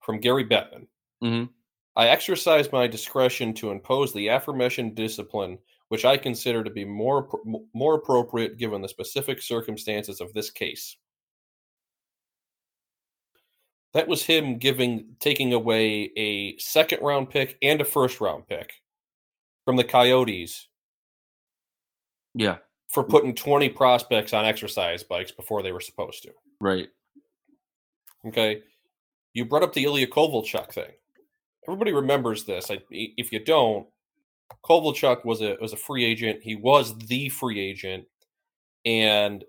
from 0.00 0.18
Gary 0.18 0.44
Bettman. 0.44 0.88
Mhm. 1.22 1.48
I 1.94 2.08
exercise 2.08 2.72
my 2.72 2.88
discretion 2.88 3.54
to 3.54 3.70
impose 3.70 4.12
the 4.12 4.26
aforementioned 4.26 4.96
discipline, 4.96 5.60
which 5.86 6.04
I 6.04 6.16
consider 6.16 6.64
to 6.64 6.70
be 6.70 6.84
more 6.84 7.28
more 7.72 7.94
appropriate 7.94 8.58
given 8.58 8.82
the 8.82 8.88
specific 8.88 9.40
circumstances 9.40 10.20
of 10.20 10.32
this 10.32 10.50
case. 10.50 10.96
That 13.94 14.08
was 14.08 14.24
him 14.24 14.58
giving 14.58 15.14
taking 15.20 15.52
away 15.52 16.10
a 16.16 16.58
second 16.58 17.02
round 17.02 17.30
pick 17.30 17.56
and 17.62 17.80
a 17.80 17.84
first 17.84 18.20
round 18.20 18.48
pick 18.48 18.72
from 19.64 19.76
the 19.76 19.84
Coyotes 19.84 20.66
yeah, 22.34 22.56
for 22.88 23.04
putting 23.04 23.36
20 23.36 23.68
prospects 23.68 24.32
on 24.32 24.44
exercise 24.44 25.04
bikes 25.04 25.30
before 25.30 25.62
they 25.62 25.70
were 25.70 25.78
supposed 25.78 26.24
to. 26.24 26.32
Right. 26.60 26.88
Okay. 28.26 28.62
You 29.32 29.44
brought 29.44 29.62
up 29.62 29.72
the 29.72 29.84
Ilya 29.84 30.08
Kovalchuk 30.08 30.72
thing. 30.72 30.90
Everybody 31.66 31.92
remembers 31.92 32.44
this. 32.44 32.70
I, 32.70 32.80
if 32.90 33.32
you 33.32 33.44
don't, 33.44 33.86
Kovalchuk 34.64 35.24
was 35.24 35.40
a 35.40 35.56
was 35.60 35.72
a 35.72 35.76
free 35.76 36.04
agent. 36.04 36.42
He 36.42 36.56
was 36.56 36.96
the 36.98 37.28
free 37.28 37.60
agent, 37.60 38.06
and 38.84 39.44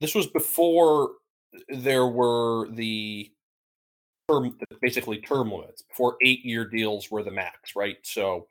this 0.00 0.14
was 0.14 0.26
before 0.26 1.12
there 1.68 2.06
were 2.06 2.68
the 2.70 3.30
term, 4.28 4.56
basically 4.80 5.18
term 5.18 5.52
limits. 5.52 5.82
Before 5.82 6.16
eight 6.22 6.44
year 6.44 6.64
deals 6.64 7.10
were 7.10 7.22
the 7.22 7.30
max, 7.30 7.76
right? 7.76 7.96
So 8.02 8.48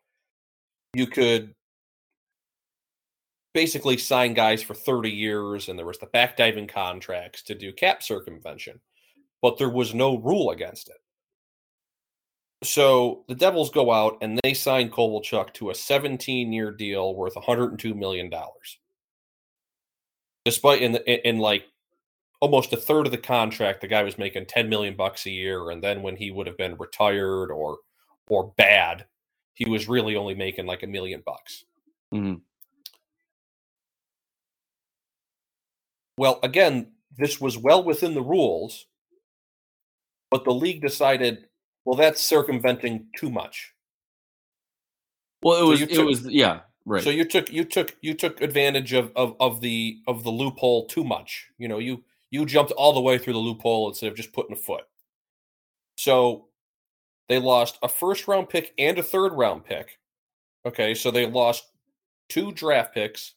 you 0.93 1.07
could 1.07 1.53
basically 3.57 3.97
sign 3.97 4.35
guys 4.35 4.61
for 4.61 4.75
30 4.75 5.09
years 5.09 5.67
and 5.67 5.79
there 5.79 5.85
was 5.87 5.97
the 5.97 6.05
backdiving 6.05 6.69
contracts 6.69 7.41
to 7.41 7.55
do 7.55 7.73
cap 7.73 8.03
circumvention 8.03 8.79
but 9.41 9.57
there 9.57 9.71
was 9.71 9.95
no 9.95 10.19
rule 10.19 10.51
against 10.51 10.89
it. 10.89 10.97
So 12.63 13.23
the 13.27 13.33
devils 13.33 13.71
go 13.71 13.91
out 13.91 14.19
and 14.21 14.39
they 14.43 14.53
sign 14.53 14.91
kovalchuk 14.91 15.55
to 15.55 15.71
a 15.71 15.75
17 15.75 16.53
year 16.53 16.71
deal 16.71 17.15
worth 17.15 17.35
102 17.35 17.95
million 17.95 18.29
dollars. 18.29 18.77
Despite 20.45 20.83
in, 20.83 20.91
the, 20.91 21.27
in 21.27 21.39
like 21.39 21.65
almost 22.39 22.73
a 22.73 22.77
third 22.77 23.07
of 23.07 23.11
the 23.11 23.17
contract 23.17 23.81
the 23.81 23.87
guy 23.87 24.03
was 24.03 24.19
making 24.19 24.45
10 24.45 24.69
million 24.69 24.95
bucks 24.95 25.25
a 25.25 25.31
year 25.31 25.71
and 25.71 25.83
then 25.83 26.03
when 26.03 26.15
he 26.15 26.29
would 26.29 26.45
have 26.45 26.57
been 26.57 26.77
retired 26.77 27.49
or 27.49 27.79
or 28.29 28.53
bad 28.55 29.07
he 29.55 29.67
was 29.67 29.89
really 29.89 30.15
only 30.15 30.35
making 30.35 30.67
like 30.67 30.83
a 30.83 30.87
million 30.87 31.23
bucks. 31.25 31.65
Mhm. 32.13 32.41
Well, 36.17 36.39
again, 36.43 36.91
this 37.17 37.39
was 37.39 37.57
well 37.57 37.83
within 37.83 38.13
the 38.13 38.21
rules, 38.21 38.87
but 40.31 40.43
the 40.43 40.53
league 40.53 40.81
decided, 40.81 41.47
well, 41.85 41.97
that's 41.97 42.21
circumventing 42.21 43.07
too 43.17 43.29
much. 43.29 43.73
Well, 45.41 45.57
it 45.63 45.65
So 45.65 45.67
was, 45.67 45.79
you 45.81 45.87
it 45.89 46.05
was, 46.05 46.25
yeah, 46.27 46.61
right. 46.85 47.03
So 47.03 47.09
you 47.11 47.25
took 47.25 47.51
you 47.51 47.63
took 47.63 47.95
you 48.01 48.13
took 48.13 48.41
advantage 48.41 48.93
of, 48.93 49.11
of 49.15 49.35
of 49.39 49.61
the 49.61 49.99
of 50.07 50.23
the 50.23 50.31
loophole 50.31 50.87
too 50.87 51.03
much. 51.03 51.47
You 51.57 51.67
know, 51.67 51.79
you 51.79 52.03
you 52.31 52.45
jumped 52.45 52.71
all 52.73 52.93
the 52.93 53.01
way 53.01 53.17
through 53.17 53.33
the 53.33 53.39
loophole 53.39 53.89
instead 53.89 54.11
of 54.11 54.17
just 54.17 54.33
putting 54.33 54.53
a 54.53 54.59
foot. 54.59 54.85
So 55.97 56.47
they 57.29 57.39
lost 57.39 57.77
a 57.83 57.89
first 57.89 58.27
round 58.27 58.49
pick 58.49 58.73
and 58.77 58.97
a 58.97 59.03
third 59.03 59.33
round 59.33 59.65
pick. 59.65 59.99
Okay, 60.65 60.93
so 60.93 61.11
they 61.11 61.25
lost 61.27 61.65
two 62.29 62.51
draft 62.51 62.93
picks 62.93 63.35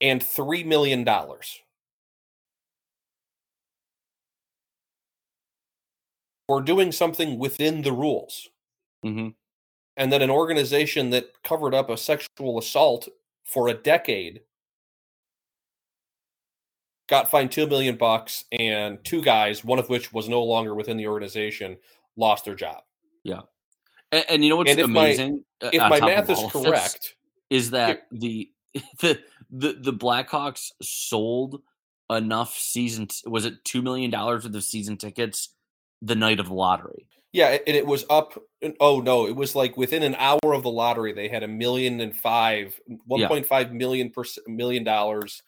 and 0.00 0.22
three 0.22 0.64
million 0.64 1.04
dollars. 1.04 1.60
For 6.48 6.60
doing 6.60 6.92
something 6.92 7.38
within 7.38 7.82
the 7.82 7.92
rules. 7.92 8.48
hmm 9.02 9.28
and 9.98 10.12
then 10.12 10.20
an 10.20 10.28
organization 10.30 11.08
that 11.10 11.42
covered 11.42 11.74
up 11.74 11.88
a 11.88 11.96
sexual 11.96 12.58
assault 12.58 13.08
for 13.44 13.68
a 13.68 13.74
decade 13.74 14.42
got 17.08 17.30
fined 17.30 17.50
2 17.50 17.66
million 17.66 17.96
bucks 17.96 18.44
and 18.52 19.02
two 19.04 19.22
guys 19.22 19.64
one 19.64 19.78
of 19.78 19.88
which 19.88 20.12
was 20.12 20.28
no 20.28 20.42
longer 20.42 20.74
within 20.74 20.96
the 20.96 21.06
organization 21.06 21.76
lost 22.16 22.44
their 22.44 22.54
job 22.54 22.82
Yeah, 23.24 23.42
And, 24.12 24.24
and 24.28 24.44
you 24.44 24.50
know 24.50 24.56
what's 24.56 24.70
And 24.70 24.80
if 24.80 24.86
amazing? 24.86 25.44
uh, 25.62 25.70
if 25.72 25.80
my 25.80 26.00
math 26.00 26.28
is 26.28 26.44
correct 26.50 27.14
is 27.50 27.70
that 27.70 28.06
the 28.12 28.50
the 29.00 29.18
the 29.50 29.72
the 29.80 29.92
Blackhawks 29.92 30.72
sold 30.82 31.62
enough 32.10 32.54
season 32.58 33.08
was 33.26 33.46
it 33.46 33.64
two 33.64 33.80
million 33.82 34.10
dollars 34.10 34.44
worth 34.44 34.54
of 34.54 34.64
season 34.64 34.96
tickets 34.96 35.55
the 36.02 36.14
night 36.14 36.40
of 36.40 36.46
the 36.46 36.54
lottery. 36.54 37.06
Yeah, 37.32 37.58
and 37.66 37.76
it 37.76 37.86
was 37.86 38.04
up. 38.08 38.40
Oh 38.80 39.00
no, 39.00 39.26
it 39.26 39.36
was 39.36 39.54
like 39.54 39.76
within 39.76 40.02
an 40.02 40.14
hour 40.14 40.54
of 40.54 40.62
the 40.62 40.70
lottery, 40.70 41.12
they 41.12 41.28
had 41.28 41.42
a 41.42 41.48
million 41.48 42.00
and 42.00 42.16
five, 42.16 42.80
one 43.04 43.20
Yeah. 43.20 43.28
point 43.28 43.46
five 43.46 43.72
million 43.72 44.10
per 44.10 44.24
million 44.46 44.84
dollars, 44.84 45.42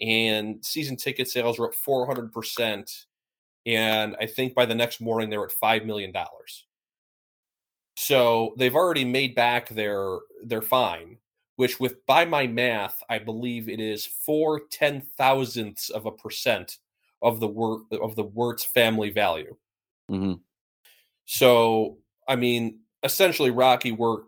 and 0.00 0.64
season 0.64 0.96
ticket 0.96 1.28
sales 1.28 1.58
were 1.58 1.68
up 1.68 1.74
four 1.74 2.06
hundred 2.06 2.32
percent. 2.32 3.06
And 3.66 4.16
I 4.20 4.26
think 4.26 4.54
by 4.54 4.66
the 4.66 4.74
next 4.74 5.00
morning, 5.00 5.30
they 5.30 5.38
were 5.38 5.46
at 5.46 5.52
five 5.52 5.84
million 5.84 6.10
dollars. 6.10 6.64
So 7.96 8.54
they've 8.56 8.74
already 8.74 9.04
made 9.04 9.34
back 9.34 9.68
their 9.68 10.18
their 10.42 10.62
fine, 10.62 11.18
which, 11.56 11.78
with 11.78 12.04
by 12.06 12.24
my 12.24 12.46
math, 12.46 13.02
I 13.08 13.18
believe 13.18 13.68
it 13.68 13.80
is 13.80 14.06
four 14.06 14.60
ten 14.70 15.02
thousandths 15.16 15.90
of 15.90 16.06
a 16.06 16.12
percent 16.12 16.78
of 17.22 17.40
the 17.40 17.48
wor- 17.48 17.82
of 17.92 18.16
the 18.16 18.24
Wirtz 18.24 18.64
family 18.64 19.10
value. 19.10 19.56
Hmm 20.08 20.34
So, 21.26 21.98
I 22.28 22.36
mean, 22.36 22.80
essentially, 23.02 23.50
Rocky 23.50 23.92
Wirtz 23.92 24.24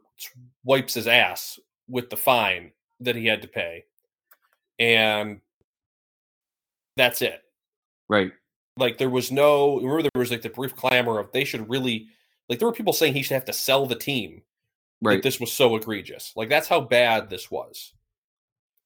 wipes 0.65 0.95
his 0.95 1.07
ass 1.09 1.59
with 1.89 2.11
the 2.11 2.17
fine 2.17 2.73
that 3.01 3.17
he 3.17 3.27
had 3.27 3.43
to 3.43 3.49
pay, 3.49 3.85
and 4.79 5.41
that's 6.97 7.23
it. 7.23 7.43
Right. 8.09 8.33
Like, 8.77 8.99
there 8.99 9.11
was 9.11 9.31
no. 9.33 9.77
Remember, 9.77 10.03
there 10.03 10.11
was 10.21 10.31
like 10.31 10.43
the 10.43 10.51
brief 10.51 10.75
clamor 10.77 11.19
of 11.19 11.33
they 11.33 11.45
should 11.45 11.69
really. 11.69 12.09
Like, 12.49 12.59
there 12.59 12.69
were 12.69 12.75
people 12.75 12.93
saying 12.93 13.15
he 13.15 13.23
should 13.23 13.35
have 13.35 13.45
to 13.47 13.53
sell 13.53 13.87
the 13.87 13.95
team. 13.95 14.43
Right. 15.03 15.23
This 15.23 15.41
was 15.41 15.53
so 15.53 15.77
egregious. 15.77 16.33
Like, 16.37 16.49
that's 16.49 16.69
how 16.69 16.81
bad 16.81 17.31
this 17.31 17.51
was. 17.51 17.93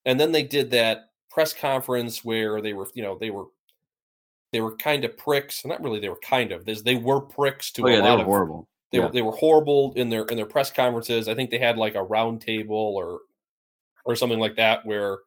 And 0.04 0.20
then 0.20 0.32
they 0.32 0.42
did 0.42 0.70
that 0.72 1.10
press 1.30 1.52
conference 1.52 2.24
where 2.24 2.60
they 2.60 2.72
were, 2.72 2.88
you 2.94 3.02
know, 3.02 3.18
they 3.18 3.30
were. 3.30 3.46
They 4.54 4.60
were 4.60 4.76
kind 4.76 5.04
of 5.04 5.16
pricks. 5.18 5.64
Not 5.64 5.82
really. 5.82 5.98
They 5.98 6.08
were 6.08 6.20
kind 6.22 6.52
of. 6.52 6.64
They 6.64 6.94
were 6.94 7.20
pricks 7.20 7.72
to 7.72 7.82
oh 7.82 7.86
a 7.86 7.90
yeah, 7.90 7.96
they 8.02 8.10
were 8.12 8.20
of 8.20 8.24
horrible. 8.26 8.68
they 8.92 8.98
Yeah. 8.98 9.06
were 9.06 9.10
they 9.12 9.22
were 9.22 9.32
horrible 9.32 9.92
in 9.96 10.10
their 10.10 10.24
in 10.26 10.36
their 10.36 10.46
press 10.46 10.70
conferences. 10.70 11.26
I 11.26 11.34
think 11.34 11.50
they 11.50 11.58
had 11.58 11.76
like 11.76 11.96
a 11.96 12.02
round 12.04 12.40
table 12.40 12.94
or 12.96 13.18
or 14.04 14.14
something 14.14 14.38
like 14.38 14.54
that 14.56 14.86
where 14.86 15.18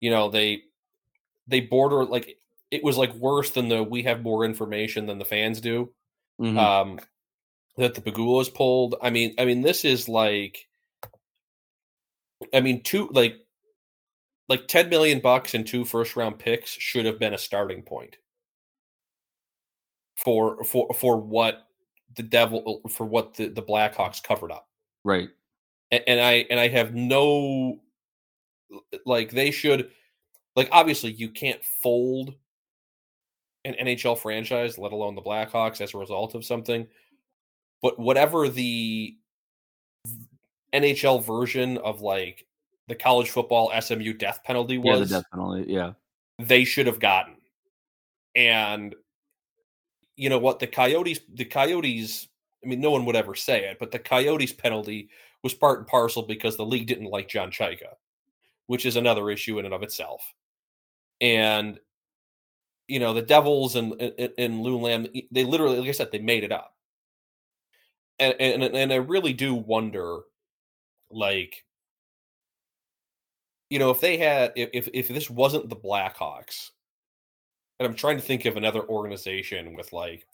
you 0.00 0.10
know 0.10 0.28
they 0.28 0.64
they 1.46 1.60
border 1.60 2.04
like 2.04 2.36
it 2.70 2.84
was 2.84 2.98
like 2.98 3.14
worse 3.14 3.52
than 3.52 3.68
the 3.68 3.82
we 3.82 4.02
have 4.02 4.22
more 4.22 4.44
information 4.44 5.06
than 5.06 5.18
the 5.18 5.24
fans 5.24 5.62
do. 5.62 5.90
Mhm. 6.38 6.58
Um 6.58 7.00
that 7.78 7.94
the 7.94 8.02
Pegulas 8.02 8.52
pulled. 8.52 8.96
I 9.00 9.08
mean, 9.08 9.34
I 9.38 9.46
mean 9.46 9.62
this 9.62 9.86
is 9.86 10.10
like 10.10 10.68
I 12.52 12.60
mean 12.60 12.82
two 12.82 13.08
like 13.12 13.36
like 14.48 14.66
10 14.68 14.90
million 14.90 15.20
bucks 15.20 15.54
and 15.54 15.66
two 15.66 15.84
first 15.86 16.16
round 16.16 16.38
picks 16.38 16.70
should 16.70 17.06
have 17.06 17.18
been 17.18 17.32
a 17.32 17.38
starting 17.38 17.82
point 17.82 18.16
for 20.16 20.62
for 20.64 20.92
for 20.94 21.16
what 21.16 21.66
the 22.16 22.22
devil 22.22 22.82
for 22.88 23.06
what 23.06 23.34
the, 23.34 23.48
the 23.48 23.62
Blackhawks 23.62 24.22
covered 24.22 24.52
up. 24.52 24.68
right. 25.04 25.28
And, 25.90 26.02
and 26.06 26.20
I 26.20 26.46
and 26.50 26.58
I 26.58 26.68
have 26.68 26.94
no 26.94 27.80
like 29.04 29.30
they 29.30 29.50
should 29.50 29.90
like 30.56 30.68
obviously 30.72 31.12
you 31.12 31.28
can't 31.30 31.62
fold 31.64 32.34
an 33.64 33.74
NHL 33.74 34.18
franchise, 34.18 34.76
let 34.78 34.92
alone 34.92 35.14
the 35.14 35.22
Blackhawks 35.22 35.80
as 35.80 35.94
a 35.94 35.98
result 35.98 36.34
of 36.34 36.44
something. 36.44 36.86
But 37.80 37.98
whatever 37.98 38.48
the 38.48 39.16
NHL 40.74 41.24
version 41.24 41.78
of 41.78 42.00
like 42.00 42.46
the 42.88 42.94
college 42.94 43.30
football 43.30 43.72
SMU 43.80 44.12
death 44.14 44.40
penalty 44.44 44.74
Yeah, 44.74 44.98
was, 44.98 45.10
the 45.10 45.16
death 45.16 45.30
penalty. 45.30 45.72
Yeah. 45.72 45.92
they 46.38 46.64
should 46.64 46.86
have 46.86 47.00
gotten. 47.00 47.36
And 48.34 48.94
you 50.16 50.28
know 50.28 50.38
what? 50.38 50.58
The 50.58 50.66
Coyotes, 50.66 51.20
the 51.34 51.44
Coyotes, 51.44 52.28
I 52.64 52.68
mean, 52.68 52.80
no 52.80 52.90
one 52.90 53.04
would 53.06 53.16
ever 53.16 53.34
say 53.34 53.64
it, 53.64 53.78
but 53.78 53.90
the 53.90 53.98
Coyotes 53.98 54.52
penalty 54.52 55.08
was 55.42 55.54
part 55.54 55.78
and 55.78 55.88
parcel 55.88 56.22
because 56.22 56.56
the 56.56 56.66
league 56.66 56.86
didn't 56.86 57.06
like 57.06 57.28
John 57.28 57.50
Chayka, 57.50 57.94
which 58.66 58.86
is 58.86 58.96
another 58.96 59.30
issue 59.30 59.58
in 59.58 59.64
and 59.64 59.74
of 59.74 59.82
itself. 59.82 60.22
And 61.20 61.78
you 62.88 62.98
know, 62.98 63.14
the 63.14 63.22
Devils 63.22 63.76
and 63.76 63.94
and, 64.00 64.32
and 64.36 64.60
Lou 64.60 64.78
Lamb, 64.78 65.06
they 65.30 65.44
literally, 65.44 65.78
like 65.78 65.88
I 65.88 65.92
said, 65.92 66.10
they 66.12 66.18
made 66.18 66.44
it 66.44 66.52
up. 66.52 66.74
And 68.18 68.34
and 68.38 68.62
and 68.62 68.92
I 68.92 68.96
really 68.96 69.32
do 69.32 69.54
wonder, 69.54 70.20
like, 71.10 71.64
you 73.70 73.78
know, 73.78 73.90
if 73.90 74.00
they 74.00 74.18
had, 74.18 74.52
if 74.56 74.70
if, 74.72 74.88
if 74.92 75.08
this 75.08 75.30
wasn't 75.30 75.68
the 75.68 75.76
Blackhawks, 75.76 76.70
and 77.82 77.90
I'm 77.90 77.96
trying 77.96 78.16
to 78.16 78.22
think 78.22 78.44
of 78.44 78.56
another 78.56 78.82
organization 78.88 79.74
with 79.74 79.92
like 79.92 80.26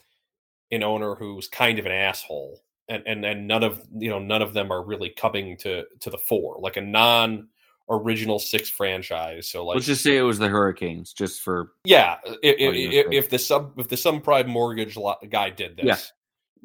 an 0.70 0.82
owner 0.82 1.14
who's 1.14 1.48
kind 1.48 1.78
of 1.78 1.86
an 1.86 1.92
asshole, 1.92 2.62
and 2.88 3.02
and 3.06 3.24
and 3.24 3.48
none 3.48 3.64
of 3.64 3.82
you 3.96 4.10
know 4.10 4.18
none 4.18 4.42
of 4.42 4.52
them 4.52 4.70
are 4.70 4.84
really 4.84 5.10
coming 5.10 5.56
to 5.58 5.84
to 6.00 6.10
the 6.10 6.18
fore, 6.18 6.58
like 6.60 6.76
a 6.76 6.80
non 6.80 7.48
original 7.90 8.38
six 8.38 8.68
franchise. 8.68 9.48
So 9.48 9.64
like, 9.64 9.76
Let's 9.76 9.86
just 9.86 10.02
say 10.02 10.16
it 10.16 10.22
was 10.22 10.38
the 10.38 10.48
Hurricanes, 10.48 11.12
just 11.12 11.40
for 11.40 11.72
yeah, 11.84 12.18
if, 12.42 12.56
if, 12.58 13.06
if, 13.10 13.30
the 13.30 13.38
sub 13.38 13.78
if 13.78 13.88
the 13.88 13.96
Sun 13.96 14.20
Pride 14.20 14.46
mortgage 14.46 14.98
guy 15.30 15.50
did 15.50 15.76
this, 15.76 16.12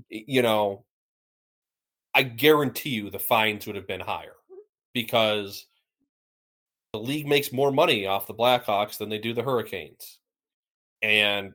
Yeah. 0.09 0.21
you 0.27 0.41
know, 0.41 0.83
I 2.13 2.23
guarantee 2.23 2.89
you 2.89 3.09
the 3.09 3.19
fines 3.19 3.65
would 3.65 3.75
have 3.75 3.87
been 3.87 4.01
higher 4.01 4.35
because 4.93 5.65
the 6.93 6.99
league 6.99 7.27
makes 7.27 7.51
more 7.51 7.71
money 7.71 8.05
off 8.05 8.27
the 8.27 8.33
Blackhawks 8.33 8.97
than 8.97 9.09
they 9.09 9.17
do 9.17 9.33
the 9.33 9.43
Hurricanes, 9.43 10.19
and 11.03 11.53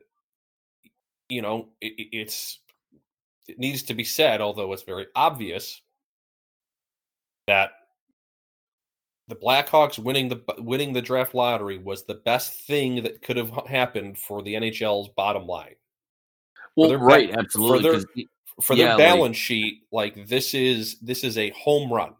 you 1.27 1.41
know 1.41 1.67
it, 1.81 1.93
it- 1.97 2.09
it's 2.17 2.59
it 3.47 3.57
needs 3.59 3.81
to 3.83 3.93
be 3.95 4.03
said, 4.03 4.39
although 4.41 4.71
it's 4.73 4.83
very 4.83 5.07
obvious 5.15 5.81
that 7.47 7.71
the 9.27 9.35
Blackhawks 9.35 9.97
winning 9.99 10.29
the 10.29 10.41
winning 10.59 10.93
the 10.93 11.01
draft 11.01 11.33
lottery 11.33 11.77
was 11.79 12.03
the 12.05 12.13
best 12.15 12.53
thing 12.67 13.01
that 13.03 13.21
could 13.23 13.37
have 13.37 13.51
happened 13.67 14.17
for 14.19 14.41
the 14.43 14.53
NHL's 14.53 15.09
bottom 15.09 15.45
line. 15.47 15.75
well, 16.75 16.89
ba- 16.89 16.97
right, 16.99 17.33
for 17.51 17.79
their- 17.79 18.01
For 18.61 18.73
Yeah, 18.75 18.87
their 18.87 18.97
like- 18.97 18.97
balance 18.97 19.37
sheet, 19.37 19.83
like 19.91 20.27
this 20.27 20.53
is 20.53 20.99
this 20.99 21.23
is 21.23 21.37
a 21.37 21.49
home 21.51 21.91
run. 21.93 22.13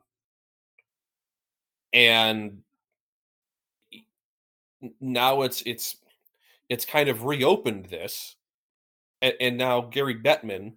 And 1.92 2.63
now 5.02 5.42
it's 5.42 5.62
it's 5.63 5.98
it's 6.70 6.86
kind 6.86 7.10
of 7.10 7.26
reopened 7.26 7.86
this 7.86 8.36
and, 9.22 9.34
and 9.42 9.58
now 9.58 9.82
Gary 9.82 10.16
Bettman 10.16 10.74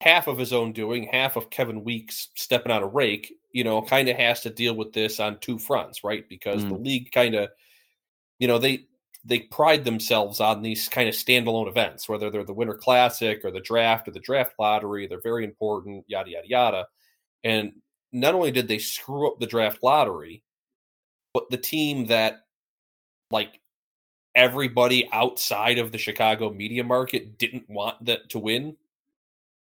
half 0.00 0.26
of 0.26 0.36
his 0.36 0.52
own 0.52 0.72
doing, 0.72 1.08
half 1.10 1.36
of 1.36 1.50
Kevin 1.50 1.82
Weekes 1.82 2.28
stepping 2.34 2.70
on 2.70 2.82
a 2.82 2.86
rake, 2.86 3.32
you 3.52 3.64
know, 3.64 3.80
kind 3.80 4.08
of 4.08 4.16
has 4.16 4.42
to 4.42 4.50
deal 4.50 4.74
with 4.74 4.92
this 4.92 5.18
on 5.18 5.38
two 5.38 5.58
fronts, 5.58 6.04
right? 6.04 6.28
Because 6.28 6.62
the 6.62 6.74
mm. 6.74 6.84
league 6.84 7.10
kind 7.10 7.34
of, 7.34 7.48
you 8.38 8.46
know, 8.46 8.58
they 8.58 8.86
they 9.24 9.40
pride 9.40 9.84
themselves 9.84 10.38
on 10.40 10.60
these 10.60 10.90
kind 10.90 11.08
of 11.08 11.14
standalone 11.14 11.68
events, 11.68 12.06
whether 12.06 12.28
they're 12.28 12.44
the 12.44 12.52
Winter 12.52 12.74
Classic 12.74 13.40
or 13.42 13.50
the 13.50 13.60
draft 13.60 14.06
or 14.06 14.10
the 14.10 14.20
draft 14.20 14.52
lottery. 14.58 15.06
They're 15.06 15.22
very 15.22 15.44
important, 15.44 16.04
yada 16.06 16.30
yada 16.30 16.48
yada. 16.48 16.86
And 17.42 17.72
not 18.12 18.34
only 18.34 18.50
did 18.50 18.68
they 18.68 18.78
screw 18.78 19.26
up 19.26 19.40
the 19.40 19.46
draft 19.46 19.78
lottery, 19.82 20.42
but 21.32 21.48
the 21.48 21.56
team 21.56 22.06
that 22.08 22.40
like 23.30 23.60
everybody 24.34 25.08
outside 25.12 25.78
of 25.78 25.92
the 25.92 25.98
Chicago 25.98 26.50
media 26.50 26.84
market 26.84 27.38
didn't 27.38 27.68
want 27.68 28.04
that 28.04 28.28
to 28.30 28.38
win 28.38 28.76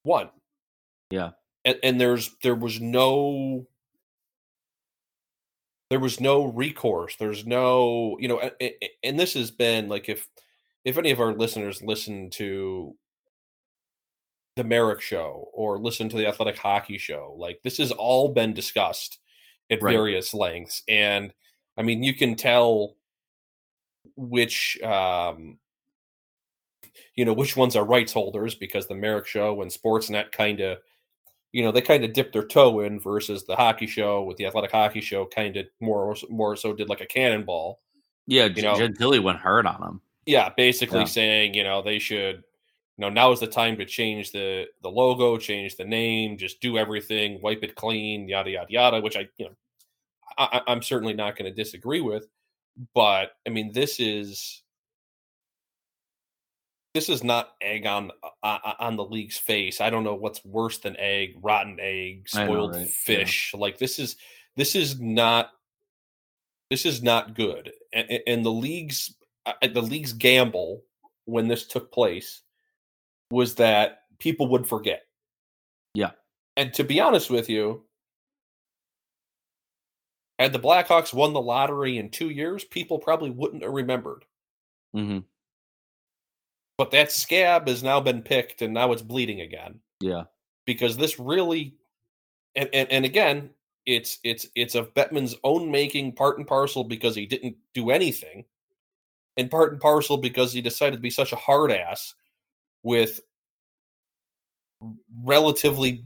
won. 0.05 0.31
Yeah. 1.11 1.31
And, 1.65 1.79
and 1.83 2.01
there's 2.01 2.35
there 2.43 2.55
was 2.55 2.81
no 2.81 3.67
there 5.91 6.01
was 6.01 6.21
no 6.21 6.45
recourse. 6.45 7.17
There's 7.17 7.45
no, 7.45 8.17
you 8.21 8.29
know, 8.29 8.51
and 9.03 9.19
this 9.19 9.35
has 9.35 9.51
been 9.51 9.89
like 9.89 10.09
if 10.09 10.29
if 10.85 10.97
any 10.97 11.11
of 11.11 11.21
our 11.21 11.35
listeners 11.35 11.83
listen 11.83 12.31
to 12.31 12.97
the 14.57 14.65
Marek 14.65 15.01
show 15.01 15.49
or 15.53 15.79
listen 15.79 16.09
to 16.09 16.17
the 16.17 16.27
athletic 16.27 16.57
hockey 16.57 16.97
show, 16.97 17.35
like 17.37 17.61
this 17.63 17.79
has 17.79 17.91
all 17.93 18.29
been 18.33 18.55
discussed 18.55 19.19
at 19.71 19.83
Right. 19.83 19.93
various 19.93 20.33
lengths. 20.33 20.83
And 20.89 21.33
I 21.77 21.83
mean, 21.83 22.03
you 22.03 22.15
can 22.15 22.35
tell 22.37 22.97
which 24.29 24.79
um 24.83 25.59
you 27.15 27.25
know 27.25 27.33
which 27.33 27.57
ones 27.57 27.77
are 27.77 27.85
rights 27.85 28.13
holders 28.13 28.55
because 28.55 28.87
the 28.87 28.95
Marek 28.95 29.27
show 29.27 29.63
and 29.63 29.71
Sportsnet 29.71 30.33
kind 30.33 30.61
of 30.61 30.79
you 31.53 31.63
know 31.63 31.73
they 31.73 31.81
kind 31.81 32.05
of 32.05 32.13
dipped 32.13 32.33
their 32.33 32.47
toe 32.47 32.81
in 32.81 33.01
versus 33.01 33.45
the 33.45 33.57
hockey 33.57 33.87
show 33.87 34.23
with 34.23 34.37
the 34.37 34.47
athletic 34.47 34.71
hockey 34.71 35.01
show 35.01 35.27
kind 35.27 35.57
of 35.57 35.67
more 35.81 36.15
more 36.29 36.57
so 36.57 36.73
did 36.73 36.89
like 36.89 37.01
a 37.01 37.07
cannonball 37.07 37.81
yeah, 38.27 38.45
you 38.47 38.63
know- 38.63 38.77
Gentille 38.77 39.21
went 39.23 39.39
hard 39.39 39.67
on 39.67 39.83
him. 39.83 40.01
yeah 40.27 40.51
basically 40.57 41.01
Yeah. 41.01 41.05
saying 41.07 41.55
you 41.55 41.65
know 41.65 41.83
they 41.83 41.99
should 41.99 42.37
you 42.37 43.03
know 43.07 43.09
now 43.09 43.33
is 43.33 43.41
the 43.41 43.47
time 43.47 43.77
to 43.79 43.85
change 43.87 44.31
the 44.33 44.67
the 44.83 44.91
logo 44.91 45.39
change 45.39 45.77
the 45.77 45.85
name 45.85 46.37
just 46.37 46.61
do 46.61 46.77
everything 46.79 47.41
wipe 47.43 47.63
it 47.65 47.75
clean 47.75 48.29
yada 48.29 48.51
yada 48.51 48.67
yada 48.71 49.01
which 49.01 49.17
i 49.17 49.27
you 49.39 49.47
know 49.47 49.53
I- 50.39 50.63
i'm 50.69 50.83
certainly 50.83 51.15
not 51.15 51.37
going 51.37 51.51
to 51.51 51.63
disagree 51.65 52.01
with 52.03 52.27
but 52.95 53.33
i 53.47 53.51
mean 53.51 53.73
this 53.73 54.01
is 54.01 54.63
this 56.95 57.09
is 57.09 57.23
not 57.23 57.55
egg 57.61 57.87
on 57.87 58.11
uh, 58.43 58.59
on 58.79 58.97
the 58.97 59.05
league's 59.05 59.39
face. 59.39 59.81
I 59.81 59.91
don't 59.91 60.05
know 60.05 60.15
what's 60.15 60.45
worse 60.45 60.79
than 60.79 60.97
egg, 60.99 61.37
rotten 61.41 61.79
egg, 61.81 62.29
I 62.35 62.41
know, 62.41 62.47
spoiled 62.47 62.75
right? 62.75 62.81
Yeah. 62.81 62.87
fish. 62.91 63.55
Like 63.57 63.79
this 63.79 63.99
is 63.99 64.17
this 64.57 64.75
is 64.75 65.01
not 65.01 65.51
this 66.71 66.85
is 66.87 67.03
not 67.03 67.35
good. 67.35 67.73
And, 67.93 68.21
and 68.27 68.45
the 68.45 68.53
league's 68.53 69.15
uh, 69.47 69.53
the 69.63 69.83
league's 69.83 70.13
gamble 70.13 70.83
when 71.27 71.49
this 71.49 71.67
took 71.67 71.93
place 71.93 72.43
was 73.31 73.55
that 73.57 74.03
people 74.19 74.49
would 74.49 74.67
forget. 74.67 75.03
Yeah. 75.95 76.11
And 76.57 76.75
to 76.75 76.85
be 76.85 77.01
honest 77.01 77.31
with 77.31 77.49
you, 77.49 77.85
had 80.43 80.53
the 80.53 80.59
Blackhawks 80.59 81.13
won 81.13 81.33
the 81.33 81.41
lottery 81.41 81.99
in 81.99 82.11
two 82.11 82.31
years, 82.31 82.65
people 82.65 82.99
probably 82.99 83.31
wouldn't 83.31 83.63
have 83.63 83.73
remembered. 83.73 84.25
hmm 84.93 85.19
But 86.79 86.91
that 86.93 87.13
scab 87.13 87.69
has 87.69 87.83
now 87.83 88.01
been 88.01 88.23
picked 88.23 88.63
and 88.63 88.75
now 88.75 88.93
it's 88.93 89.03
bleeding 89.03 89.41
again. 89.41 89.81
Yeah. 90.01 90.25
Because 90.67 90.97
this 90.97 91.19
really 91.19 91.77
and, 92.55 92.69
and, 92.73 92.91
and 92.91 93.05
again, 93.05 93.51
it's 93.87 94.19
it's 94.25 94.47
it's 94.55 94.75
of 94.75 94.93
Bettman's 94.95 95.37
own 95.45 95.71
making 95.71 96.13
part 96.13 96.39
and 96.39 96.47
parcel 96.47 96.85
because 96.85 97.15
he 97.15 97.27
didn't 97.27 97.57
do 97.75 97.91
anything, 97.91 98.45
and 99.37 99.51
part 99.51 99.73
and 99.73 99.81
parcel 99.81 100.17
because 100.17 100.53
he 100.53 100.61
decided 100.61 100.97
to 100.97 101.03
be 101.03 101.11
such 101.11 101.33
a 101.33 101.37
hard 101.37 101.73
ass 101.73 102.15
with 102.83 103.21
relatively 105.25 106.05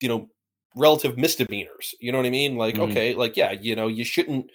you 0.00 0.08
know 0.08 0.28
relative 0.76 1.18
misdemeanors 1.18 1.94
you 2.00 2.12
know 2.12 2.18
what 2.18 2.26
i 2.26 2.30
mean? 2.30 2.56
Like 2.56 2.76
Mhm. 2.76 2.90
okay 2.90 3.14
like 3.14 3.36
yeah 3.36 3.52
you 3.52 3.74
know 3.76 3.88
you 3.88 4.04
shouldn't 4.04 4.50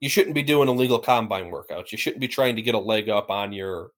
you 0.00 0.08
shouldn't 0.08 0.34
be 0.34 0.42
doing 0.42 0.68
illegal 0.68 1.00
combine 1.00 1.50
workouts. 1.50 1.90
You 1.90 1.98
shouldn't 1.98 2.20
be 2.20 2.28
trying 2.28 2.54
to 2.56 2.62
get 2.62 2.76
a 2.76 2.78
leg 2.78 3.08
up 3.08 3.30
on 3.30 3.52
your 3.52 3.90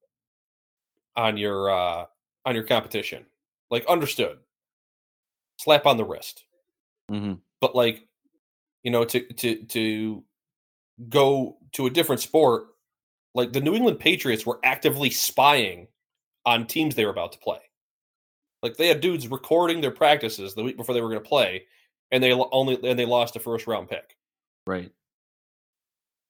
on 1.17 1.37
your 1.37 1.71
uh 1.71 2.07
on 2.47 2.55
your 2.55 2.65
competition. 2.65 3.27
Like 3.71 3.85
understood. 3.87 4.39
Slap 5.59 5.85
on 5.87 5.99
the 5.99 6.05
wrist. 6.05 6.45
Hmm 7.09 7.35
but 7.61 7.75
like 7.77 8.07
you 8.83 8.91
know 8.91 9.05
to 9.05 9.21
to 9.35 9.63
to 9.67 10.25
go 11.09 11.59
to 11.73 11.87
a 11.87 11.91
different 11.91 12.21
sport 12.21 12.65
like 13.35 13.53
the 13.53 13.61
new 13.61 13.75
england 13.75 13.99
patriots 13.99 14.45
were 14.45 14.59
actively 14.65 15.11
spying 15.11 15.87
on 16.45 16.67
teams 16.67 16.95
they 16.95 17.05
were 17.05 17.11
about 17.11 17.33
to 17.33 17.39
play 17.39 17.61
like 18.62 18.77
they 18.77 18.88
had 18.88 19.01
dudes 19.01 19.29
recording 19.29 19.81
their 19.81 19.90
practices 19.90 20.55
the 20.55 20.62
week 20.62 20.77
before 20.77 20.94
they 20.94 21.01
were 21.01 21.09
going 21.09 21.23
to 21.23 21.29
play 21.29 21.64
and 22.12 22.23
they 22.23 22.33
only 22.33 22.79
and 22.88 22.99
they 22.99 23.07
lost 23.07 23.37
a 23.37 23.40
first 23.40 23.66
round 23.66 23.88
pick 23.88 24.16
Right. 24.66 24.92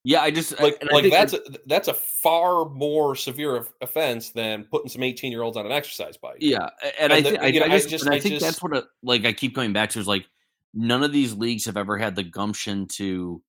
Yeah, 0.02 0.22
I 0.22 0.30
just 0.30 0.58
like 0.60 0.82
I 0.82 0.94
like 0.94 1.10
that's 1.10 1.34
a, 1.34 1.40
that's 1.66 1.88
a 1.88 1.94
far 1.94 2.64
more 2.70 3.14
severe 3.14 3.66
offense 3.82 4.30
than 4.30 4.64
putting 4.64 4.88
some 4.88 5.02
18 5.02 5.30
year 5.30 5.42
olds 5.42 5.58
on 5.58 5.66
an 5.66 5.72
exercise 5.72 6.16
bike 6.16 6.38
Yeah, 6.40 6.70
and, 6.98 7.12
And 7.12 7.12
I, 7.12 7.20
the- 7.20 7.42
I, 7.44 7.50
know, 7.50 7.64
I 7.64 7.68
just, 7.68 7.90
just- 7.90 8.08
I 8.08 8.18
think 8.18 8.40
that's 8.40 8.62
what 8.62 8.74
a, 8.74 8.84
like 9.02 9.26
I 9.26 9.32
keep 9.34 9.54
coming 9.54 9.74
back 9.74 9.90
to 9.90 9.98
is 9.98 10.06
like 10.06 10.24
none 10.72 11.02
of 11.02 11.12
these 11.12 11.34
leagues 11.34 11.66
have 11.66 11.76
ever 11.76 11.98
had 11.98 12.16
the 12.16 12.22
gumption 12.22 12.86
to 12.92 13.42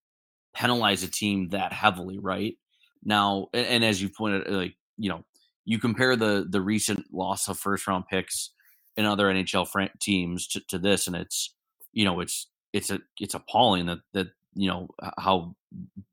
penalize 0.53 1.03
a 1.03 1.07
team 1.09 1.47
that 1.49 1.71
heavily, 1.71 2.19
right? 2.19 2.57
Now, 3.03 3.47
and, 3.53 3.65
and 3.67 3.85
as 3.85 4.01
you 4.01 4.09
pointed, 4.09 4.49
like 4.51 4.75
you 4.97 5.07
know, 5.09 5.23
you 5.63 5.79
compare 5.79 6.17
the 6.17 6.45
the 6.49 6.59
recent 6.61 7.05
loss 7.13 7.47
of 7.47 7.57
first 7.59 7.87
round 7.87 8.07
picks 8.07 8.49
in 8.97 9.05
other 9.05 9.25
NHL 9.25 9.67
fran- 9.67 9.89
teams 9.99 10.47
to, 10.47 10.61
to 10.69 10.79
this, 10.79 11.07
and 11.07 11.15
it's 11.15 11.53
you 11.93 12.05
know, 12.05 12.19
it's 12.19 12.47
it's 12.73 12.89
a 12.89 12.99
it's 13.19 13.33
appalling 13.33 13.87
that 13.87 13.99
that 14.13 14.27
you 14.53 14.67
know 14.67 14.89
how 15.17 15.55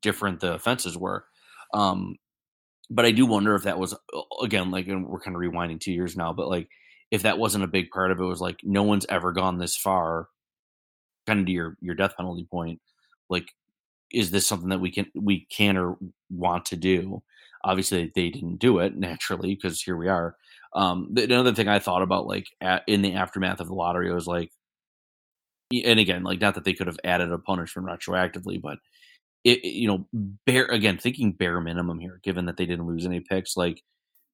different 0.03 0.41
the 0.41 0.55
offenses 0.55 0.97
were. 0.97 1.25
Um, 1.75 2.17
but 2.91 3.05
I 3.05 3.11
do 3.11 3.27
wonder 3.27 3.55
if 3.55 3.65
that 3.65 3.79
was 3.79 3.95
again 4.43 4.71
like 4.71 4.89
and 4.89 5.07
we're 5.07 5.21
kind 5.21 5.37
of 5.37 5.43
rewinding 5.43 5.81
two 5.81 5.93
years 5.93 6.17
now, 6.17 6.33
but 6.33 6.49
like 6.49 6.69
if 7.11 7.23
that 7.23 7.39
wasn't 7.39 7.65
a 7.65 7.69
big 7.69 7.91
part 7.91 8.11
of 8.11 8.21
it 8.21 8.25
was 8.25 8.41
like 8.41 8.61
no 8.63 8.83
one's 8.83 9.07
ever 9.09 9.33
gone 9.33 9.59
this 9.59 9.77
far, 9.77 10.29
kind 11.27 11.41
of 11.41 11.47
to 11.47 11.53
your 11.53 11.77
your 11.81 11.95
death 11.95 12.17
penalty 12.17 12.47
point. 12.51 12.81
Like, 13.29 13.53
is 14.13 14.31
this 14.31 14.47
something 14.47 14.71
that 14.71 14.81
we 14.81 14.91
can 14.91 15.07
we 15.15 15.47
can 15.51 15.77
or 15.77 15.97
want 16.31 16.67
to 16.67 16.77
do? 16.77 17.23
Obviously, 17.65 18.13
they 18.15 18.31
didn't 18.31 18.57
do 18.57 18.79
it 18.79 18.97
naturally 18.97 19.55
because 19.55 19.83
here 19.83 19.97
we 19.97 20.09
are. 20.09 20.37
Um, 20.75 21.09
the, 21.13 21.25
another 21.25 21.55
thing 21.55 21.69
I 21.69 21.79
thought 21.79 22.03
about 22.03 22.27
like 22.27 22.47
at, 22.61 22.83
in 22.87 23.03
the 23.03 23.15
aftermath 23.15 23.61
of 23.61 23.69
the 23.69 23.75
lottery 23.75 24.13
was 24.13 24.27
like, 24.27 24.51
and 25.85 26.01
again, 26.01 26.23
like 26.23 26.41
not 26.41 26.55
that 26.55 26.65
they 26.65 26.73
could 26.75 26.87
have 26.87 26.99
added 27.05 27.31
a 27.31 27.39
punishment 27.39 27.89
retroactively, 27.89 28.61
but 28.61 28.79
it, 29.45 29.65
it- 29.65 29.75
you 29.75 29.89
know, 29.89 30.07
bare 30.47 30.67
again 30.67 30.99
thinking 30.99 31.33
bare 31.33 31.61
minimum 31.61 31.99
here, 31.99 32.21
given 32.23 32.47
that 32.47 32.57
they 32.57 32.67
didn't 32.67 32.87
lose 32.87 33.07
any 33.07 33.21
picks, 33.21 33.57
like 33.57 33.83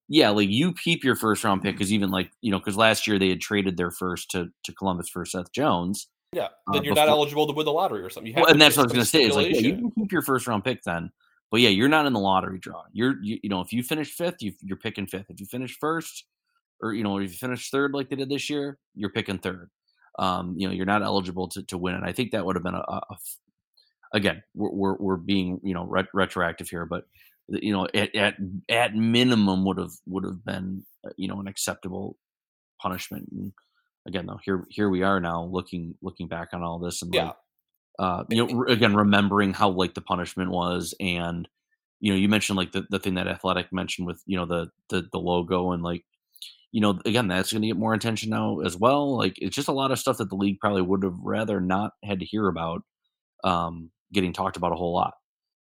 yeah, 0.09 0.29
like 0.31 0.51
you 0.51 0.75
keep 0.75 1.03
your 1.03 1.17
first 1.17 1.43
round 1.45 1.63
pick 1.63 1.75
because 1.77 1.93
even 1.93 2.11
like 2.11 2.31
you 2.43 2.51
know 2.51 2.59
because 2.59 2.77
last 2.77 3.07
year 3.07 3.19
they 3.19 3.31
had 3.31 3.41
traded 3.41 3.77
their 3.77 3.91
first 3.91 4.31
to 4.33 4.49
to 4.65 4.73
Columbus 4.75 5.09
for 5.09 5.25
Seth 5.25 5.51
Jones, 5.53 6.09
yeah 6.35 6.49
uh, 6.69 6.75
then 6.75 6.85
you're 6.85 6.95
not 6.95 7.09
eligible 7.09 7.47
to 7.47 7.53
win 7.55 7.65
the 7.65 7.73
lottery 7.73 8.03
or 8.03 8.11
something 8.11 8.29
you 8.29 8.35
have 8.35 8.43
well, 8.43 8.53
and 8.53 8.61
that's 8.61 8.77
what 8.77 8.83
I 8.83 8.87
was 8.87 8.93
gonna 8.93 9.05
say. 9.07 9.23
Is 9.25 9.35
like 9.35 9.51
yeah, 9.51 9.61
you 9.61 9.77
can 9.77 9.91
keep 9.93 10.13
your 10.13 10.21
first 10.23 10.47
round 10.47 10.63
pick 10.63 10.83
then, 10.83 11.11
but 11.55 11.61
yeah, 11.61 11.69
you're 11.69 11.89
not 11.89 12.05
in 12.05 12.13
the 12.13 12.19
lottery 12.19 12.59
draw. 12.59 12.83
You're 12.93 13.15
you, 13.23 13.39
you 13.45 13.49
know 13.49 13.61
if 13.61 13.73
you 13.73 13.85
finish 13.85 14.11
fifth, 14.11 14.43
you, 14.43 14.55
you're 14.61 14.77
picking 14.77 15.07
fifth. 15.07 15.27
If 15.29 15.39
you 15.39 15.47
finish 15.47 15.79
first, 15.79 16.25
or 16.81 16.93
you 16.93 17.05
know 17.05 17.17
if 17.19 17.31
you 17.31 17.39
finish 17.39 17.71
third 17.71 17.95
like 17.95 18.11
they 18.11 18.17
did 18.17 18.29
this 18.29 18.51
year, 18.51 18.77
you're 18.97 19.11
picking 19.11 19.39
third. 19.39 19.71
Um, 20.19 20.57
you 20.59 20.67
know 20.67 20.75
you're 20.75 20.85
not 20.85 21.05
eligible 21.05 21.47
to 21.51 21.63
to 21.63 21.79
win 21.79 21.95
it. 21.95 22.03
I 22.03 22.11
think 22.11 22.33
that 22.33 22.45
would 22.45 22.57
have 22.57 22.65
been 22.65 22.75
a, 22.75 23.01
again 24.13 24.43
we're, 24.57 24.73
we're 24.73 24.97
we're 24.97 25.17
being 25.17 25.61
you 25.63 25.75
know 25.75 25.85
ret- 25.85 26.13
retroactive 26.13 26.69
here, 26.69 26.87
but 26.87 27.05
you 27.47 27.73
know 27.73 27.87
at 27.95 28.13
at 28.17 28.35
at 28.69 28.97
minimum 28.97 29.65
would 29.65 29.79
have 29.79 29.93
would 30.09 30.25
have 30.25 30.45
been 30.45 30.85
uh, 31.07 31.11
you 31.17 31.29
know 31.29 31.39
an 31.39 31.47
acceptable 31.47 32.17
punishment. 32.83 33.29
And 33.31 33.53
again 34.09 34.27
though 34.27 34.41
here 34.43 34.65
here 34.71 34.89
we 34.89 35.05
are 35.05 35.21
now 35.21 35.45
looking 35.45 35.95
looking 36.03 36.27
back 36.27 36.49
on 36.53 36.65
all 36.65 36.81
this 36.81 37.01
and 37.01 37.15
yeah 37.15 37.27
like, 37.27 37.37
uh, 37.99 38.25
you 38.29 38.45
know, 38.45 38.65
again, 38.65 38.95
remembering 38.95 39.53
how 39.53 39.71
like 39.71 39.95
the 39.95 40.01
punishment 40.01 40.51
was, 40.51 40.95
and 41.01 41.49
you 42.01 42.13
know, 42.13 42.19
you 42.19 42.29
mentioned 42.29 42.57
like 42.57 42.73
the, 42.73 42.87
the 42.91 42.99
thing 42.99 43.15
that 43.15 43.29
Athletic 43.29 43.73
mentioned 43.73 44.07
with 44.07 44.23
you 44.27 44.37
know 44.37 44.47
the 44.47 44.69
the 44.89 45.09
the 45.13 45.19
logo 45.19 45.73
and 45.73 45.83
like 45.83 46.05
you 46.73 46.81
know 46.81 46.99
again 47.05 47.29
that's 47.29 47.53
going 47.53 47.63
to 47.63 47.69
get 47.69 47.77
more 47.77 47.95
attention 47.95 48.31
now 48.31 48.61
as 48.61 48.77
well. 48.77 49.17
Like 49.17 49.35
it's 49.39 49.55
just 49.55 49.69
a 49.69 49.73
lot 49.73 49.93
of 49.93 49.99
stuff 49.99 50.19
that 50.19 50.29
the 50.29 50.37
league 50.37 50.59
probably 50.61 50.83
would 50.83 51.05
have 51.05 51.19
rather 51.23 51.61
not 51.61 51.93
had 52.03 52.21
to 52.21 52.27
hear 52.27 52.49
about 52.49 52.83
um, 53.45 53.91
getting 54.13 54.33
talked 54.33 54.57
about 54.57 54.73
a 54.73 54.77
whole 54.77 54.93
lot. 54.93 55.15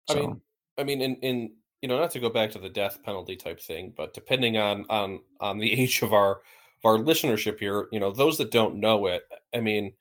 I 0.08 0.14
mean, 0.14 0.40
I 0.78 0.84
mean, 0.84 1.02
in 1.02 1.16
in 1.16 1.52
you 1.82 1.88
know, 1.88 1.98
not 1.98 2.12
to 2.12 2.20
go 2.20 2.30
back 2.30 2.50
to 2.52 2.58
the 2.58 2.70
death 2.70 3.02
penalty 3.02 3.36
type 3.36 3.60
thing, 3.60 3.92
but 3.94 4.14
depending 4.14 4.56
on 4.56 4.86
on 4.88 5.20
on 5.40 5.58
the 5.58 5.72
age 5.80 6.00
of 6.00 6.14
our 6.14 6.36
of 6.36 6.84
our 6.84 6.96
listenership 6.96 7.60
here, 7.60 7.88
you 7.92 8.00
know, 8.00 8.10
those 8.10 8.38
that 8.38 8.50
don't 8.50 8.76
know 8.76 9.06
it, 9.06 9.24
I 9.54 9.60
mean, 9.60 9.92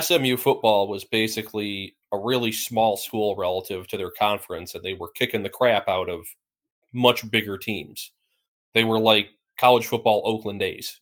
SMU 0.00 0.36
football 0.36 0.88
was 0.88 1.04
basically 1.04 1.96
a 2.12 2.18
really 2.18 2.52
small 2.52 2.96
school 2.96 3.36
relative 3.36 3.86
to 3.88 3.96
their 3.96 4.10
conference, 4.10 4.74
and 4.74 4.84
they 4.84 4.94
were 4.94 5.10
kicking 5.10 5.42
the 5.42 5.48
crap 5.48 5.88
out 5.88 6.08
of 6.08 6.26
much 6.92 7.28
bigger 7.30 7.58
teams. 7.58 8.12
They 8.72 8.84
were 8.84 8.98
like 8.98 9.30
college 9.58 9.86
football 9.86 10.22
Oakland 10.24 10.62
A's, 10.62 11.00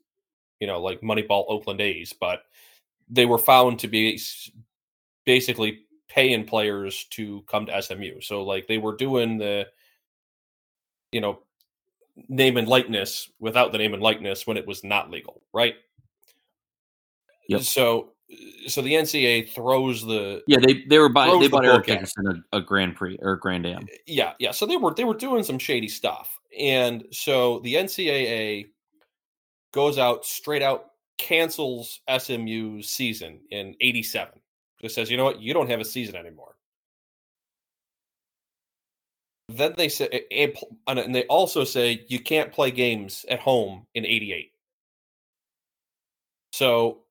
you 0.60 0.66
know, 0.66 0.80
like 0.80 1.00
Moneyball 1.00 1.44
Oakland 1.48 1.80
A's, 1.80 2.12
but 2.12 2.42
they 3.08 3.26
were 3.26 3.38
found 3.38 3.78
to 3.80 3.88
be 3.88 4.20
basically 5.24 5.80
paying 6.08 6.44
players 6.44 7.04
to 7.10 7.42
come 7.42 7.66
to 7.66 7.82
SMU. 7.82 8.20
So 8.20 8.42
like 8.42 8.66
they 8.66 8.78
were 8.78 8.96
doing 8.96 9.38
the 9.38 9.66
you 11.10 11.20
know 11.20 11.40
name 12.28 12.56
and 12.56 12.68
likeness 12.68 13.30
without 13.38 13.72
the 13.72 13.78
name 13.78 13.94
and 13.94 14.02
likeness 14.02 14.46
when 14.46 14.56
it 14.56 14.66
was 14.66 14.84
not 14.84 15.10
legal, 15.10 15.42
right? 15.52 15.74
Yep. 17.48 17.62
So 17.62 18.11
so 18.66 18.80
the 18.82 18.94
NCAA 18.94 19.48
throws 19.48 20.04
the 20.04 20.42
yeah, 20.46 20.58
they 20.58 20.84
they 20.88 20.98
were 20.98 21.08
buying 21.08 21.38
they 21.40 21.46
the 21.46 21.50
bought 21.50 21.64
Eric 21.64 21.86
book 21.86 22.02
a, 22.52 22.56
a 22.56 22.60
Grand 22.60 22.96
Prix 22.96 23.18
or 23.20 23.36
Grand 23.36 23.66
Am. 23.66 23.86
yeah, 24.06 24.32
yeah. 24.38 24.50
So 24.50 24.66
they 24.66 24.76
were 24.76 24.94
they 24.94 25.04
were 25.04 25.14
doing 25.14 25.42
some 25.42 25.58
shady 25.58 25.88
stuff. 25.88 26.38
And 26.58 27.04
so 27.10 27.60
the 27.60 27.74
NCAA 27.74 28.68
goes 29.72 29.98
out 29.98 30.24
straight 30.24 30.62
out 30.62 30.90
cancels 31.18 32.00
SMU's 32.08 32.88
season 32.88 33.40
in 33.50 33.74
87. 33.80 34.32
Just 34.80 34.94
says, 34.94 35.10
"You 35.10 35.16
know 35.16 35.24
what? 35.24 35.40
You 35.40 35.54
don't 35.54 35.70
have 35.70 35.80
a 35.80 35.84
season 35.84 36.16
anymore." 36.16 36.56
Then 39.48 39.74
they 39.76 39.88
say 39.88 40.24
and 40.30 40.98
and 40.98 41.14
they 41.14 41.24
also 41.24 41.64
say 41.64 42.04
you 42.08 42.20
can't 42.20 42.52
play 42.52 42.70
games 42.70 43.24
at 43.28 43.40
home 43.40 43.86
in 43.94 44.06
88. 44.06 44.52
So 46.52 47.01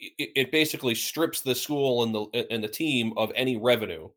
it, 0.00 0.30
it 0.36 0.52
basically 0.52 0.94
strips 0.94 1.42
the 1.42 1.54
school 1.54 2.02
and 2.02 2.14
the 2.14 2.46
and 2.52 2.64
the 2.64 2.68
team 2.68 3.12
of 3.16 3.32
any 3.34 3.56
revenue 3.56 4.08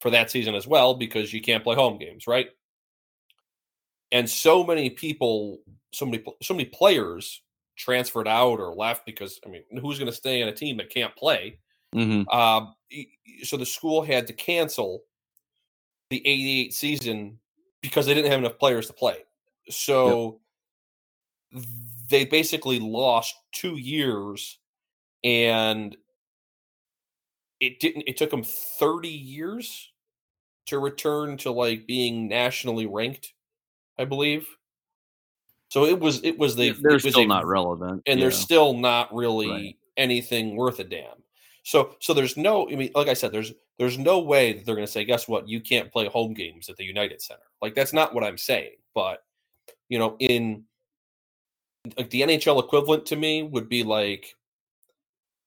for 0.00 0.10
that 0.10 0.30
season 0.30 0.54
as 0.54 0.66
well 0.66 0.94
because 0.94 1.32
you 1.32 1.42
can't 1.42 1.62
play 1.64 1.76
home 1.76 1.98
games, 1.98 2.26
right? 2.26 2.48
And 4.12 4.28
so 4.28 4.64
many 4.64 4.90
people, 4.90 5.60
so 5.92 6.06
many 6.06 6.24
so 6.42 6.54
many 6.54 6.66
players 6.66 7.42
transferred 7.76 8.28
out 8.28 8.60
or 8.60 8.74
left 8.74 9.06
because 9.06 9.40
I 9.46 9.50
mean, 9.50 9.62
who's 9.80 9.98
going 9.98 10.10
to 10.10 10.16
stay 10.16 10.40
in 10.42 10.48
a 10.48 10.54
team 10.54 10.78
that 10.78 10.90
can't 10.90 11.14
play? 11.16 11.60
hmm 11.94 12.22
Um, 12.30 12.74
y- 12.92 13.06
y- 13.26 13.42
so 13.44 13.56
the 13.56 13.66
school 13.66 14.02
had 14.02 14.26
to 14.28 14.32
cancel 14.32 15.04
the 16.10 16.26
88 16.26 16.74
season 16.74 17.40
because 17.82 18.06
they 18.06 18.14
didn't 18.14 18.30
have 18.30 18.40
enough 18.40 18.58
players 18.58 18.86
to 18.88 18.92
play. 18.92 19.24
So 19.68 20.40
they 22.08 22.24
basically 22.24 22.80
lost 22.80 23.36
two 23.52 23.76
years 23.76 24.59
and 25.24 25.96
it 27.60 27.78
didn't 27.80 28.04
it 28.06 28.16
took 28.16 28.30
them 28.30 28.42
30 28.42 29.08
years 29.08 29.90
to 30.66 30.78
return 30.78 31.36
to 31.38 31.50
like 31.50 31.86
being 31.86 32.28
nationally 32.28 32.86
ranked 32.86 33.32
i 33.98 34.04
believe 34.04 34.46
so 35.68 35.84
it 35.84 35.98
was 36.00 36.22
it 36.24 36.38
was 36.38 36.56
the 36.56 36.66
Yeah, 36.66 36.72
they're 36.80 36.92
was 36.94 37.02
still 37.02 37.20
a- 37.22 37.26
not 37.26 37.46
relevant. 37.46 38.02
and 38.06 38.18
yeah. 38.18 38.24
there's 38.24 38.38
still 38.38 38.74
not 38.74 39.14
really 39.14 39.50
Right. 39.50 39.76
anything 39.96 40.56
worth 40.56 40.78
a 40.80 40.84
damn 40.84 41.22
so 41.64 41.96
so 42.00 42.14
there's 42.14 42.36
no 42.36 42.68
i 42.70 42.74
mean 42.76 42.90
like 42.94 43.08
i 43.08 43.14
said 43.14 43.32
there's 43.32 43.52
there's 43.78 43.98
no 43.98 44.20
way 44.20 44.52
that 44.54 44.64
they're 44.64 44.74
going 44.74 44.86
to 44.86 44.90
say 44.92 45.04
guess 45.04 45.28
what 45.28 45.48
you 45.48 45.60
can't 45.60 45.92
play 45.92 46.06
home 46.06 46.32
games 46.32 46.68
at 46.70 46.76
the 46.76 46.84
united 46.84 47.20
center 47.20 47.40
like 47.60 47.74
that's 47.74 47.92
not 47.92 48.14
what 48.14 48.24
i'm 48.24 48.38
saying 48.38 48.72
but 48.94 49.22
you 49.90 49.98
know 49.98 50.16
in 50.18 50.64
like 51.98 52.08
the 52.10 52.22
nhl 52.22 52.62
equivalent 52.62 53.04
to 53.06 53.16
me 53.16 53.42
would 53.42 53.68
be 53.68 53.82
like 53.84 54.34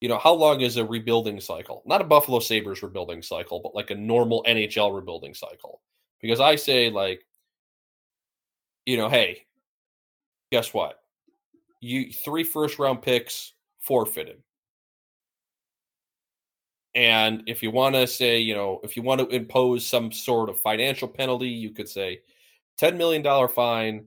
you 0.04 0.10
know 0.10 0.18
how 0.18 0.34
long 0.34 0.60
is 0.60 0.76
a 0.76 0.84
rebuilding 0.84 1.40
cycle? 1.40 1.82
Not 1.86 2.02
a 2.02 2.04
buffalo 2.04 2.42
sabres 2.42 2.84
rebuilding 2.84 3.22
cycle 3.22 3.62
but 3.62 3.74
like 3.74 3.90
a 3.90 3.96
normal 3.96 4.44
nhl 4.46 4.94
rebuilding 4.94 5.34
cycle. 5.34 5.80
Because 6.22 6.42
i 6.42 6.58
say 6.58 6.90
like 6.90 7.26
you 8.86 8.98
know 8.98 9.08
hey 9.08 9.46
guess 10.52 10.74
what? 10.74 11.00
You 11.80 12.12
three 12.12 12.44
first 12.44 12.80
round 12.80 13.02
picks 13.02 13.54
forfeited. 13.80 14.44
And 16.96 17.44
if 17.48 17.64
you 17.64 17.72
want 17.72 17.96
to 17.96 18.06
say 18.06 18.40
you 18.40 18.56
know 18.56 18.82
if 18.84 18.98
you 18.98 19.04
want 19.04 19.22
to 19.22 19.34
impose 19.34 19.88
some 19.88 20.12
sort 20.12 20.50
of 20.50 20.60
financial 20.60 21.08
penalty 21.08 21.48
you 21.48 21.70
could 21.70 21.88
say 21.88 22.20
10 22.78 22.98
million 22.98 23.22
dollar 23.22 23.48
fine 23.48 24.04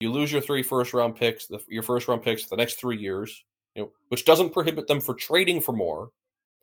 you 0.00 0.10
lose 0.10 0.32
your 0.32 0.40
three 0.40 0.64
first 0.64 0.92
round 0.92 1.14
picks 1.14 1.46
the, 1.46 1.60
your 1.68 1.84
first 1.84 2.08
round 2.08 2.22
picks 2.22 2.42
for 2.42 2.50
the 2.50 2.56
next 2.56 2.80
three 2.80 2.98
years 2.98 3.44
you 3.76 3.82
know, 3.82 3.92
which 4.08 4.24
doesn't 4.24 4.52
prohibit 4.52 4.86
them 4.86 5.00
for 5.00 5.14
trading 5.14 5.60
for 5.60 5.72
more, 5.72 6.10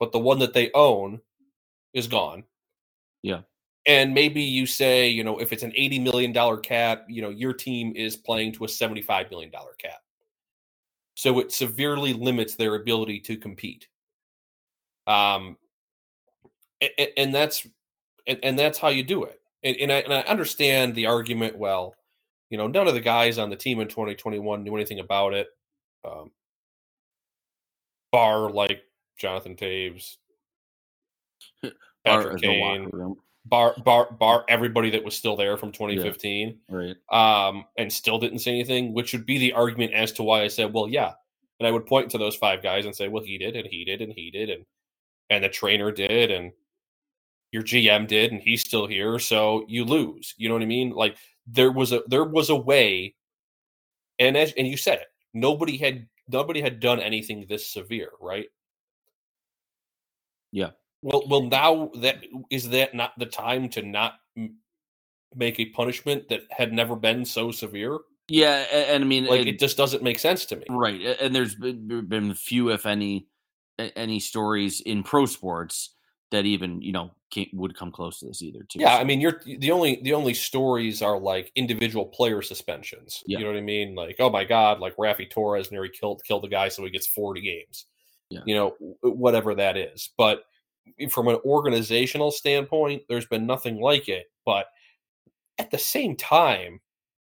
but 0.00 0.12
the 0.12 0.18
one 0.18 0.40
that 0.40 0.52
they 0.52 0.70
own 0.74 1.20
is 1.92 2.08
gone. 2.08 2.44
Yeah. 3.22 3.42
And 3.86 4.14
maybe 4.14 4.42
you 4.42 4.66
say, 4.66 5.08
you 5.08 5.22
know, 5.22 5.38
if 5.38 5.52
it's 5.52 5.62
an 5.62 5.72
$80 5.72 6.02
million 6.02 6.60
cap, 6.62 7.04
you 7.08 7.22
know, 7.22 7.28
your 7.28 7.52
team 7.52 7.92
is 7.94 8.16
playing 8.16 8.52
to 8.52 8.64
a 8.64 8.66
$75 8.66 9.30
million 9.30 9.52
cap. 9.78 10.00
So 11.14 11.38
it 11.38 11.52
severely 11.52 12.12
limits 12.12 12.56
their 12.56 12.74
ability 12.74 13.20
to 13.20 13.36
compete. 13.36 13.86
Um, 15.06 15.56
and, 17.16 17.32
that's 17.32 17.66
and, 18.26 18.38
and 18.42 18.58
that's 18.58 18.78
how 18.78 18.88
you 18.88 19.04
do 19.04 19.24
it. 19.24 19.40
And, 19.62 19.76
and 19.76 19.92
I 19.92 19.96
and 19.98 20.12
I 20.12 20.20
understand 20.22 20.94
the 20.94 21.06
argument. 21.06 21.56
Well, 21.56 21.94
you 22.50 22.58
know, 22.58 22.66
none 22.66 22.88
of 22.88 22.94
the 22.94 23.00
guys 23.00 23.38
on 23.38 23.48
the 23.48 23.56
team 23.56 23.80
in 23.80 23.88
2021 23.88 24.64
knew 24.64 24.74
anything 24.74 24.98
about 24.98 25.34
it. 25.34 25.48
Um, 26.04 26.30
bar 28.14 28.48
like 28.48 28.82
Jonathan 29.18 29.56
Toews, 29.56 30.18
Patrick 32.04 32.40
Kane, 32.40 33.16
bar 33.44 33.74
bar 33.84 34.12
bar 34.12 34.44
everybody 34.48 34.90
that 34.90 35.04
was 35.04 35.16
still 35.16 35.34
there 35.34 35.56
from 35.56 35.72
2015, 35.72 36.60
right? 36.68 36.94
um, 37.10 37.64
and 37.76 37.92
still 37.92 38.20
didn't 38.20 38.38
say 38.38 38.52
anything, 38.52 38.94
which 38.94 39.12
would 39.12 39.26
be 39.26 39.38
the 39.38 39.52
argument 39.52 39.92
as 39.94 40.12
to 40.12 40.22
why 40.22 40.42
I 40.42 40.48
said, 40.48 40.72
well, 40.72 40.88
yeah, 40.88 41.10
and 41.58 41.66
I 41.66 41.72
would 41.72 41.86
point 41.86 42.08
to 42.12 42.18
those 42.18 42.36
five 42.36 42.62
guys 42.62 42.86
and 42.86 42.94
say, 42.94 43.08
well, 43.08 43.24
he 43.24 43.36
did, 43.36 43.56
and 43.56 43.66
he 43.66 43.84
did, 43.84 44.00
and 44.00 44.12
he 44.12 44.30
did, 44.30 44.48
and 44.48 44.64
and 45.28 45.42
the 45.42 45.48
trainer 45.48 45.90
did, 45.90 46.30
and 46.30 46.52
your 47.50 47.64
GM 47.64 48.06
did, 48.06 48.30
and 48.30 48.40
he's 48.40 48.60
still 48.60 48.86
here, 48.86 49.18
so 49.18 49.64
you 49.66 49.84
lose. 49.84 50.34
You 50.36 50.48
know 50.48 50.54
what 50.54 50.62
I 50.62 50.66
mean? 50.66 50.90
Like 50.90 51.16
there 51.48 51.72
was 51.72 51.90
a 51.90 52.02
there 52.06 52.24
was 52.24 52.48
a 52.48 52.56
way, 52.56 53.16
and 54.20 54.36
as 54.36 54.52
and 54.56 54.68
you 54.68 54.76
said 54.76 54.98
it, 54.98 55.08
nobody 55.32 55.76
had 55.78 56.06
nobody 56.28 56.60
had 56.60 56.80
done 56.80 57.00
anything 57.00 57.46
this 57.48 57.66
severe, 57.66 58.10
right? 58.20 58.46
Yeah. 60.52 60.70
Well, 61.02 61.24
well, 61.28 61.42
now 61.42 61.90
that 62.00 62.24
is 62.50 62.70
that 62.70 62.94
not 62.94 63.12
the 63.18 63.26
time 63.26 63.68
to 63.70 63.82
not 63.82 64.14
m- 64.36 64.56
make 65.34 65.60
a 65.60 65.66
punishment 65.66 66.28
that 66.28 66.42
had 66.50 66.72
never 66.72 66.96
been 66.96 67.24
so 67.24 67.50
severe? 67.50 67.98
Yeah, 68.28 68.64
a- 68.72 68.90
and, 68.94 69.04
I 69.04 69.06
mean, 69.06 69.26
Like 69.26 69.40
and- 69.40 69.48
it 69.50 69.58
just 69.58 69.76
doesn't 69.76 70.02
make 70.02 70.18
sense 70.18 70.46
to 70.46 70.56
me. 70.56 70.64
right, 70.70 71.00
and 71.20 71.34
there's 71.34 71.54
been, 71.56 72.06
been 72.06 72.34
few, 72.34 72.70
if 72.70 72.86
any, 72.86 73.26
any 73.78 74.18
stories 74.20 74.80
in 74.80 75.02
pro 75.02 75.26
sports 75.26 75.94
that 76.34 76.44
even 76.46 76.82
you 76.82 76.92
know 76.92 77.10
would 77.52 77.76
come 77.76 77.90
close 77.90 78.20
to 78.20 78.26
this 78.26 78.42
either. 78.42 78.60
Too. 78.68 78.80
Yeah, 78.80 78.96
so- 78.96 79.00
I 79.00 79.04
mean, 79.04 79.20
you're 79.20 79.40
the 79.44 79.70
only 79.70 80.00
the 80.02 80.12
only 80.12 80.34
stories 80.34 81.00
are 81.02 81.18
like 81.18 81.50
individual 81.54 82.06
player 82.06 82.42
suspensions. 82.42 83.22
Yeah. 83.26 83.38
You 83.38 83.44
know 83.44 83.50
what 83.52 83.58
I 83.58 83.62
mean? 83.62 83.94
Like, 83.94 84.16
oh 84.18 84.30
my 84.30 84.44
god, 84.44 84.80
like 84.80 84.96
Raffi 84.96 85.30
Torres 85.30 85.70
nearly 85.70 85.88
killed 85.90 86.22
killed 86.24 86.44
a 86.44 86.48
guy, 86.48 86.68
so 86.68 86.84
he 86.84 86.90
gets 86.90 87.06
forty 87.06 87.40
games. 87.40 87.86
Yeah. 88.30 88.40
You 88.46 88.54
know, 88.54 88.76
whatever 89.02 89.54
that 89.54 89.76
is. 89.76 90.10
But 90.18 90.44
from 91.10 91.28
an 91.28 91.38
organizational 91.44 92.30
standpoint, 92.30 93.02
there's 93.08 93.26
been 93.26 93.46
nothing 93.46 93.80
like 93.80 94.08
it. 94.08 94.26
But 94.44 94.66
at 95.58 95.70
the 95.70 95.78
same 95.78 96.16
time, 96.16 96.80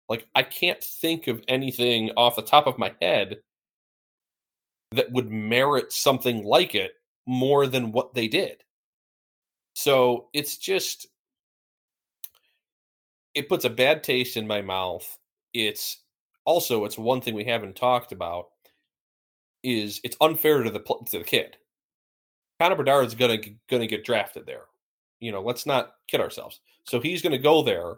like 0.09 0.27
I 0.35 0.43
can't 0.43 0.83
think 0.83 1.27
of 1.27 1.41
anything 1.47 2.11
off 2.17 2.35
the 2.35 2.41
top 2.41 2.67
of 2.67 2.77
my 2.77 2.93
head 3.01 3.37
that 4.91 5.11
would 5.11 5.29
merit 5.29 5.91
something 5.91 6.43
like 6.43 6.73
it 6.75 6.93
more 7.27 7.67
than 7.67 7.91
what 7.91 8.13
they 8.13 8.27
did. 8.27 8.63
So 9.75 10.29
it's 10.33 10.57
just 10.57 11.07
it 13.33 13.49
puts 13.49 13.65
a 13.65 13.69
bad 13.69 14.03
taste 14.03 14.37
in 14.37 14.47
my 14.47 14.61
mouth. 14.61 15.05
It's 15.53 16.01
also 16.45 16.85
it's 16.85 16.97
one 16.97 17.19
thing 17.21 17.35
we 17.35 17.43
haven't 17.43 17.75
talked 17.75 18.13
about 18.13 18.47
is 19.63 19.99
it's 20.03 20.15
unfair 20.21 20.63
to 20.63 20.71
the 20.71 20.79
to 20.79 21.19
the 21.19 21.25
kid. 21.25 21.57
Connor 22.59 22.77
Bedard 22.77 23.05
is 23.05 23.15
gonna 23.15 23.37
gonna 23.69 23.85
get 23.85 24.05
drafted 24.05 24.45
there. 24.45 24.63
You 25.19 25.33
know, 25.33 25.41
let's 25.41 25.65
not 25.65 25.91
kid 26.07 26.21
ourselves. 26.21 26.61
So 26.85 27.01
he's 27.01 27.21
gonna 27.21 27.37
go 27.37 27.61
there, 27.61 27.95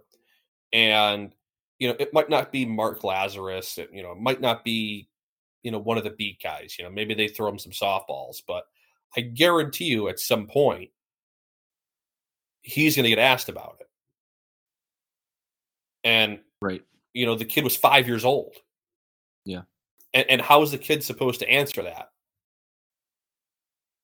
and 0.73 1.31
you 1.77 1.89
know 1.89 1.95
it 1.99 2.11
might 2.11 2.29
not 2.29 2.51
be 2.51 2.65
Mark 2.65 3.01
Lazerus. 3.01 3.77
It, 3.77 3.91
you 3.93 4.01
know, 4.01 4.13
it 4.13 4.19
might 4.19 4.41
not 4.41 4.63
be 4.63 5.09
you 5.61 5.69
know 5.69 5.79
one 5.79 5.99
of 5.99 6.03
the 6.03 6.09
beat 6.09 6.41
guys. 6.41 6.75
You 6.79 6.85
know, 6.85 6.91
maybe 6.91 7.13
they 7.13 7.27
throw 7.27 7.49
him 7.49 7.59
some 7.59 7.71
softballs, 7.71 8.37
but 8.47 8.63
I 9.15 9.21
guarantee 9.21 9.85
you 9.85 10.07
at 10.09 10.19
some 10.19 10.47
point 10.47 10.89
he's 12.67 12.95
going 12.95 13.05
to 13.05 13.09
get 13.09 13.19
asked 13.19 13.47
about 13.47 13.77
it. 13.79 13.87
And 16.03 16.39
right. 16.61 16.83
you 17.13 17.25
know, 17.25 17.35
the 17.35 17.45
kid 17.45 17.63
was 17.63 17.77
five 17.77 18.07
years 18.07 18.25
old. 18.25 18.55
Yeah. 19.45 19.61
And, 20.13 20.25
and 20.29 20.41
how 20.41 20.61
is 20.61 20.71
the 20.71 20.77
kid 20.77 21.03
supposed 21.03 21.39
to 21.39 21.49
answer 21.49 21.83
that? 21.83 22.09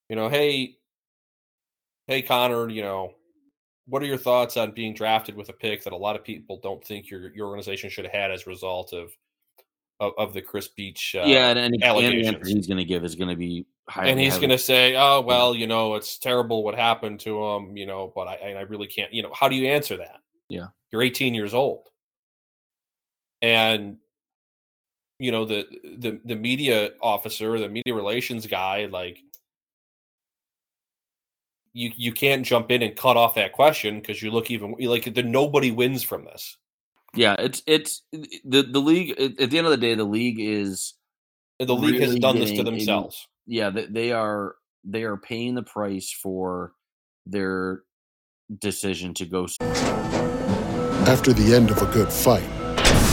You 0.09 0.15
know, 0.15 0.29
hey, 0.29 0.77
hey, 2.07 2.21
Connor, 2.21 2.69
you 2.69 2.81
know, 2.81 3.13
what 3.85 4.01
are 4.01 4.05
your 4.05 4.17
thoughts 4.17 4.55
on 4.55 4.71
being 4.71 4.93
drafted 4.93 5.35
with 5.35 5.49
a 5.49 5.53
pick 5.53 5.83
that 5.83 5.93
a 5.93 5.97
lot 5.97 6.15
of 6.15 6.23
people 6.23 6.59
don't 6.63 6.83
think 6.83 7.09
your 7.09 7.33
your 7.35 7.47
organization 7.47 7.89
should 7.89 8.05
have 8.05 8.13
had 8.13 8.31
as 8.31 8.47
a 8.47 8.49
result 8.49 8.93
of 8.93 9.11
of, 9.99 10.13
of 10.17 10.33
the 10.33 10.41
Chris 10.41 10.67
Beach? 10.67 11.15
Uh, 11.17 11.23
yeah, 11.25 11.49
and, 11.49 11.59
and, 11.59 11.83
and 11.83 12.25
answer 12.25 12.45
he's 12.45 12.67
going 12.67 12.77
to 12.77 12.85
give 12.85 13.03
is 13.03 13.15
going 13.15 13.29
to 13.29 13.35
be 13.35 13.65
highly, 13.87 14.11
and 14.11 14.19
he's 14.19 14.37
going 14.37 14.49
to 14.49 14.57
say, 14.57 14.95
"Oh 14.95 15.21
well, 15.21 15.55
you 15.55 15.67
know, 15.67 15.95
it's 15.95 16.17
terrible 16.17 16.63
what 16.63 16.75
happened 16.75 17.19
to 17.21 17.43
him, 17.43 17.77
you 17.77 17.85
know, 17.85 18.11
but 18.13 18.27
I, 18.27 18.53
I 18.53 18.61
really 18.61 18.87
can't, 18.87 19.13
you 19.13 19.23
know, 19.23 19.31
how 19.33 19.47
do 19.47 19.55
you 19.55 19.67
answer 19.69 19.97
that? 19.97 20.19
Yeah. 20.49 20.67
you're 20.91 21.01
18 21.01 21.33
years 21.33 21.53
old, 21.53 21.89
and 23.41 23.97
you 25.19 25.31
know 25.31 25.45
the 25.45 25.65
the 25.97 26.19
the 26.25 26.35
media 26.35 26.91
officer, 27.01 27.59
the 27.59 27.69
media 27.69 27.93
relations 27.93 28.45
guy, 28.47 28.85
like 28.85 29.19
you 31.73 31.91
you 31.95 32.11
can't 32.11 32.45
jump 32.45 32.71
in 32.71 32.81
and 32.81 32.95
cut 32.95 33.17
off 33.17 33.35
that 33.35 33.51
question 33.51 33.99
because 33.99 34.21
you 34.21 34.31
look 34.31 34.49
even 34.51 34.75
like 34.79 35.13
the, 35.13 35.23
nobody 35.23 35.71
wins 35.71 36.03
from 36.03 36.23
this. 36.25 36.57
Yeah, 37.15 37.35
it's 37.39 37.61
it's 37.67 38.01
the 38.11 38.63
the 38.63 38.79
league. 38.79 39.11
At 39.19 39.39
at 39.39 39.49
the 39.51 39.57
end 39.57 39.67
of 39.67 39.71
the 39.71 39.77
day, 39.77 39.93
the 39.95 40.03
league 40.03 40.39
is 40.39 40.93
And 41.59 41.69
the 41.69 41.75
league 41.75 42.01
has 42.01 42.15
done 42.15 42.37
this 42.39 42.49
to 42.51 42.55
getting 42.57 42.67
a- 42.67 42.71
themselves. 42.77 43.27
yeah 43.45 43.69
they, 43.69 43.85
they 43.85 44.11
are 44.11 44.55
they 44.83 45.03
are 45.03 45.17
paying 45.17 45.55
the 45.55 45.63
price 45.63 46.11
for 46.11 46.73
their 47.25 47.83
decision 48.59 49.13
to 49.15 49.25
go. 49.25 49.47
After 51.07 51.33
the 51.33 51.53
end 51.53 51.69
of 51.69 51.81
a 51.81 51.85
good 51.93 52.11
fight, 52.11 52.43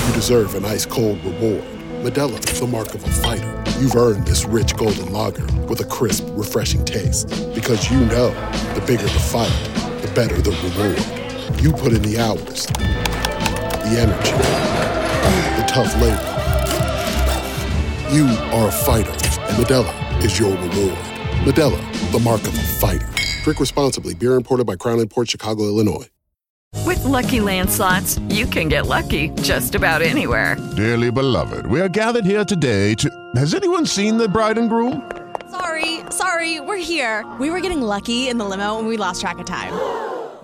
you 0.06 0.14
deserve 0.14 0.54
an 0.54 0.64
ice 0.64 0.86
cold 0.86 1.22
reward. 1.24 1.64
Modelo 2.04 2.38
is 2.50 2.60
the 2.60 2.66
mark 2.66 2.94
of 2.94 3.04
a 3.04 3.08
fighter. 3.08 3.62
You've 3.78 3.94
earned 3.96 4.26
this 4.26 4.44
rich 4.46 4.74
golden 4.76 5.12
lager 5.12 5.44
with 5.68 5.80
a 5.80 5.84
crisp, 5.84 6.24
refreshing 6.30 6.84
taste. 6.84 7.28
Because 7.54 7.90
you 7.90 8.00
know 8.06 8.30
the 8.74 8.82
bigger 8.86 9.02
the 9.02 9.08
fight, 9.20 9.52
the 10.02 10.10
better 10.14 10.40
the 10.40 10.50
reward. 10.64 11.60
You 11.62 11.72
put 11.72 11.92
in 11.92 12.02
the 12.02 12.18
hours, 12.18 12.66
the 13.90 14.00
energy, 14.00 14.32
the 15.60 15.66
tough 15.66 15.92
labor. 16.00 16.36
You 18.14 18.26
are 18.56 18.68
a 18.68 18.72
fighter, 18.72 19.10
and 19.10 19.56
Modelo 19.64 20.24
is 20.24 20.38
your 20.38 20.52
reward. 20.52 20.98
Modelo, 21.44 22.12
the 22.12 22.20
mark 22.20 22.40
of 22.42 22.54
a 22.54 22.62
fighter. 22.78 23.08
Drink 23.42 23.58
responsibly. 23.58 24.14
Beer 24.14 24.34
imported 24.34 24.66
by 24.66 24.76
Crown 24.76 25.06
Port 25.08 25.28
Chicago, 25.28 25.64
Illinois. 25.64 26.06
With 26.86 27.00
With 27.00 27.12
Lucky 27.12 27.40
Land 27.40 27.70
slots, 27.70 28.18
you 28.28 28.46
can 28.46 28.68
get 28.68 28.86
lucky 28.86 29.30
just 29.42 29.74
about 29.74 30.02
anywhere. 30.02 30.56
Dearly 30.76 31.10
beloved, 31.10 31.66
we 31.66 31.80
are 31.80 31.88
gathered 31.88 32.26
here 32.26 32.44
today 32.44 32.94
to. 32.96 33.08
Has 33.36 33.54
anyone 33.54 33.86
seen 33.86 34.18
the 34.18 34.28
bride 34.28 34.58
and 34.58 34.68
groom? 34.68 35.10
Sorry, 35.50 36.00
sorry, 36.10 36.60
we're 36.60 36.76
here. 36.76 37.24
We 37.40 37.50
were 37.50 37.60
getting 37.60 37.80
lucky 37.80 38.28
in 38.28 38.38
the 38.38 38.44
limo 38.44 38.78
and 38.78 38.86
we 38.86 38.96
lost 38.96 39.20
track 39.20 39.38
of 39.38 39.46
time. 39.46 39.72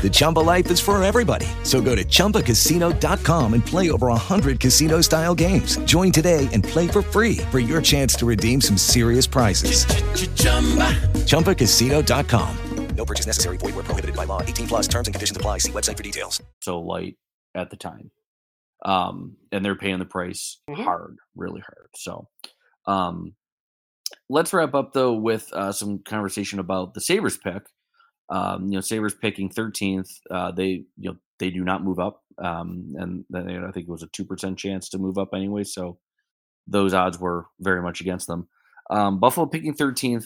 The 0.00 0.10
Chumba 0.12 0.40
life 0.40 0.70
is 0.70 0.78
for 0.78 1.02
everybody. 1.02 1.46
So 1.64 1.80
go 1.80 1.96
to 1.96 2.04
ChumbaCasino.com 2.04 3.54
and 3.54 3.66
play 3.66 3.90
over 3.90 4.06
100 4.08 4.60
casino 4.60 5.00
style 5.00 5.34
games. 5.34 5.78
Join 5.78 6.12
today 6.12 6.48
and 6.52 6.62
play 6.62 6.86
for 6.86 7.02
free 7.02 7.38
for 7.50 7.58
your 7.58 7.82
chance 7.82 8.14
to 8.16 8.26
redeem 8.26 8.60
some 8.60 8.76
serious 8.76 9.26
prizes. 9.26 9.84
ChumbaCasino.com. 11.26 12.56
No 12.96 13.04
purchase 13.04 13.26
necessary. 13.26 13.56
Void 13.58 13.74
where 13.74 13.84
prohibited 13.84 14.16
by 14.16 14.24
law. 14.24 14.40
18 14.42 14.68
plus 14.68 14.88
terms 14.88 15.06
and 15.08 15.14
conditions 15.14 15.36
apply. 15.36 15.58
See 15.58 15.72
website 15.72 15.96
for 15.96 16.02
details. 16.02 16.42
So 16.62 16.80
light 16.80 17.16
at 17.54 17.70
the 17.70 17.76
time. 17.76 18.10
Um, 18.84 19.36
and 19.52 19.64
they're 19.64 19.74
paying 19.76 19.98
the 19.98 20.06
price 20.06 20.60
hard, 20.70 21.16
really 21.34 21.60
hard. 21.60 21.88
So 21.96 22.28
um 22.86 23.34
let's 24.28 24.52
wrap 24.52 24.74
up 24.74 24.92
though 24.92 25.14
with 25.14 25.52
uh, 25.52 25.72
some 25.72 25.98
conversation 26.04 26.58
about 26.58 26.94
the 26.94 27.00
Sabres 27.00 27.36
pick. 27.36 27.62
Um, 28.28 28.66
you 28.66 28.72
know, 28.72 28.80
Sabres 28.80 29.14
picking 29.14 29.50
13th. 29.50 30.10
Uh, 30.30 30.50
they, 30.50 30.84
you 30.96 31.10
know, 31.10 31.16
they 31.38 31.50
do 31.50 31.64
not 31.64 31.84
move 31.84 31.98
up. 31.98 32.22
Um, 32.38 32.94
and 32.96 33.24
then 33.30 33.64
I 33.64 33.70
think 33.70 33.88
it 33.88 33.92
was 33.92 34.02
a 34.02 34.08
2% 34.08 34.56
chance 34.56 34.88
to 34.90 34.98
move 34.98 35.18
up 35.18 35.30
anyway. 35.34 35.64
So 35.64 35.98
those 36.66 36.92
odds 36.92 37.18
were 37.18 37.46
very 37.60 37.82
much 37.82 38.00
against 38.00 38.26
them. 38.26 38.48
Um, 38.90 39.20
Buffalo 39.20 39.46
picking 39.46 39.74
13th. 39.74 40.24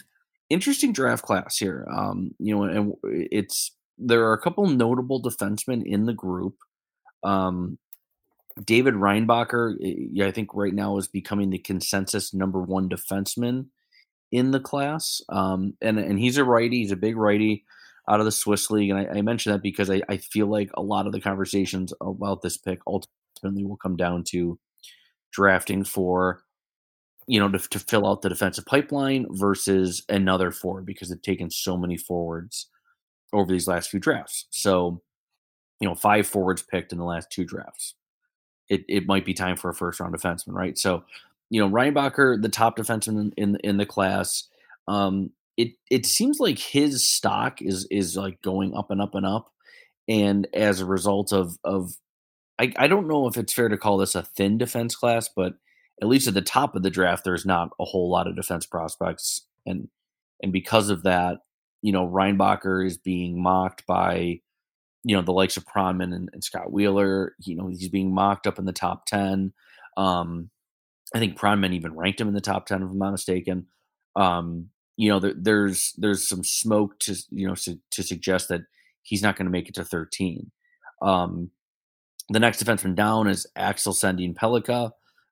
Interesting 0.48 0.92
draft 0.92 1.24
class 1.24 1.58
here. 1.58 1.86
Um, 1.94 2.32
you 2.38 2.56
know, 2.56 2.64
and 2.64 2.94
it's, 3.04 3.72
there 3.98 4.24
are 4.24 4.32
a 4.32 4.40
couple 4.40 4.66
notable 4.66 5.22
defensemen 5.22 5.84
in 5.84 6.06
the 6.06 6.14
group. 6.14 6.56
Um, 7.22 7.78
David 8.64 8.94
Reinbacher, 8.94 10.20
I 10.22 10.30
think 10.32 10.54
right 10.54 10.74
now 10.74 10.96
is 10.96 11.06
becoming 11.06 11.50
the 11.50 11.58
consensus 11.58 12.34
number 12.34 12.60
one 12.60 12.88
defenseman 12.88 13.66
in 14.32 14.50
the 14.50 14.60
class. 14.60 15.20
Um, 15.28 15.74
and 15.80 15.98
and 15.98 16.18
he's 16.18 16.36
a 16.36 16.44
righty. 16.44 16.78
He's 16.78 16.92
a 16.92 16.96
big 16.96 17.16
righty 17.16 17.64
out 18.10 18.20
of 18.20 18.26
the 18.26 18.32
Swiss 18.32 18.70
league. 18.70 18.90
And 18.90 18.98
I, 18.98 19.18
I 19.18 19.22
mention 19.22 19.52
that 19.52 19.62
because 19.62 19.88
I, 19.88 20.02
I 20.08 20.16
feel 20.16 20.48
like 20.48 20.70
a 20.74 20.82
lot 20.82 21.06
of 21.06 21.12
the 21.12 21.20
conversations 21.20 21.94
about 22.00 22.42
this 22.42 22.56
pick 22.56 22.80
ultimately 22.86 23.64
will 23.64 23.76
come 23.76 23.96
down 23.96 24.24
to 24.24 24.58
drafting 25.32 25.84
for, 25.84 26.42
you 27.26 27.38
know, 27.38 27.48
to, 27.48 27.58
to 27.58 27.78
fill 27.78 28.06
out 28.06 28.22
the 28.22 28.28
defensive 28.28 28.66
pipeline 28.66 29.26
versus 29.30 30.04
another 30.08 30.50
forward 30.50 30.84
because 30.84 31.08
they've 31.08 31.22
taken 31.22 31.50
so 31.50 31.76
many 31.76 31.96
forwards 31.96 32.66
over 33.32 33.52
these 33.52 33.68
last 33.68 33.90
few 33.90 34.00
drafts. 34.00 34.46
So, 34.50 35.00
you 35.78 35.88
know, 35.88 35.94
five 35.94 36.26
forwards 36.26 36.62
picked 36.62 36.92
in 36.92 36.98
the 36.98 37.04
last 37.04 37.30
two 37.30 37.44
drafts. 37.44 37.94
It, 38.68 38.84
it 38.88 39.06
might 39.06 39.24
be 39.24 39.34
time 39.34 39.56
for 39.56 39.70
a 39.70 39.74
first 39.74 40.00
round 40.00 40.14
defenseman, 40.14 40.54
right? 40.54 40.76
So, 40.76 41.04
you 41.48 41.60
know, 41.60 41.70
Reinbacher, 41.72 42.42
the 42.42 42.48
top 42.48 42.76
defenseman 42.76 43.32
in 43.36 43.54
in, 43.54 43.56
in 43.62 43.76
the 43.76 43.86
class, 43.86 44.48
um, 44.88 45.30
it 45.56 45.72
it 45.90 46.06
seems 46.06 46.40
like 46.40 46.58
his 46.58 47.06
stock 47.06 47.60
is 47.62 47.86
is 47.90 48.16
like 48.16 48.40
going 48.42 48.74
up 48.74 48.90
and 48.90 49.00
up 49.00 49.14
and 49.14 49.26
up, 49.26 49.52
and 50.08 50.46
as 50.54 50.80
a 50.80 50.86
result 50.86 51.32
of 51.32 51.58
of, 51.64 51.92
I 52.58 52.72
I 52.76 52.86
don't 52.88 53.08
know 53.08 53.26
if 53.26 53.36
it's 53.36 53.52
fair 53.52 53.68
to 53.68 53.78
call 53.78 53.98
this 53.98 54.14
a 54.14 54.22
thin 54.22 54.58
defense 54.58 54.94
class, 54.94 55.28
but 55.34 55.54
at 56.02 56.08
least 56.08 56.28
at 56.28 56.34
the 56.34 56.42
top 56.42 56.74
of 56.74 56.82
the 56.82 56.90
draft, 56.90 57.24
there's 57.24 57.44
not 57.44 57.70
a 57.78 57.84
whole 57.84 58.10
lot 58.10 58.26
of 58.26 58.36
defense 58.36 58.66
prospects, 58.66 59.46
and 59.66 59.88
and 60.42 60.52
because 60.52 60.90
of 60.90 61.02
that, 61.02 61.38
you 61.82 61.92
know, 61.92 62.06
Reinbacher 62.06 62.86
is 62.86 62.96
being 62.96 63.42
mocked 63.42 63.86
by 63.86 64.40
you 65.04 65.16
know 65.16 65.22
the 65.22 65.32
likes 65.32 65.56
of 65.56 65.64
Pronman 65.64 66.14
and, 66.14 66.28
and, 66.32 66.44
Scott 66.44 66.72
Wheeler. 66.72 67.34
You 67.40 67.56
know 67.56 67.68
he's 67.68 67.88
being 67.88 68.14
mocked 68.14 68.46
up 68.46 68.58
in 68.58 68.64
the 68.64 68.72
top 68.72 69.06
ten. 69.06 69.52
Um, 69.96 70.50
I 71.14 71.18
think 71.18 71.38
Pronman 71.38 71.74
even 71.74 71.96
ranked 71.96 72.20
him 72.20 72.28
in 72.28 72.34
the 72.34 72.40
top 72.40 72.66
ten, 72.66 72.82
if 72.82 72.90
I'm 72.90 72.98
not 72.98 73.12
mistaken. 73.12 73.66
Um, 74.16 74.70
you 75.00 75.08
know, 75.08 75.18
there, 75.18 75.32
there's 75.34 75.94
there's 75.96 76.28
some 76.28 76.44
smoke 76.44 76.98
to 77.00 77.16
you 77.30 77.48
know 77.48 77.54
to, 77.54 77.78
to 77.92 78.02
suggest 78.02 78.50
that 78.50 78.60
he's 79.02 79.22
not 79.22 79.34
going 79.34 79.46
to 79.46 79.50
make 79.50 79.66
it 79.66 79.74
to 79.76 79.84
13. 79.84 80.50
Um, 81.00 81.50
the 82.28 82.38
next 82.38 82.62
defenseman 82.62 82.94
down 82.94 83.26
is 83.26 83.46
Axel 83.56 83.94
Sandin 83.94 84.34
Pellikka. 84.34 84.90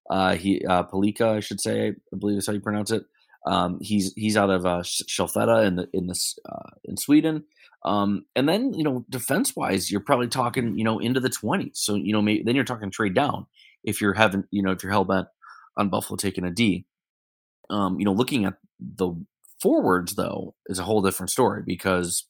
Uh, 0.08 0.36
he 0.36 0.64
uh, 0.64 0.84
Pelika, 0.84 1.36
I 1.36 1.40
should 1.40 1.60
say, 1.60 1.88
I 1.90 2.16
believe 2.18 2.38
is 2.38 2.46
how 2.46 2.54
you 2.54 2.60
pronounce 2.60 2.90
it. 2.90 3.04
Um, 3.46 3.78
he's 3.82 4.14
he's 4.14 4.38
out 4.38 4.48
of 4.48 4.64
uh, 4.64 4.80
Skellefteå 4.80 5.66
in 5.66 5.76
the 5.76 5.88
in 5.92 6.06
this 6.06 6.38
uh, 6.48 6.70
in 6.84 6.96
Sweden. 6.96 7.44
Um, 7.84 8.24
and 8.34 8.48
then 8.48 8.72
you 8.72 8.82
know, 8.82 9.04
defense 9.10 9.54
wise, 9.54 9.90
you're 9.90 10.00
probably 10.00 10.28
talking 10.28 10.78
you 10.78 10.84
know 10.84 10.98
into 10.98 11.20
the 11.20 11.28
20s. 11.28 11.76
So 11.76 11.94
you 11.94 12.14
know, 12.14 12.22
maybe, 12.22 12.42
then 12.42 12.54
you're 12.54 12.64
talking 12.64 12.90
trade 12.90 13.14
down 13.14 13.44
if 13.84 14.00
you're 14.00 14.14
having 14.14 14.44
you 14.50 14.62
know 14.62 14.70
if 14.70 14.82
you're 14.82 14.92
hell 14.92 15.04
bent 15.04 15.28
on 15.76 15.90
Buffalo 15.90 16.16
taking 16.16 16.44
a 16.44 16.50
D. 16.50 16.86
Um, 17.68 17.98
you 17.98 18.06
know, 18.06 18.14
looking 18.14 18.46
at 18.46 18.54
the 18.80 19.12
forwards 19.60 20.14
though 20.14 20.54
is 20.66 20.78
a 20.78 20.84
whole 20.84 21.02
different 21.02 21.30
story 21.30 21.62
because 21.66 22.24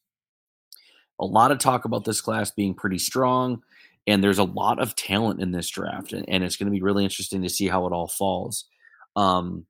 a 1.21 1.27
lot 1.27 1.51
of 1.51 1.59
talk 1.59 1.85
about 1.85 2.05
this 2.05 2.21
class 2.21 2.51
being 2.51 2.75
pretty 2.75 2.99
strong 2.99 3.63
and 4.07 4.23
there's 4.23 4.39
a 4.39 4.45
lot 4.45 4.81
of 4.81 4.97
talent 4.97 5.41
in 5.41 5.51
this 5.51 5.69
draft 5.69 6.13
and, 6.13 6.25
and 6.29 6.45
it's 6.45 6.57
going 6.57 6.67
to 6.67 6.73
be 6.73 6.83
really 6.83 7.05
interesting 7.05 7.43
to 7.43 7.49
see 7.49 7.69
how 7.69 7.87
it 7.87 7.93
all 7.93 8.09
falls. 8.09 8.67
Um, 9.17 9.67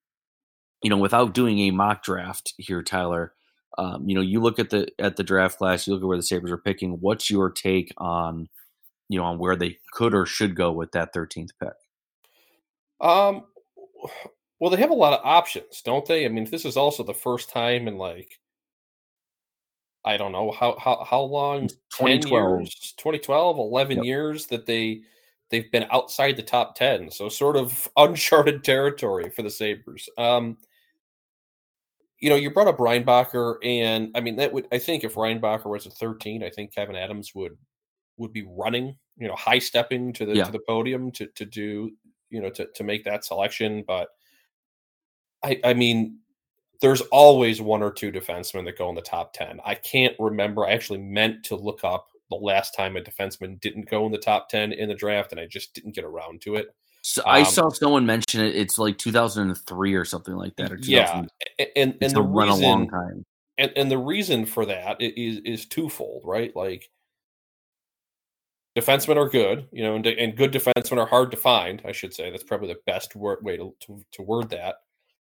you 0.82 0.90
know 0.90 0.96
without 0.96 1.34
doing 1.34 1.59
a 1.61 1.70
mock 1.70 2.02
draft 2.02 2.54
here 2.56 2.82
tyler 2.82 3.32
um, 3.76 4.09
you 4.09 4.14
know 4.14 4.20
you 4.20 4.40
look 4.40 4.59
at 4.59 4.70
the 4.70 4.88
at 4.98 5.16
the 5.16 5.24
draft 5.24 5.59
class 5.59 5.86
you 5.86 5.92
look 5.92 6.02
at 6.02 6.06
where 6.06 6.16
the 6.16 6.22
sabres 6.22 6.52
are 6.52 6.59
picking 6.59 6.92
what's 7.00 7.30
your 7.30 7.50
take 7.50 7.92
on 7.98 8.48
you 9.09 9.18
know 9.18 9.24
on 9.24 9.38
where 9.38 9.56
they 9.56 9.78
could 9.92 10.14
or 10.14 10.26
should 10.26 10.54
go 10.54 10.72
with 10.72 10.92
that 10.92 11.14
13th 11.14 11.50
pick? 11.61 11.74
Um 13.00 13.44
well, 14.61 14.70
they 14.70 14.76
have 14.78 14.90
a 14.90 14.94
lot 14.94 15.12
of 15.12 15.24
options, 15.24 15.82
don't 15.82 16.06
they? 16.06 16.24
I 16.24 16.28
mean, 16.28 16.44
this 16.50 16.64
is 16.64 16.76
also 16.76 17.02
the 17.02 17.14
first 17.14 17.50
time 17.50 17.88
in 17.88 17.96
like 17.96 18.40
I 20.04 20.16
don't 20.16 20.32
know 20.32 20.50
how 20.52 20.76
how 20.78 21.04
how 21.04 21.20
long 21.22 21.68
2012 21.90 22.61
years, 22.61 22.94
2012, 22.96 23.59
11 23.59 23.96
yep. 23.98 24.04
years 24.06 24.46
that 24.46 24.66
they 24.66 25.02
they've 25.50 25.70
been 25.72 25.86
outside 25.90 26.36
the 26.36 26.42
top 26.42 26.74
10. 26.76 27.11
So 27.11 27.28
sort 27.28 27.56
of 27.56 27.88
uncharted 27.96 28.64
territory 28.64 29.30
for 29.30 29.42
the 29.42 29.50
Sabres. 29.50 30.09
Um 30.16 30.56
you 32.20 32.28
know, 32.28 32.36
you 32.36 32.50
brought 32.50 32.66
up 32.66 32.78
Reinbacher 32.78 33.56
and 33.62 34.11
I 34.14 34.20
mean 34.20 34.36
that 34.36 34.52
would 34.52 34.66
I 34.72 34.78
think 34.78 35.04
if 35.04 35.14
Reinbacher 35.14 35.66
was 35.66 35.86
at 35.86 35.92
13, 35.94 36.42
I 36.42 36.50
think 36.50 36.74
Kevyn 36.74 36.96
Adams 36.96 37.34
would 37.34 37.56
would 38.16 38.32
be 38.32 38.42
running, 38.48 38.96
you 39.16 39.28
know, 39.28 39.36
high 39.36 39.59
stepping 39.61 40.12
to 40.14 40.26
the 40.26 40.34
Yeah. 40.34 40.44
to 40.44 40.52
the 40.52 40.61
podium 40.68 41.12
to 41.12 41.26
to 41.26 41.44
do, 41.44 41.90
you 42.30 42.40
know, 42.40 42.50
to 42.50 42.66
to 42.74 42.84
make 42.84 43.04
that 43.04 43.24
selection, 43.24 43.84
but 43.86 44.09
I, 45.45 45.61
I 45.64 45.74
mean, 45.74 46.18
there's 46.80 47.01
always 47.12 47.61
one 47.61 47.82
or 47.82 47.91
two 47.93 48.12
defensemen 48.12 48.64
that 48.64 48.78
go 48.78 48.89
in 48.89 48.95
the 48.95 49.03
top 49.03 49.32
10. 49.32 49.61
I 49.64 49.74
can't 49.74 50.14
remember. 50.18 50.64
I 50.66 50.72
actually 50.72 51.01
meant 51.01 51.45
to 51.45 51.57
look 51.57 51.82
up 51.84 52.09
the 52.30 52.36
last 52.36 52.74
time 52.74 52.97
a 52.97 53.01
defenseman 53.01 53.61
didn't 53.61 53.89
go 53.89 54.05
in 54.07 54.12
the 54.12 54.18
top 54.18 54.49
10 54.49 54.72
in 54.72 54.89
the 54.89 54.95
draft, 54.95 55.32
and 55.32 55.41
I 55.41 55.47
just 55.47 55.74
didn't 55.74 55.95
get 55.95 56.05
around 56.05 56.41
to 56.43 56.57
it. 56.57 56.74
so 57.03 57.22
i 57.26 57.41
Um, 57.41 57.45
saw 57.47 57.68
someone 57.70 58.05
mention 58.05 58.41
it 58.45 58.55
it's 58.55 58.78
like 58.78 58.99
2003 58.99 59.95
or 59.95 60.05
something 60.05 60.34
like 60.34 60.55
that 60.57 60.70
or 60.72 60.76
2000 60.76 60.86
Yeah. 60.89 61.22
And, 61.59 61.68
and, 61.76 61.97
it's 62.01 62.12
the 62.12 62.22
run 62.22 62.49
reason, 62.49 62.64
a 62.64 62.68
long 62.68 62.89
time 62.91 63.24
And, 63.57 63.72
and 63.76 63.91
the 63.91 63.99
reason 63.99 64.45
for 64.47 64.66
that 64.66 65.01
is, 65.01 65.12
i- 65.12 65.20
is, 65.20 65.61
is 65.62 65.66
twofold, 65.66 66.22
right? 66.24 66.55
Like, 66.55 66.91
defensemen 68.76 69.16
are 69.16 69.28
good, 69.28 69.66
you 69.72 69.82
know, 69.82 69.95
and, 69.97 70.07
and 70.07 70.36
good 70.36 70.53
defensemen 70.53 70.99
are 70.99 71.07
hard 71.07 71.30
to 71.32 71.36
find, 71.36 71.82
I 71.84 71.93
should 71.93 72.12
say. 72.14 72.30
That's 72.30 72.45
probably 72.45 72.68
the 72.68 72.80
best 72.86 73.16
word, 73.16 73.39
way 73.43 73.57
to, 73.57 73.74
to, 73.86 74.05
to 74.12 74.22
word 74.22 74.51
that. 74.51 74.76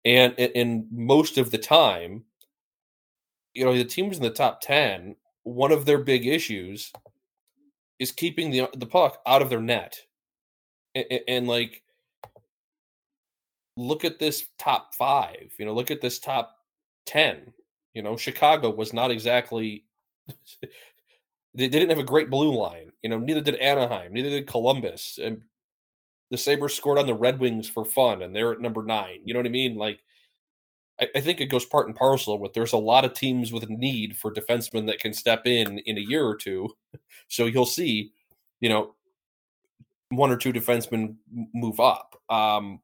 And 0.05 0.33
in, 0.37 0.87
most 0.91 1.37
of 1.37 1.51
the 1.51 1.57
time, 1.57 2.23
you 3.53 3.65
know, 3.65 3.77
the 3.77 3.85
teams 3.85 4.17
in 4.17 4.23
the 4.23 4.29
top 4.29 4.61
10, 4.61 5.15
one 5.43 5.71
of 5.71 5.85
their 5.85 5.99
big 5.99 6.25
issues 6.25 6.91
is 7.99 8.11
keeping 8.11 8.49
the 8.49 8.67
the 8.75 8.85
puck 8.85 9.19
out 9.27 9.41
of 9.41 9.49
their 9.49 9.61
net. 9.61 9.99
And, 10.95 11.05
and 11.27 11.47
like 11.47 11.83
look 13.77 14.03
at 14.03 14.19
this 14.19 14.47
top 14.57 14.93
5, 14.95 15.53
you 15.57 15.65
know, 15.65 15.73
look 15.73 15.91
at 15.91 16.01
this 16.01 16.19
top 16.19 16.55
10. 17.05 17.53
You 17.93 18.03
know, 18.03 18.17
Chicago 18.17 18.69
was 18.69 18.93
not 18.93 19.11
exactly 19.11 19.85
they 21.53 21.67
didn't 21.67 21.89
have 21.89 21.99
a 21.99 22.03
great 22.03 22.29
blue 22.29 22.55
line 22.55 22.91
You 23.01 23.09
know, 23.09 23.19
neither 23.19 23.41
did 23.41 23.55
Anaheim, 23.55 24.13
neither 24.13 24.29
did 24.29 24.47
Columbus. 24.47 25.19
And 25.21 25.41
the 26.31 26.37
Sabres 26.37 26.73
scored 26.73 26.97
on 26.97 27.05
the 27.05 27.13
Red 27.13 27.39
Wings 27.39 27.69
for 27.69 27.85
fun, 27.85 28.21
and 28.21 28.35
they're 28.35 28.53
at 28.53 28.61
number 28.61 28.83
nine. 28.83 29.19
You 29.25 29.33
know 29.33 29.39
what 29.39 29.45
I 29.45 29.49
mean? 29.49 29.75
Like, 29.75 29.99
I, 30.99 31.09
I 31.15 31.21
think 31.21 31.41
it 31.41 31.47
goes 31.47 31.65
part 31.65 31.87
and 31.87 31.95
parcel 31.95 32.39
with 32.39 32.53
there's 32.53 32.73
a 32.73 32.77
lot 32.77 33.05
of 33.05 33.13
teams 33.13 33.51
with 33.51 33.63
a 33.63 33.67
need 33.67 34.17
for 34.17 34.33
defensemen 34.33 34.87
that 34.87 34.99
can 34.99 35.13
step 35.13 35.45
in 35.45 35.79
in 35.79 35.97
a 35.97 36.01
year 36.01 36.25
or 36.25 36.35
two. 36.35 36.69
So 37.27 37.45
you'll 37.45 37.65
see, 37.65 38.11
you 38.59 38.67
know, 38.67 38.93
one 40.09 40.31
or 40.31 40.35
two 40.35 40.51
defensemen 40.51 41.15
move 41.53 41.79
up. 41.79 42.21
Um, 42.27 42.81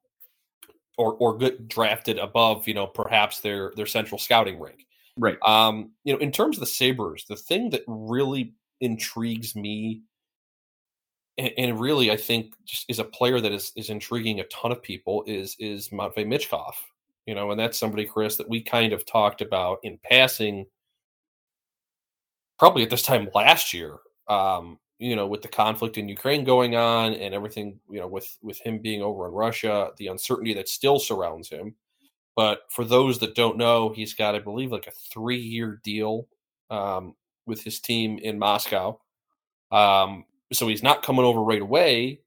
or 0.97 1.13
or 1.15 1.37
get 1.37 1.67
drafted 1.67 2.17
above, 2.17 2.67
you 2.67 2.73
know, 2.73 2.87
perhaps 2.87 3.39
their 3.39 3.71
their 3.75 3.85
central 3.85 4.17
scouting 4.17 4.59
rank. 4.59 4.85
Right. 5.17 5.37
Um, 5.45 5.91
you 6.03 6.13
know, 6.13 6.19
in 6.19 6.31
terms 6.31 6.57
of 6.57 6.61
the 6.61 6.67
Sabres, 6.67 7.25
the 7.27 7.35
thing 7.35 7.69
that 7.71 7.83
really 7.87 8.53
intrigues 8.81 9.55
me 9.55 10.03
and, 11.37 11.51
and 11.57 11.79
really 11.79 12.11
I 12.11 12.17
think 12.17 12.53
just 12.65 12.85
is 12.89 12.99
a 12.99 13.03
player 13.03 13.39
that 13.39 13.51
is 13.51 13.71
is 13.75 13.89
intriguing 13.89 14.39
a 14.39 14.45
ton 14.45 14.71
of 14.71 14.81
people 14.81 15.23
is 15.27 15.55
is 15.59 15.91
Matvey 15.91 16.25
Michkov. 16.25 16.73
You 17.25 17.35
know, 17.35 17.51
and 17.51 17.59
that's 17.59 17.77
somebody, 17.77 18.05
Chris, 18.05 18.37
that 18.37 18.47
we 18.47 18.61
kind 18.61 18.93
of 18.93 19.05
talked 19.05 19.41
about 19.41 19.79
in 19.83 19.99
passing 20.01 20.65
probably 22.57 22.83
at 22.83 22.89
this 22.89 23.01
time 23.01 23.29
last 23.35 23.73
year. 23.73 23.97
Um, 24.27 24.79
you 24.99 25.15
know, 25.15 25.27
with 25.27 25.41
the 25.41 25.47
conflict 25.47 25.97
in 25.97 26.09
Ukraine 26.09 26.43
going 26.43 26.75
on 26.75 27.13
and 27.13 27.33
everything, 27.33 27.79
you 27.89 27.99
know, 27.99 28.07
with 28.07 28.37
with 28.41 28.59
him 28.61 28.79
being 28.79 29.01
over 29.01 29.27
in 29.27 29.33
Russia, 29.33 29.91
the 29.97 30.07
uncertainty 30.07 30.53
that 30.55 30.69
still 30.69 30.99
surrounds 30.99 31.49
him. 31.49 31.75
But 32.35 32.61
for 32.69 32.85
those 32.85 33.19
that 33.19 33.35
don't 33.35 33.57
know, 33.57 33.89
he's 33.89 34.13
got, 34.13 34.35
I 34.35 34.39
believe, 34.39 34.71
like 34.71 34.87
a 34.87 34.91
three 35.11 35.39
year 35.39 35.79
deal 35.83 36.27
um, 36.69 37.15
with 37.45 37.63
his 37.63 37.79
team 37.79 38.19
in 38.19 38.39
Moscow. 38.39 38.99
Um, 39.71 40.25
so 40.53 40.67
he's 40.67 40.83
not 40.83 41.03
coming 41.03 41.25
over 41.25 41.41
right 41.41 41.61
away. 41.61 42.21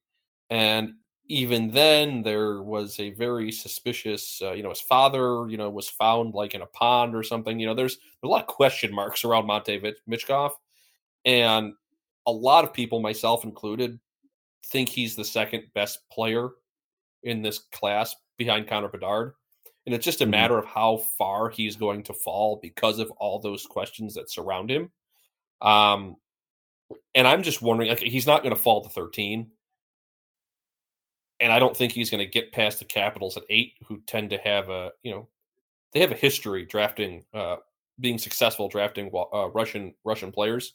And 0.51 0.95
even 1.27 1.71
then, 1.71 2.23
there 2.23 2.61
was 2.62 2.99
a 2.99 3.11
very 3.11 3.53
suspicious, 3.53 4.41
uh, 4.43 4.53
you 4.53 4.62
know, 4.62 4.71
his 4.71 4.81
father, 4.81 5.49
you 5.49 5.57
know, 5.57 5.71
was 5.71 5.89
found 5.89 6.35
like 6.35 6.55
in 6.55 6.62
a 6.62 6.66
pond 6.66 7.14
or 7.14 7.23
something. 7.23 7.59
You 7.61 7.66
know, 7.66 7.75
there's, 7.75 7.97
there's 7.97 8.29
a 8.29 8.33
lot 8.33 8.43
of 8.43 8.49
question 8.49 8.93
marks 8.93 9.25
around 9.25 9.47
Matvey 9.47 9.95
Michkov. 10.09 10.51
And 11.25 11.75
a 12.27 12.33
lot 12.33 12.64
of 12.64 12.73
people, 12.73 13.01
myself 13.01 13.45
included, 13.45 14.01
think 14.66 14.89
he's 14.89 15.16
the 15.16 15.25
second 15.25 15.64
best 15.75 16.01
player 16.11 16.51
in 17.23 17.43
this 17.43 17.59
class 17.73 18.14
behind 18.37 18.68
Connor 18.68 18.89
Bedard. 18.89 19.35
And 19.87 19.95
it's 19.95 20.05
just 20.05 20.21
a 20.21 20.27
matter 20.27 20.59
of 20.59 20.66
how 20.66 20.99
far 21.16 21.49
he's 21.49 21.77
going 21.77 22.03
to 22.05 22.12
fall 22.12 22.59
because 22.61 22.99
of 22.99 23.11
all 23.12 23.39
those 23.39 23.66
questions 23.66 24.14
that 24.14 24.31
surround 24.31 24.71
him. 24.71 24.91
Um, 25.62 26.16
and 27.14 27.26
I'm 27.26 27.43
just 27.43 27.62
wondering, 27.62 27.88
like, 27.88 28.01
he's 28.01 28.26
not 28.26 28.43
going 28.43 28.55
to 28.55 28.61
fall 28.61 28.82
to 28.82 28.88
13. 28.88 29.51
And 31.41 31.53
I 31.53 31.59
don't 31.59 31.76
think 31.76 31.93
he's 31.93 32.11
going 32.11 32.24
to 32.24 32.30
get 32.30 32.53
past 32.53 32.78
the 32.78 32.84
Capitals 32.84 33.36
at 33.36 33.45
eight, 33.49 33.74
who 33.86 34.01
tend 34.07 34.30
to 34.30 34.38
have 34.38 34.68
a, 34.68 34.93
you 35.03 35.11
know, 35.12 35.28
they 35.93 36.01
have 36.01 36.12
a 36.12 36.16
history 36.16 36.66
drafting, 36.66 37.24
uh, 37.32 37.57
being 37.99 38.18
successful 38.18 38.68
drafting 38.68 39.11
uh, 39.14 39.49
Russian 39.51 39.95
Russian 40.05 40.32
players. 40.32 40.74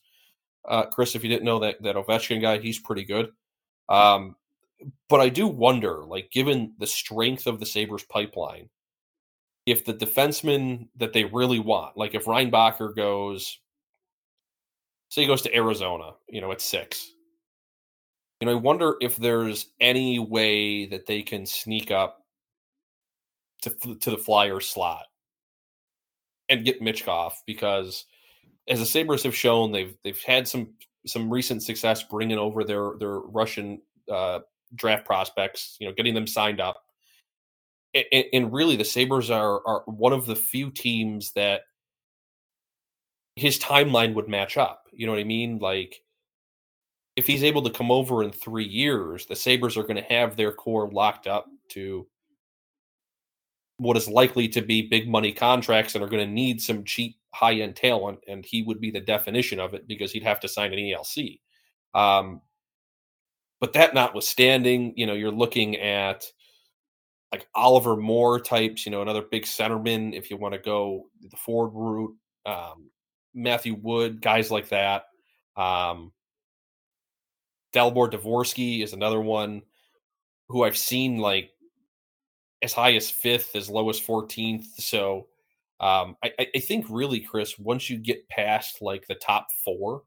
Uh, 0.68 0.86
Chris, 0.86 1.16
if 1.16 1.24
you 1.24 1.30
didn't 1.30 1.46
know 1.46 1.60
that 1.60 1.82
that 1.84 1.96
Ovechkin 1.96 2.42
guy, 2.42 2.58
he's 2.58 2.80
pretty 2.80 3.04
good. 3.04 3.32
Um, 3.88 4.36
but 5.08 5.22
I 5.22 5.30
do 5.30 5.48
wonder, 5.48 6.04
like, 6.04 6.32
given 6.32 6.74
the 6.80 6.88
strength 6.88 7.48
of 7.48 7.60
the 7.60 7.66
Sabres 7.66 8.04
pipeline, 8.04 8.70
if 9.66 9.86
the 9.86 9.94
defenseman 9.94 10.88
that 10.98 11.14
they 11.14 11.26
really 11.26 11.60
want, 11.60 11.98
like 11.98 12.14
if 12.16 12.26
Reinbacher 12.26 12.96
goes, 12.96 13.60
say 15.10 15.22
he 15.22 15.28
goes 15.28 15.42
to 15.44 15.56
Arizona, 15.56 16.12
you 16.28 16.42
know, 16.42 16.52
at 16.52 16.62
six, 16.62 17.12
you 18.42 18.48
know, 18.48 18.54
I 18.54 18.56
wonder 18.56 18.96
if 19.02 19.16
there's 19.16 19.68
any 19.80 20.20
way 20.20 20.86
that 20.88 21.06
they 21.06 21.22
can 21.22 21.46
sneak 21.46 21.92
up 21.92 22.26
to 23.62 23.70
to 23.96 24.12
the 24.12 24.18
flyer 24.18 24.60
slot 24.60 25.06
and 26.50 26.66
get 26.66 26.82
Michkov 26.82 27.34
because 27.48 28.06
as 28.68 28.80
the 28.80 28.86
Sabres 28.86 29.24
have 29.24 29.36
shown, 29.36 29.72
they've 29.72 29.96
they've 30.04 30.22
had 30.22 30.48
some 30.48 30.74
some 31.08 31.32
recent 31.32 31.64
success 31.64 32.04
bringing 32.04 32.38
over 32.38 32.64
their 32.64 32.94
their 33.00 33.20
Russian 33.20 33.82
uh, 34.12 34.40
draft 34.76 35.06
prospects, 35.06 35.78
you 35.80 35.88
know, 35.88 35.94
getting 35.94 36.14
them 36.14 36.28
signed 36.28 36.60
up. 36.60 36.82
And, 37.94 38.26
and 38.34 38.54
really, 38.54 38.76
the 38.76 38.84
Sabres 38.86 39.32
are 39.32 39.66
are 39.66 39.84
one 39.86 40.14
of 40.14 40.26
the 40.26 40.36
few 40.36 40.72
teams 40.72 41.32
that 41.34 41.62
his 43.36 43.60
timeline 43.60 44.14
would 44.14 44.30
match 44.30 44.58
up. 44.58 44.88
You 44.94 45.06
know 45.06 45.12
what 45.14 45.22
I 45.22 45.26
mean? 45.26 45.60
Like, 45.60 46.02
if 47.16 47.28
he's 47.28 47.44
able 47.44 47.62
to 47.64 47.70
come 47.70 47.92
over 47.92 48.24
in 48.24 48.32
three 48.32 48.66
years, 48.66 49.26
the 49.26 49.36
Sabres 49.36 49.78
are 49.78 49.84
going 49.84 49.96
to 49.96 50.14
have 50.14 50.36
their 50.36 50.52
core 50.52 50.90
locked 50.92 51.28
up 51.28 51.48
to 51.70 52.08
what 53.78 53.98
is 53.98 54.08
likely 54.08 54.48
to 54.50 54.62
be 54.62 54.88
big 54.88 55.08
money 55.10 55.34
contracts 55.34 55.96
and 55.96 56.04
are 56.04 56.10
going 56.10 56.26
to 56.26 56.34
need 56.34 56.62
some 56.62 56.84
cheap 56.84 57.18
high 57.34 57.56
end 57.56 57.76
talent, 57.76 58.20
and 58.28 58.46
he 58.46 58.64
would 58.64 58.80
be 58.80 58.92
the 58.92 59.02
definition 59.02 59.60
of 59.60 59.74
it 59.74 59.88
because 59.88 60.12
he'd 60.12 60.24
have 60.24 60.40
to 60.40 60.48
sign 60.48 60.72
an 60.72 60.80
ELC. 60.80 61.40
Um, 61.94 62.42
but 63.60 63.74
that 63.74 63.94
notwithstanding, 63.94 64.94
you 64.96 65.06
know, 65.06 65.14
you're 65.14 65.32
looking 65.32 65.78
at 65.78 66.26
like 67.32 67.48
Oliver 67.54 67.98
Moore 67.98 68.40
types, 68.40 68.86
you 68.86 68.92
know, 68.92 69.02
another 69.02 69.22
big 69.22 69.44
centerman 69.44 70.14
if 70.14 70.30
you 70.30 70.38
want 70.38 70.54
to 70.54 70.60
go 70.60 71.10
the 71.22 71.36
forward 71.36 71.72
route, 71.74 72.16
um, 72.46 72.90
Matthew 73.36 73.76
Wood, 73.76 74.22
guys 74.22 74.50
like 74.50 74.70
that. 74.70 75.06
Um, 75.56 76.12
Dalibor 77.74 78.10
Dvorsky 78.10 78.82
is 78.82 78.94
another 78.94 79.20
one 79.20 79.62
who 80.48 80.64
I've 80.64 80.78
seen 80.78 81.18
like 81.18 81.52
as 82.62 82.74
high 82.74 82.96
as 82.96 83.10
fifth, 83.10 83.56
as 83.56 83.70
low 83.70 83.90
as 83.90 84.00
14th. 84.00 84.66
So 84.80 85.28
um, 85.80 86.16
I, 86.24 86.48
I 86.56 86.60
think 86.60 86.86
really, 86.90 87.20
Chris, 87.20 87.60
once 87.60 87.90
you 87.90 87.98
get 87.98 88.28
past 88.30 88.82
like 88.82 89.06
the 89.08 89.16
top 89.16 89.48
four, 89.64 90.04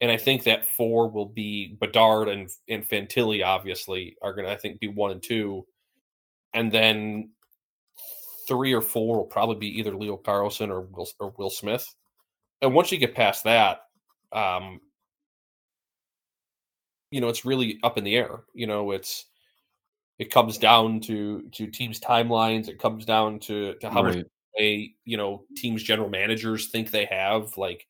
and 0.00 0.10
I 0.10 0.18
think 0.18 0.44
that 0.44 0.66
four 0.66 1.08
will 1.08 1.28
be 1.28 1.76
Bedard 1.80 2.28
and 2.28 2.50
and 2.68 2.86
Fantilli, 2.86 3.44
obviously, 3.44 4.16
are 4.20 4.34
going 4.34 4.44
to 4.44 4.52
I 4.52 4.56
think 4.56 4.80
be 4.80 4.88
one 4.88 5.12
and 5.12 5.22
two, 5.22 5.64
and 6.52 6.70
then 6.70 7.30
three 8.46 8.72
or 8.72 8.80
four 8.80 9.18
will 9.18 9.24
probably 9.24 9.56
be 9.56 9.78
either 9.78 9.94
Leo 9.94 10.16
Carlsson 10.16 10.70
or 10.70 10.82
Will 10.82 11.08
or 11.18 11.34
Will 11.36 11.50
Smith. 11.50 11.86
And 12.62 12.74
once 12.74 12.90
you 12.92 12.98
get 12.98 13.14
past 13.14 13.44
that, 13.44 13.82
um, 14.32 14.80
you 17.10 17.20
know, 17.20 17.28
it's 17.28 17.44
really 17.44 17.78
up 17.82 17.98
in 17.98 18.04
the 18.04 18.16
air. 18.16 18.44
You 18.54 18.66
know, 18.66 18.90
it's 18.90 19.26
it 20.18 20.30
comes 20.30 20.58
down 20.58 21.00
to 21.00 21.48
to 21.52 21.66
teams' 21.66 22.00
timelines. 22.00 22.68
It 22.68 22.78
comes 22.78 23.04
down 23.04 23.38
to 23.40 23.74
to 23.74 23.90
how 23.90 24.04
right. 24.04 24.16
much 24.16 24.26
a 24.58 24.92
you 25.04 25.16
know 25.16 25.44
teams' 25.56 25.82
general 25.82 26.08
managers 26.08 26.68
think 26.68 26.90
they 26.90 27.06
have. 27.06 27.56
Like, 27.56 27.86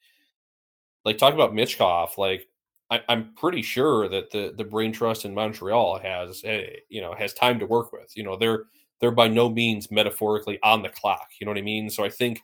like 1.04 1.18
talk 1.18 1.34
about 1.34 1.54
Michkov. 1.54 2.16
Like, 2.18 2.48
I, 2.90 3.00
am 3.08 3.32
pretty 3.36 3.62
sure 3.62 4.08
that 4.08 4.30
the 4.30 4.54
the 4.56 4.64
brain 4.64 4.92
trust 4.92 5.24
in 5.24 5.34
Montreal 5.34 5.98
has 6.00 6.42
a, 6.44 6.80
you 6.88 7.00
know 7.00 7.14
has 7.14 7.34
time 7.34 7.58
to 7.58 7.66
work 7.66 7.92
with. 7.92 8.16
You 8.16 8.24
know, 8.24 8.36
they're 8.36 8.64
they're 9.00 9.10
by 9.10 9.28
no 9.28 9.48
means 9.48 9.90
metaphorically 9.90 10.58
on 10.62 10.82
the 10.82 10.88
clock. 10.88 11.28
You 11.40 11.44
know 11.44 11.50
what 11.50 11.58
I 11.58 11.62
mean? 11.62 11.90
So 11.90 12.04
I 12.04 12.08
think 12.08 12.42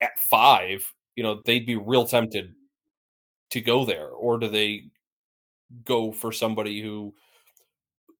at 0.00 0.18
five, 0.18 0.92
you 1.16 1.22
know, 1.22 1.40
they'd 1.44 1.66
be 1.66 1.76
real 1.76 2.06
tempted 2.06 2.54
to 3.50 3.60
go 3.60 3.84
there, 3.84 4.08
or 4.08 4.38
do 4.38 4.48
they 4.48 4.84
go 5.84 6.12
for 6.12 6.32
somebody 6.32 6.80
who 6.82 7.14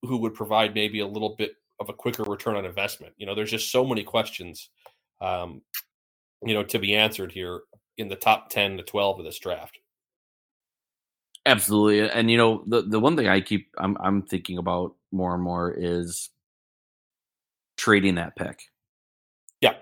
who 0.02 0.18
would 0.18 0.34
provide 0.34 0.74
maybe 0.74 1.00
a 1.00 1.06
little 1.06 1.36
bit 1.36 1.54
of 1.80 1.88
a 1.88 1.92
quicker 1.92 2.24
return 2.24 2.56
on 2.56 2.64
investment? 2.64 3.14
You 3.16 3.26
know, 3.26 3.34
there's 3.34 3.50
just 3.50 3.70
so 3.70 3.84
many 3.84 4.02
questions, 4.02 4.68
um, 5.20 5.62
you 6.44 6.54
know, 6.54 6.64
to 6.64 6.78
be 6.78 6.94
answered 6.94 7.32
here 7.32 7.60
in 7.98 8.08
the 8.08 8.16
top 8.16 8.50
10 8.50 8.78
to 8.78 8.82
12 8.82 9.20
of 9.20 9.24
this 9.24 9.38
draft. 9.38 9.78
Absolutely. 11.44 12.08
And 12.08 12.30
you 12.30 12.36
know, 12.36 12.62
the 12.66 12.82
the 12.82 13.00
one 13.00 13.16
thing 13.16 13.26
I 13.26 13.40
keep 13.40 13.68
I'm 13.78 13.96
I'm 14.00 14.22
thinking 14.22 14.58
about 14.58 14.94
more 15.10 15.34
and 15.34 15.42
more 15.42 15.72
is 15.72 16.30
trading 17.82 18.14
that 18.14 18.36
pick. 18.36 18.62
Yeah. 19.60 19.74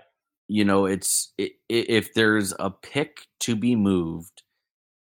You 0.47 0.65
know, 0.65 0.85
it's 0.85 1.33
it, 1.37 1.53
if 1.69 2.13
there's 2.15 2.53
a 2.59 2.71
pick 2.71 3.27
to 3.41 3.55
be 3.55 3.75
moved, 3.75 4.41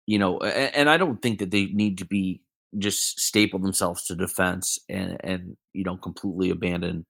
you 0.06 0.18
know, 0.18 0.38
and, 0.38 0.74
and 0.74 0.90
I 0.90 0.98
don't 0.98 1.22
think 1.22 1.38
that 1.38 1.50
they 1.50 1.66
need 1.66 1.98
to 1.98 2.04
be 2.04 2.42
just 2.78 3.18
staple 3.18 3.58
themselves 3.58 4.04
to 4.04 4.14
defense 4.14 4.78
and 4.88 5.16
and 5.24 5.56
you 5.72 5.82
know 5.82 5.96
completely 5.96 6.50
abandon 6.50 7.04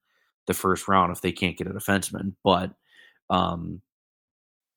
the 0.46 0.54
first 0.54 0.88
round 0.88 1.12
if 1.12 1.20
they 1.20 1.32
can't 1.32 1.58
get 1.58 1.66
a 1.66 1.70
defenseman. 1.70 2.34
But 2.44 2.70
um, 3.28 3.82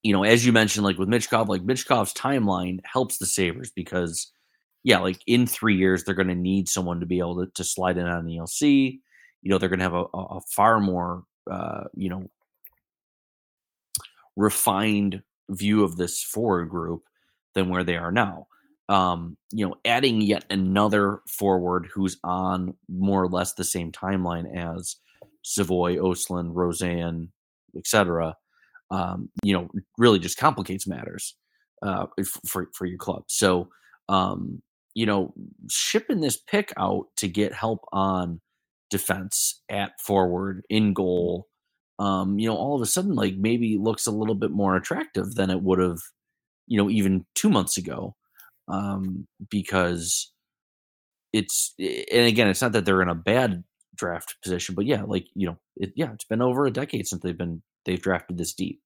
you 0.02 0.14
know, 0.14 0.24
as 0.24 0.46
you 0.46 0.52
mentioned, 0.52 0.84
like 0.84 0.98
with 0.98 1.10
Michkov, 1.10 1.48
like 1.48 1.62
Michkov's 1.62 2.14
timeline 2.14 2.80
helps 2.86 3.20
the 3.20 3.26
Sabres 3.26 3.72
because 3.74 4.32
yeah, 4.84 5.00
like 5.00 5.20
in 5.28 5.46
three 5.46 5.76
years 5.78 6.04
they're 6.04 6.16
going 6.16 6.28
to 6.28 6.36
need 6.36 6.68
someone 6.68 7.00
to 7.00 7.06
be 7.06 7.20
able 7.20 7.46
to, 7.46 7.52
to 7.54 7.64
slide 7.64 7.98
in 7.98 8.08
on 8.08 8.26
the 8.26 8.38
ELC. 8.38 9.00
You 9.44 9.52
know, 9.52 9.60
they're 9.60 9.70
going 9.70 9.80
to 9.80 9.86
have 9.86 9.94
a, 9.94 10.06
a, 10.18 10.42
far 10.56 10.80
more 10.80 11.24
uh, 11.52 11.84
you 11.94 12.10
know 12.10 12.26
refined 14.36 15.22
view 15.50 15.84
of 15.84 15.98
this 15.98 16.24
forward 16.24 16.70
group 16.70 17.04
than 17.54 17.70
where 17.70 17.84
they 17.84 17.98
are 17.98 18.12
now. 18.12 18.48
um, 18.90 19.38
you 19.52 19.66
know, 19.68 19.76
adding 19.86 20.22
yet 20.22 20.46
another 20.50 21.22
forward 21.28 21.88
who's 21.94 22.18
on 22.24 22.76
more 22.90 23.24
or 23.24 23.30
less 23.30 23.54
the 23.54 23.64
same 23.64 23.92
timeline 23.92 24.46
as 24.56 24.98
Savoie, 25.44 25.96
Ostlund, 25.96 26.54
Rosén, 26.54 27.30
etc. 27.78 28.36
Um, 28.92 29.30
you 29.44 29.54
know, 29.54 29.70
really 29.98 30.20
just 30.20 30.38
complicates 30.38 30.86
matters 30.88 31.36
uh, 31.82 32.08
for 32.48 32.70
for 32.74 32.86
your 32.86 32.98
club. 32.98 33.24
So, 33.28 33.70
um, 34.10 34.62
you 34.94 35.06
know, 35.06 35.34
shipping 35.70 36.20
this 36.22 36.38
pick 36.38 36.74
out 36.78 37.06
to 37.18 37.28
get 37.28 37.54
help 37.54 37.86
on 37.94 38.42
defense 38.90 39.62
at 39.70 40.00
forward 40.02 40.64
in 40.70 40.94
goal, 40.94 41.48
um, 42.00 42.40
you 42.40 42.48
know, 42.48 42.56
all 42.56 42.76
of 42.76 42.82
a 42.82 42.86
sudden, 42.86 43.16
like 43.16 43.36
maybe 43.36 43.78
looks 43.78 44.08
a 44.08 44.12
little 44.12 44.36
bit 44.36 44.52
more 44.52 44.76
attractive 44.76 45.36
than 45.36 45.50
it 45.50 45.62
would 45.62 45.80
have, 45.80 46.00
you 46.68 46.78
know, 46.78 46.90
even 46.90 47.26
two 47.36 47.50
months 47.50 47.78
ago 47.78 48.16
um, 48.68 49.28
because 49.50 50.32
it's 51.32 51.74
and 51.80 52.28
again, 52.28 52.48
it's 52.48 52.62
not 52.62 52.74
that 52.74 52.86
they're 52.86 53.02
in 53.02 53.10
a 53.10 53.16
bad 53.16 53.64
draft 53.96 54.36
position, 54.44 54.76
but 54.76 54.86
yeah, 54.86 55.04
like 55.04 55.28
you 55.36 55.48
know, 55.48 55.58
it, 55.76 55.94
yeah, 55.96 56.12
it's 56.14 56.26
been 56.26 56.42
over 56.42 56.66
a 56.66 56.72
decade 56.72 57.08
since 57.08 57.22
they've 57.22 57.38
been 57.38 57.62
they've 57.86 58.02
drafted 58.02 58.38
this 58.38 58.54
deep, 58.54 58.82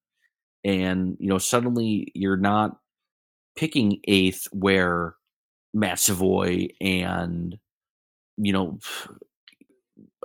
and 0.63 1.17
you 1.19 1.29
know, 1.29 1.37
suddenly 1.37 2.11
you're 2.15 2.37
not 2.37 2.77
picking 3.57 3.99
eighth 4.07 4.47
where 4.51 5.15
Matt 5.73 5.99
Savoie 5.99 6.67
and 6.81 7.57
you 8.37 8.53
know 8.53 8.79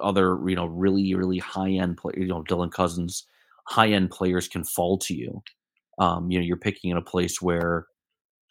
other 0.03 0.39
you 0.47 0.57
know 0.57 0.67
really 0.67 1.15
really 1.15 1.39
high 1.39 1.71
end 1.71 1.97
players, 1.97 2.19
you 2.19 2.27
know 2.27 2.43
Dylan 2.43 2.73
Cozens 2.73 3.27
high 3.65 3.89
end 3.89 4.11
players 4.11 4.49
can 4.49 4.65
fall 4.65 4.99
to 4.99 5.15
you. 5.15 5.43
Um, 5.99 6.31
you 6.31 6.39
know, 6.39 6.45
you're 6.45 6.57
picking 6.57 6.91
in 6.91 6.97
a 6.97 7.03
place 7.03 7.41
where 7.41 7.87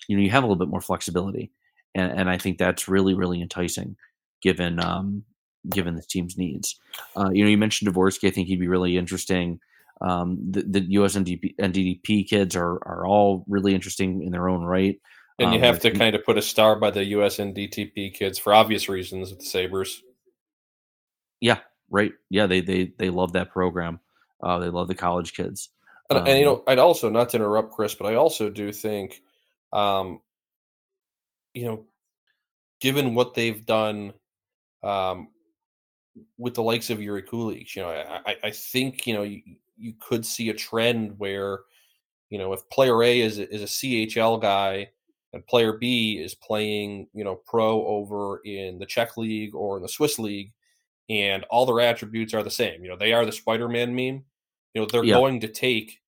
you 0.07 0.15
know 0.15 0.23
you 0.23 0.29
have 0.29 0.43
a 0.43 0.47
little 0.47 0.63
bit 0.63 0.69
more 0.69 0.81
flexibility, 0.81 1.51
and, 1.95 2.11
and 2.11 2.29
I 2.29 2.37
think 2.37 2.57
that's 2.57 2.87
really 2.87 3.13
really 3.13 3.41
enticing, 3.41 3.95
given 4.41 4.79
um, 4.79 5.23
given 5.69 5.95
the 5.95 6.01
team's 6.01 6.37
needs. 6.37 6.79
Uh, 7.15 7.29
you 7.31 7.43
know, 7.43 7.49
you 7.49 7.57
mentioned 7.57 7.93
Dvorsky. 7.93 8.27
I 8.27 8.31
think 8.31 8.47
he'd 8.47 8.59
be 8.59 8.67
really 8.67 8.97
interesting. 8.97 9.59
Um, 10.01 10.39
the, 10.49 10.63
the 10.63 10.81
US 10.93 11.15
NDP, 11.15 11.55
NDDP 11.57 12.27
kids 12.27 12.55
are 12.55 12.75
are 12.87 13.05
all 13.05 13.45
really 13.47 13.75
interesting 13.75 14.23
in 14.23 14.31
their 14.31 14.49
own 14.49 14.63
right. 14.63 14.99
And 15.39 15.53
you 15.53 15.59
Um, 15.59 15.65
have 15.65 15.79
to 15.81 15.91
kind 15.91 16.15
of 16.15 16.23
put 16.23 16.37
a 16.37 16.41
star 16.41 16.75
by 16.75 16.91
the 16.91 17.03
US 17.05 17.39
and 17.39 17.55
DTP 17.55 18.13
kids 18.13 18.37
for 18.39 18.53
obvious 18.53 18.89
reasons 18.89 19.29
with 19.29 19.39
the 19.39 19.45
Sabres. 19.45 20.01
Yeah, 21.41 21.59
right. 21.89 22.13
Yeah, 22.29 22.47
they 22.47 22.61
they 22.61 22.93
they 22.97 23.09
love 23.09 23.33
that 23.33 23.51
program. 23.51 23.99
Uh, 24.41 24.59
they 24.59 24.69
love 24.69 24.87
the 24.87 24.95
college 24.95 25.33
kids. 25.33 25.69
And, 26.09 26.19
and 26.27 26.39
you 26.39 26.47
Um, 26.47 26.55
know, 26.55 26.63
I'd 26.67 26.79
also 26.79 27.09
not 27.09 27.29
to 27.29 27.37
interrupt 27.37 27.73
Chris, 27.73 27.95
but 27.95 28.07
I 28.07 28.15
also 28.15 28.49
do 28.49 28.71
think, 28.71 29.21
um, 29.73 30.21
you 31.53 31.65
know, 31.65 31.85
given 32.79 33.15
what 33.15 33.33
they've 33.33 33.65
done, 33.65 34.13
um, 34.83 35.29
with 36.37 36.55
the 36.55 36.63
likes 36.63 36.89
of 36.89 36.99
Jiri 36.99 37.25
Kulich, 37.25 37.75
you 37.75 37.81
know, 37.83 37.89
I, 37.89 38.31
I, 38.31 38.35
I 38.45 38.51
think 38.51 39.07
you 39.07 39.13
know 39.13 39.23
you, 39.23 39.41
you 39.77 39.93
could 39.99 40.25
see 40.25 40.49
a 40.49 40.53
trend 40.53 41.17
where, 41.19 41.59
you 42.29 42.37
know, 42.37 42.53
if 42.53 42.67
player 42.69 43.01
A 43.03 43.21
is 43.21 43.39
is 43.39 43.61
a 43.61 43.65
CHL 43.65 44.41
guy 44.41 44.89
and 45.33 45.45
player 45.47 45.73
B 45.73 46.19
is 46.19 46.35
playing, 46.35 47.07
you 47.13 47.23
know, 47.23 47.35
pro 47.45 47.85
over 47.87 48.39
in 48.45 48.79
the 48.79 48.85
Czech 48.85 49.17
league 49.17 49.55
or 49.55 49.77
in 49.77 49.83
the 49.83 49.89
Swiss 49.89 50.19
league, 50.19 50.51
and 51.11 51.43
all 51.49 51.65
their 51.65 51.81
attributes 51.81 52.33
are 52.33 52.43
the 52.43 52.49
same. 52.49 52.83
You 52.83 52.89
know, 52.89 52.95
they 52.97 53.11
are 53.11 53.25
the 53.25 53.31
Spider-Man 53.33 53.93
meme. 53.93 54.23
You 54.73 54.81
know, 54.81 54.85
they're 54.85 55.03
Yeah. 55.03 55.15
going 55.15 55.41
to 55.41 55.49
take 55.49 55.99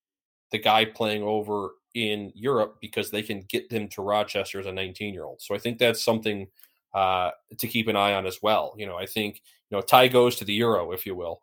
the 0.51 0.59
guy 0.59 0.85
playing 0.85 1.23
over 1.23 1.71
in 1.93 2.31
Europe 2.35 2.77
because 2.79 3.11
they 3.11 3.21
can 3.21 3.41
get 3.41 3.69
them 3.69 3.89
to 3.89 4.01
Rochester 4.01 4.59
as 4.59 4.65
a 4.65 4.71
19 4.71 5.13
year 5.13 5.25
old. 5.25 5.41
So 5.41 5.53
I 5.53 5.57
think 5.57 5.77
that's 5.77 6.03
something 6.03 6.47
uh, 6.93 7.31
to 7.57 7.67
keep 7.67 7.87
an 7.87 7.95
eye 7.97 8.13
on 8.13 8.25
as 8.25 8.39
well. 8.41 8.73
You 8.77 8.85
know, 8.85 8.95
I 8.95 9.05
think 9.05 9.41
you 9.69 9.77
know 9.77 9.81
tie 9.81 10.07
goes 10.07 10.37
to 10.37 10.45
the 10.45 10.53
Euro, 10.53 10.91
if 10.91 11.05
you 11.05 11.15
will. 11.15 11.41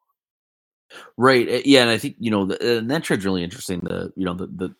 Right. 1.17 1.49
uh, 1.49 1.61
Yeah, 1.65 1.83
and 1.83 1.91
I 1.91 1.99
think 1.99 2.17
you 2.19 2.31
know, 2.31 2.47
the, 2.47 2.79
and 2.79 2.91
that 2.91 3.05
trade's 3.05 3.25
really 3.25 3.45
interesting. 3.45 3.81
The 3.81 4.13
you 4.17 4.25
know 4.25 4.35
the 4.35 4.47
the, 4.47 4.75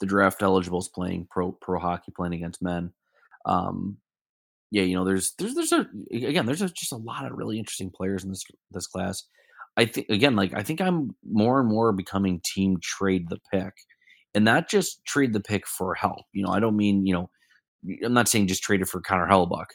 the 0.00 0.06
draft 0.06 0.42
eligibles 0.42 0.88
playing 0.88 1.28
pro 1.30 1.52
pro 1.52 1.78
hockey 1.78 2.12
playing 2.16 2.34
against 2.34 2.62
men. 2.62 2.92
Um, 3.46 3.98
yeah, 4.70 4.82
you 4.82 4.94
know, 4.94 5.04
there's 5.04 5.34
there's 5.38 5.54
there's 5.54 5.72
a 5.72 5.86
again 6.12 6.46
there's 6.46 6.62
a, 6.62 6.68
just 6.68 6.92
a 6.92 6.96
lot 6.96 7.26
of 7.26 7.32
really 7.32 7.58
interesting 7.58 7.90
players 7.90 8.24
in 8.24 8.30
this 8.30 8.44
this 8.70 8.86
class. 8.86 9.24
I 9.76 9.86
think 9.86 10.08
again, 10.08 10.36
like 10.36 10.54
I 10.54 10.62
think 10.62 10.80
I'm 10.80 11.10
more 11.28 11.60
and 11.60 11.68
more 11.68 11.92
becoming 11.92 12.40
team 12.44 12.78
trade 12.82 13.26
the 13.28 13.38
pick, 13.52 13.72
and 14.34 14.44
not 14.44 14.68
just 14.68 15.04
trade 15.04 15.32
the 15.32 15.40
pick 15.40 15.66
for 15.66 15.94
help. 15.94 16.24
You 16.32 16.44
know, 16.44 16.52
I 16.52 16.60
don't 16.60 16.76
mean 16.76 17.06
you 17.06 17.14
know, 17.14 17.30
I'm 18.04 18.14
not 18.14 18.28
saying 18.28 18.46
just 18.48 18.62
trade 18.62 18.82
it 18.82 18.88
for 18.88 19.00
Connor 19.00 19.28
Hellebuyck, 19.28 19.66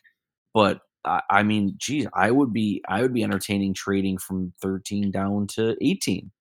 but 0.53 0.79
I, 1.05 1.21
I 1.29 1.43
mean, 1.43 1.75
geez, 1.77 2.07
I 2.13 2.31
would 2.31 2.53
be 2.53 2.83
I 2.87 3.01
would 3.01 3.13
be 3.13 3.23
entertaining 3.23 3.73
trading 3.73 4.17
from 4.17 4.53
13 4.61 5.11
down 5.11 5.47
to 5.55 5.75
18 5.81 6.31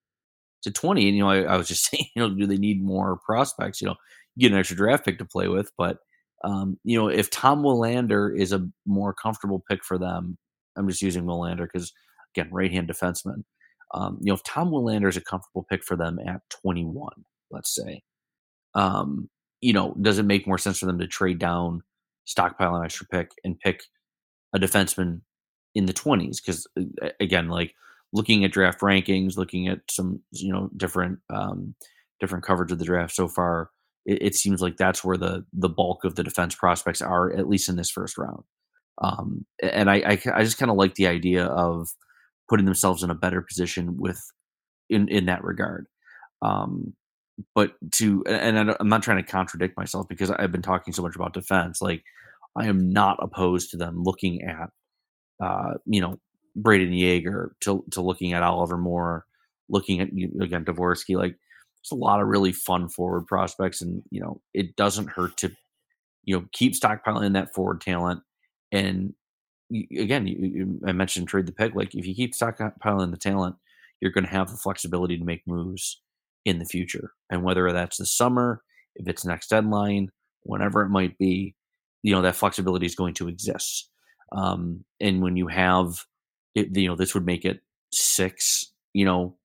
to 0.62 0.70
20. 0.72 1.08
And 1.08 1.16
you 1.16 1.22
know, 1.22 1.30
I, 1.30 1.42
I 1.42 1.56
was 1.56 1.68
just 1.68 1.86
saying, 1.90 2.06
you 2.14 2.22
know, 2.22 2.34
do 2.34 2.46
they 2.46 2.56
need 2.56 2.82
more 2.82 3.18
prospects? 3.24 3.80
You 3.80 3.88
know, 3.88 3.96
get 4.38 4.52
an 4.52 4.58
extra 4.58 4.76
draft 4.76 5.04
pick 5.04 5.18
to 5.18 5.24
play 5.24 5.48
with, 5.48 5.70
but 5.76 5.98
um, 6.44 6.78
you 6.84 6.98
know, 6.98 7.08
if 7.08 7.30
Tom 7.30 7.62
Willander 7.62 8.38
is 8.38 8.52
a 8.52 8.68
more 8.86 9.14
comfortable 9.14 9.64
pick 9.68 9.82
for 9.82 9.98
them, 9.98 10.36
I'm 10.76 10.88
just 10.88 11.02
using 11.02 11.24
Willander 11.24 11.66
because 11.72 11.92
again, 12.36 12.50
right 12.52 12.70
hand 12.70 12.88
defenseman. 12.88 13.44
Um, 13.94 14.18
you 14.20 14.26
know, 14.26 14.34
if 14.34 14.42
Tom 14.42 14.70
Willander 14.70 15.08
is 15.08 15.16
a 15.16 15.22
comfortable 15.22 15.66
pick 15.70 15.84
for 15.84 15.96
them 15.96 16.18
at 16.26 16.42
21, 16.62 17.08
let's 17.50 17.74
say, 17.74 18.02
um, 18.74 19.30
you 19.60 19.72
know, 19.72 19.94
does 20.02 20.18
it 20.18 20.24
make 20.24 20.46
more 20.46 20.58
sense 20.58 20.78
for 20.78 20.86
them 20.86 20.98
to 20.98 21.06
trade 21.06 21.38
down, 21.38 21.82
stockpile 22.24 22.76
an 22.76 22.84
extra 22.84 23.06
pick, 23.06 23.30
and 23.44 23.58
pick 23.58 23.84
a 24.54 24.58
defenseman 24.58 25.22
in 25.74 25.86
the 25.86 25.94
20s? 25.94 26.36
Because 26.44 26.66
again, 27.20 27.48
like 27.48 27.74
looking 28.12 28.44
at 28.44 28.52
draft 28.52 28.80
rankings, 28.80 29.38
looking 29.38 29.68
at 29.68 29.78
some 29.90 30.20
you 30.32 30.52
know 30.52 30.68
different 30.76 31.20
um, 31.30 31.74
different 32.20 32.44
coverage 32.44 32.72
of 32.72 32.78
the 32.78 32.84
draft 32.84 33.14
so 33.14 33.28
far, 33.28 33.70
it, 34.06 34.22
it 34.22 34.34
seems 34.34 34.60
like 34.60 34.76
that's 34.76 35.04
where 35.04 35.16
the 35.16 35.44
the 35.52 35.68
bulk 35.68 36.04
of 36.04 36.14
the 36.14 36.24
defense 36.24 36.54
prospects 36.54 37.02
are, 37.02 37.32
at 37.32 37.48
least 37.48 37.68
in 37.68 37.76
this 37.76 37.90
first 37.90 38.18
round. 38.18 38.42
Um, 39.02 39.44
and 39.62 39.90
I, 39.90 39.96
I, 39.96 40.18
I 40.34 40.44
just 40.44 40.58
kind 40.58 40.70
of 40.70 40.76
like 40.76 40.94
the 40.94 41.08
idea 41.08 41.46
of 41.46 41.88
putting 42.48 42.66
themselves 42.66 43.02
in 43.02 43.10
a 43.10 43.14
better 43.14 43.42
position 43.42 43.96
with 43.98 44.20
in 44.88 45.08
in 45.08 45.26
that 45.26 45.44
regard. 45.44 45.86
Um, 46.42 46.94
but 47.54 47.72
to 47.92 48.24
and 48.26 48.70
I 48.70 48.76
I'm 48.78 48.88
not 48.88 49.02
trying 49.02 49.22
to 49.24 49.30
contradict 49.30 49.76
myself 49.76 50.06
because 50.08 50.30
I've 50.30 50.52
been 50.52 50.62
talking 50.62 50.92
so 50.92 51.02
much 51.02 51.16
about 51.16 51.32
defense. 51.32 51.80
Like 51.82 52.02
I 52.56 52.66
am 52.66 52.92
not 52.92 53.18
opposed 53.20 53.70
to 53.70 53.76
them 53.76 54.02
looking 54.02 54.42
at 54.42 54.70
uh, 55.44 55.74
you 55.86 56.00
know 56.00 56.18
Brayden 56.56 56.96
Yager 56.96 57.56
to 57.62 57.84
to 57.92 58.00
looking 58.00 58.32
at 58.32 58.42
Oliver 58.42 58.78
Moore, 58.78 59.26
looking 59.68 60.00
at 60.00 60.08
again 60.08 60.64
Dvorsky. 60.64 61.16
Like 61.16 61.36
there's 61.84 61.98
a 61.98 62.02
lot 62.02 62.20
of 62.20 62.28
really 62.28 62.52
fun 62.52 62.88
forward 62.88 63.26
prospects, 63.26 63.82
and 63.82 64.02
you 64.10 64.20
know 64.20 64.40
it 64.54 64.76
doesn't 64.76 65.10
hurt 65.10 65.36
to 65.38 65.52
you 66.24 66.36
know 66.36 66.46
keep 66.52 66.74
stockpiling 66.74 67.34
that 67.34 67.54
forward 67.54 67.80
talent. 67.80 68.22
And 68.72 69.14
you, 69.68 70.02
again, 70.02 70.26
you, 70.26 70.36
you, 70.38 70.80
I 70.86 70.92
mentioned 70.92 71.28
trade 71.28 71.46
the 71.46 71.52
pick. 71.52 71.74
Like 71.74 71.94
if 71.94 72.06
you 72.06 72.14
keep 72.14 72.34
stockpiling 72.34 73.10
the 73.10 73.16
talent, 73.16 73.56
you're 74.00 74.12
going 74.12 74.24
to 74.24 74.30
have 74.30 74.50
the 74.50 74.56
flexibility 74.56 75.18
to 75.18 75.24
make 75.24 75.42
moves 75.46 76.00
in 76.44 76.58
the 76.58 76.64
future. 76.64 77.12
And 77.30 77.42
whether 77.42 77.70
that's 77.72 77.98
the 77.98 78.06
summer, 78.06 78.62
if 78.96 79.08
it's 79.08 79.24
next 79.24 79.48
deadline, 79.48 80.10
whenever 80.42 80.82
it 80.82 80.90
might 80.90 81.16
be, 81.18 81.54
you 82.02 82.14
know 82.14 82.22
that 82.22 82.36
flexibility 82.36 82.86
is 82.86 82.94
going 82.94 83.14
to 83.14 83.28
exist. 83.28 83.90
Um, 84.32 84.84
and 85.00 85.22
when 85.22 85.36
you 85.36 85.48
have, 85.48 86.04
it, 86.54 86.76
you 86.76 86.88
know, 86.88 86.96
this 86.96 87.14
would 87.14 87.26
make 87.26 87.44
it 87.44 87.60
six, 87.92 88.72
you 88.92 89.04
know, 89.04 89.36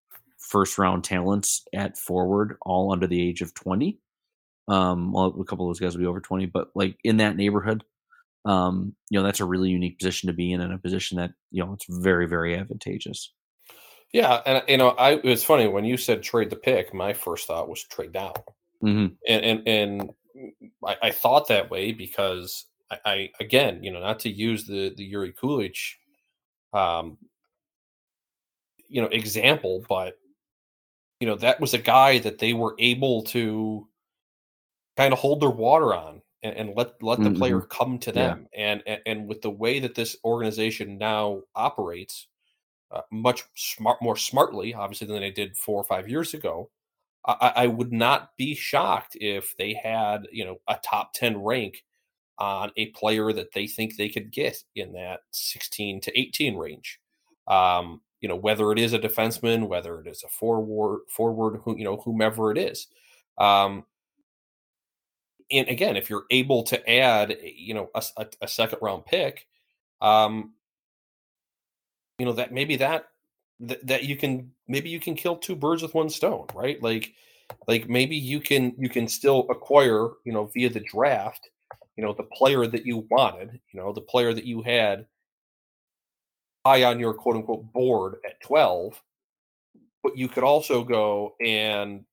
first 0.50 0.78
round 0.78 1.04
talents 1.04 1.64
at 1.74 1.97
forward, 1.97 2.58
all 2.62 2.91
under 2.91 3.08
the 3.08 3.22
age 3.22 3.41
of 3.41 3.54
twenty. 3.54 4.00
Um, 4.68 5.14
well, 5.14 5.36
a 5.39 5.45
couple 5.45 5.66
of 5.66 5.70
those 5.70 5.80
guys 5.80 5.93
will 5.95 6.02
be 6.02 6.08
over 6.08 6.20
twenty, 6.20 6.45
but 6.45 6.70
like 6.76 6.97
in 7.04 7.18
that 7.18 7.38
neighborhood, 7.38 7.84
um, 8.45 8.95
you 9.10 9.20
know, 9.20 9.26
that's 9.26 9.39
a 9.39 9.45
really 9.45 9.70
unique 9.70 10.00
position 10.00 10.28
to 10.28 10.34
be 10.34 10.52
in, 10.52 10.62
and 10.62 10.74
a 10.74 10.78
position 10.78 11.18
that 11.18 11.32
you 11.52 11.64
know 11.64 11.74
it's 11.74 11.86
very, 11.89 12.28
very 12.28 12.58
advantageous. 12.58 13.34
Yeah, 14.12 14.41
and 14.45 14.64
you 14.68 14.78
know, 14.78 14.89
I 14.89 15.14
it 15.14 15.24
was 15.24 15.43
funny 15.43 15.68
when 15.68 15.86
you 15.86 15.97
said 15.97 16.24
trade 16.24 16.50
the 16.50 16.56
pick. 16.56 16.93
My 16.93 17.14
first 17.14 17.47
thought 17.47 17.70
was 17.70 17.84
trade 17.84 18.12
down, 18.14 18.34
Mm-hmm. 18.84 19.14
and 19.28 19.45
and 19.45 19.68
and 19.68 20.10
I, 20.86 20.95
I 21.04 21.12
thought 21.12 21.47
that 21.50 21.70
way 21.70 21.91
because 21.91 22.66
I, 22.91 22.97
I 23.06 23.30
again, 23.39 23.84
you 23.84 23.91
know, 23.91 24.00
not 24.00 24.20
to 24.20 24.30
use 24.30 24.66
the 24.66 24.93
the 24.95 25.12
Jiri 25.12 25.34
Kulich, 25.36 25.95
um, 26.74 27.18
you 28.88 29.02
know, 29.02 29.08
example, 29.08 29.84
but 29.89 30.18
you 31.20 31.28
know, 31.28 31.36
that 31.38 31.59
was 31.59 31.74
a 31.74 31.78
guy 31.80 32.20
that 32.20 32.39
they 32.39 32.53
were 32.53 32.76
able 32.80 33.24
to 33.26 33.88
kind 34.97 35.13
of 35.13 35.20
hold 35.20 35.41
their 35.41 35.49
water 35.49 35.93
on 35.93 36.22
and, 36.43 36.55
and 36.55 36.76
let 36.76 37.01
let 37.01 37.24
the 37.24 37.32
player 37.32 37.59
Mhm. 37.59 37.70
come 37.70 37.99
to 37.99 38.11
Yeah. 38.13 38.38
them, 38.38 38.47
and, 38.55 38.84
and 38.88 39.01
and 39.05 39.28
with 39.28 39.41
the 39.41 39.49
way 39.49 39.80
that 39.80 39.95
this 39.95 40.15
organization 40.24 40.97
now 40.97 41.41
operates, 41.55 42.28
uh, 42.91 43.03
much 43.11 43.43
smart, 43.55 44.01
more 44.01 44.17
smartly, 44.17 44.74
obviously, 44.74 45.07
than 45.07 45.22
they 45.22 45.32
did 45.32 45.57
four 45.57 45.78
or 45.82 45.86
five 45.86 46.09
years 46.09 46.34
ago. 46.36 46.72
I, 47.26 47.53
I 47.57 47.67
would 47.67 47.93
not 47.93 48.38
be 48.38 48.55
shocked 48.55 49.17
if 49.22 49.55
they 49.57 49.74
had, 49.74 50.28
you 50.32 50.45
know, 50.45 50.57
a 50.67 50.80
top 50.84 51.13
ten 51.13 51.38
rank 51.43 51.86
on 52.39 52.72
a 52.78 52.88
player 52.91 53.34
that 53.34 53.53
they 53.53 53.67
think 53.67 53.95
they 53.97 54.09
could 54.09 54.32
get 54.32 54.63
in 54.76 54.93
that 54.93 55.22
16 55.32 56.01
to 56.01 56.20
18 56.20 56.57
range. 56.57 56.99
Um, 57.47 58.01
you 58.22 58.28
know, 58.28 58.36
whether 58.36 58.72
it 58.72 58.80
is 58.80 58.93
a 58.93 58.99
defenseman, 58.99 59.67
whether 59.67 59.99
it 59.99 60.07
is 60.07 60.24
a 60.24 60.28
forward, 60.28 61.01
forward, 61.07 61.61
who, 61.63 61.78
you 61.78 61.84
know, 61.84 61.97
whomever 61.97 62.51
it 62.51 62.57
is. 62.57 62.88
Um, 63.38 63.86
and 65.51 65.67
again, 65.67 65.95
if 65.95 66.09
you're 66.09 66.26
able 66.30 66.63
to 66.63 66.89
add, 66.89 67.38
you 67.43 67.74
know, 67.74 67.89
a, 67.95 68.03
a, 68.17 68.28
a 68.41 68.47
second 68.47 68.80
round 68.82 69.05
pick, 69.05 69.47
um, 70.01 70.53
you 72.17 72.26
know 72.26 72.34
that 72.34 72.53
maybe 72.53 72.76
that, 72.76 73.05
that 73.61 73.86
that 73.88 74.03
you 74.03 74.15
can 74.15 74.51
maybe 74.67 74.89
you 74.89 74.99
can 74.99 75.15
kill 75.15 75.38
two 75.38 75.55
birds 75.55 75.82
with 75.82 75.93
one 75.93 76.09
stone, 76.09 76.47
right? 76.53 76.82
Like, 76.84 77.13
like 77.67 77.89
maybe 77.89 78.15
you 78.15 78.39
can 78.41 78.76
you 78.78 78.89
can 78.89 79.07
still 79.07 79.47
acquire, 79.49 80.09
you 80.26 80.34
know, 80.34 80.45
via 80.53 80.70
the 80.70 80.82
draft, 80.82 81.49
you 81.95 82.03
know, 82.03 82.13
the 82.13 82.24
player 82.24 82.67
that 82.67 82.86
you 82.86 83.07
wanted, 83.09 83.59
you 83.72 83.80
know, 83.80 83.93
the 83.93 84.01
player 84.01 84.34
that 84.34 84.45
you 84.45 84.61
had 84.61 85.05
high 86.66 86.84
on 86.84 86.99
your 86.99 87.14
quote 87.14 87.36
unquote 87.38 87.72
board 87.74 88.16
at 88.26 88.39
12, 88.41 89.01
but 90.03 90.18
you 90.18 90.28
could 90.28 90.43
also 90.43 90.84
go 90.84 91.36
and 91.41 92.05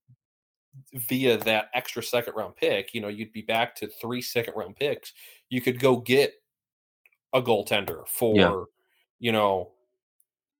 via 0.94 1.38
that 1.38 1.70
extra 1.74 2.03
second 2.03 2.34
round 2.36 2.55
pick, 2.57 2.92
you 2.94 3.01
know, 3.01 3.09
you'd 3.09 3.32
be 3.32 3.42
back 3.42 3.74
to 3.76 3.88
three 4.01 4.20
second 4.20 4.55
round 4.57 4.76
picks. 4.76 5.12
You 5.49 5.61
could 5.61 5.80
go 5.80 5.97
get 5.97 6.34
a 7.32 7.40
goaltender 7.40 8.07
for, 8.09 8.36
Yeah. 8.36 8.64
you 9.18 9.32
know, 9.32 9.72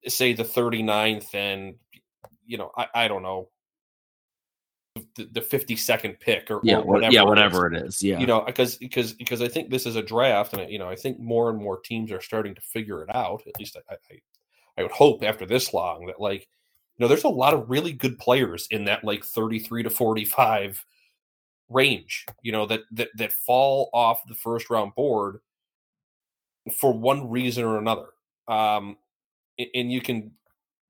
say 0.07 0.32
the 0.32 0.45
39th 0.45 1.34
and, 1.34 1.74
you 2.47 2.57
know, 2.57 2.70
I, 2.76 2.87
I 2.95 3.09
don't 3.09 3.22
know, 3.22 3.51
the, 5.16 5.24
the 5.32 5.40
52nd 5.40 6.18
pick 6.20 6.51
or, 6.51 6.61
Yeah, 6.62 6.78
or 6.78 6.84
whatever. 6.86 7.12
yeah, 7.12 7.22
whatever 7.22 7.72
is. 7.74 7.82
it 7.82 7.86
is, 7.86 8.03
yeah. 8.03 8.18
You 8.18 8.26
know, 8.26 8.40
because, 8.42 8.76
because, 8.76 9.12
because 9.12 9.42
I 9.42 9.49
think 9.49 9.70
this 9.70 9.86
is 9.86 9.97
a 9.97 10.03
draft 10.03 10.53
and, 10.55 10.70
you 10.70 10.78
know, 10.78 10.88
I 10.88 10.97
think 10.97 11.18
more 11.18 11.51
and 11.51 11.59
more 11.59 11.80
teams 11.80 12.11
are 12.12 12.20
starting 12.20 12.55
to 12.55 12.61
figure 12.61 13.03
it 13.03 13.14
out. 13.14 13.42
At 13.47 13.59
least 13.59 13.76
I, 13.90 13.94
I, 13.94 14.20
I 14.78 14.82
would 14.82 14.92
hope 14.92 15.22
after 15.22 15.47
this 15.47 15.72
long 15.72 16.07
that 16.07 16.20
like, 16.20 16.49
you 16.97 17.05
know, 17.05 17.09
there's 17.09 17.24
a 17.24 17.28
lot 17.28 17.55
of 17.55 17.68
really 17.68 17.92
good 17.92 18.18
players 18.18 18.66
in 18.70 18.84
that 18.86 19.05
like 19.05 19.24
33 19.24 19.82
to 19.82 19.90
45 19.90 20.84
range, 21.68 22.24
you 22.42 22.53
know, 22.53 22.64
that 22.66 22.82
that 22.92 23.09
that 23.16 23.32
fall 23.32 23.90
off 23.92 24.20
the 24.28 24.34
first 24.34 24.70
round 24.70 24.94
board 24.94 25.40
for 26.78 26.92
one 26.92 27.28
reason 27.28 27.64
or 27.64 27.78
another. 27.78 28.07
Um 28.49 28.97
and 29.74 29.90
you 29.90 30.01
can 30.01 30.30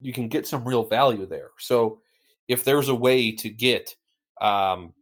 you 0.00 0.12
can 0.12 0.28
get 0.28 0.46
some 0.46 0.64
real 0.66 0.84
value 0.84 1.26
there. 1.26 1.50
So 1.59 2.00
if 2.49 2.64
there's 2.64 2.88
a 2.88 2.94
way 2.94 3.32
to 3.32 3.49
get 3.49 3.94
um 4.40 4.92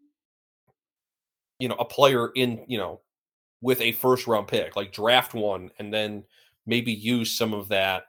you 1.58 1.68
know 1.68 1.76
a 1.76 1.84
player 1.84 2.30
in, 2.34 2.64
you 2.68 2.78
know, 2.78 3.00
with 3.60 3.80
a 3.80 3.92
first 3.92 4.26
round 4.26 4.48
pick, 4.48 4.76
like 4.76 4.92
draft 4.92 5.34
one 5.34 5.70
and 5.78 5.92
then 5.92 6.24
maybe 6.66 6.92
use 6.92 7.36
some 7.36 7.54
of 7.54 7.68
that 7.68 8.04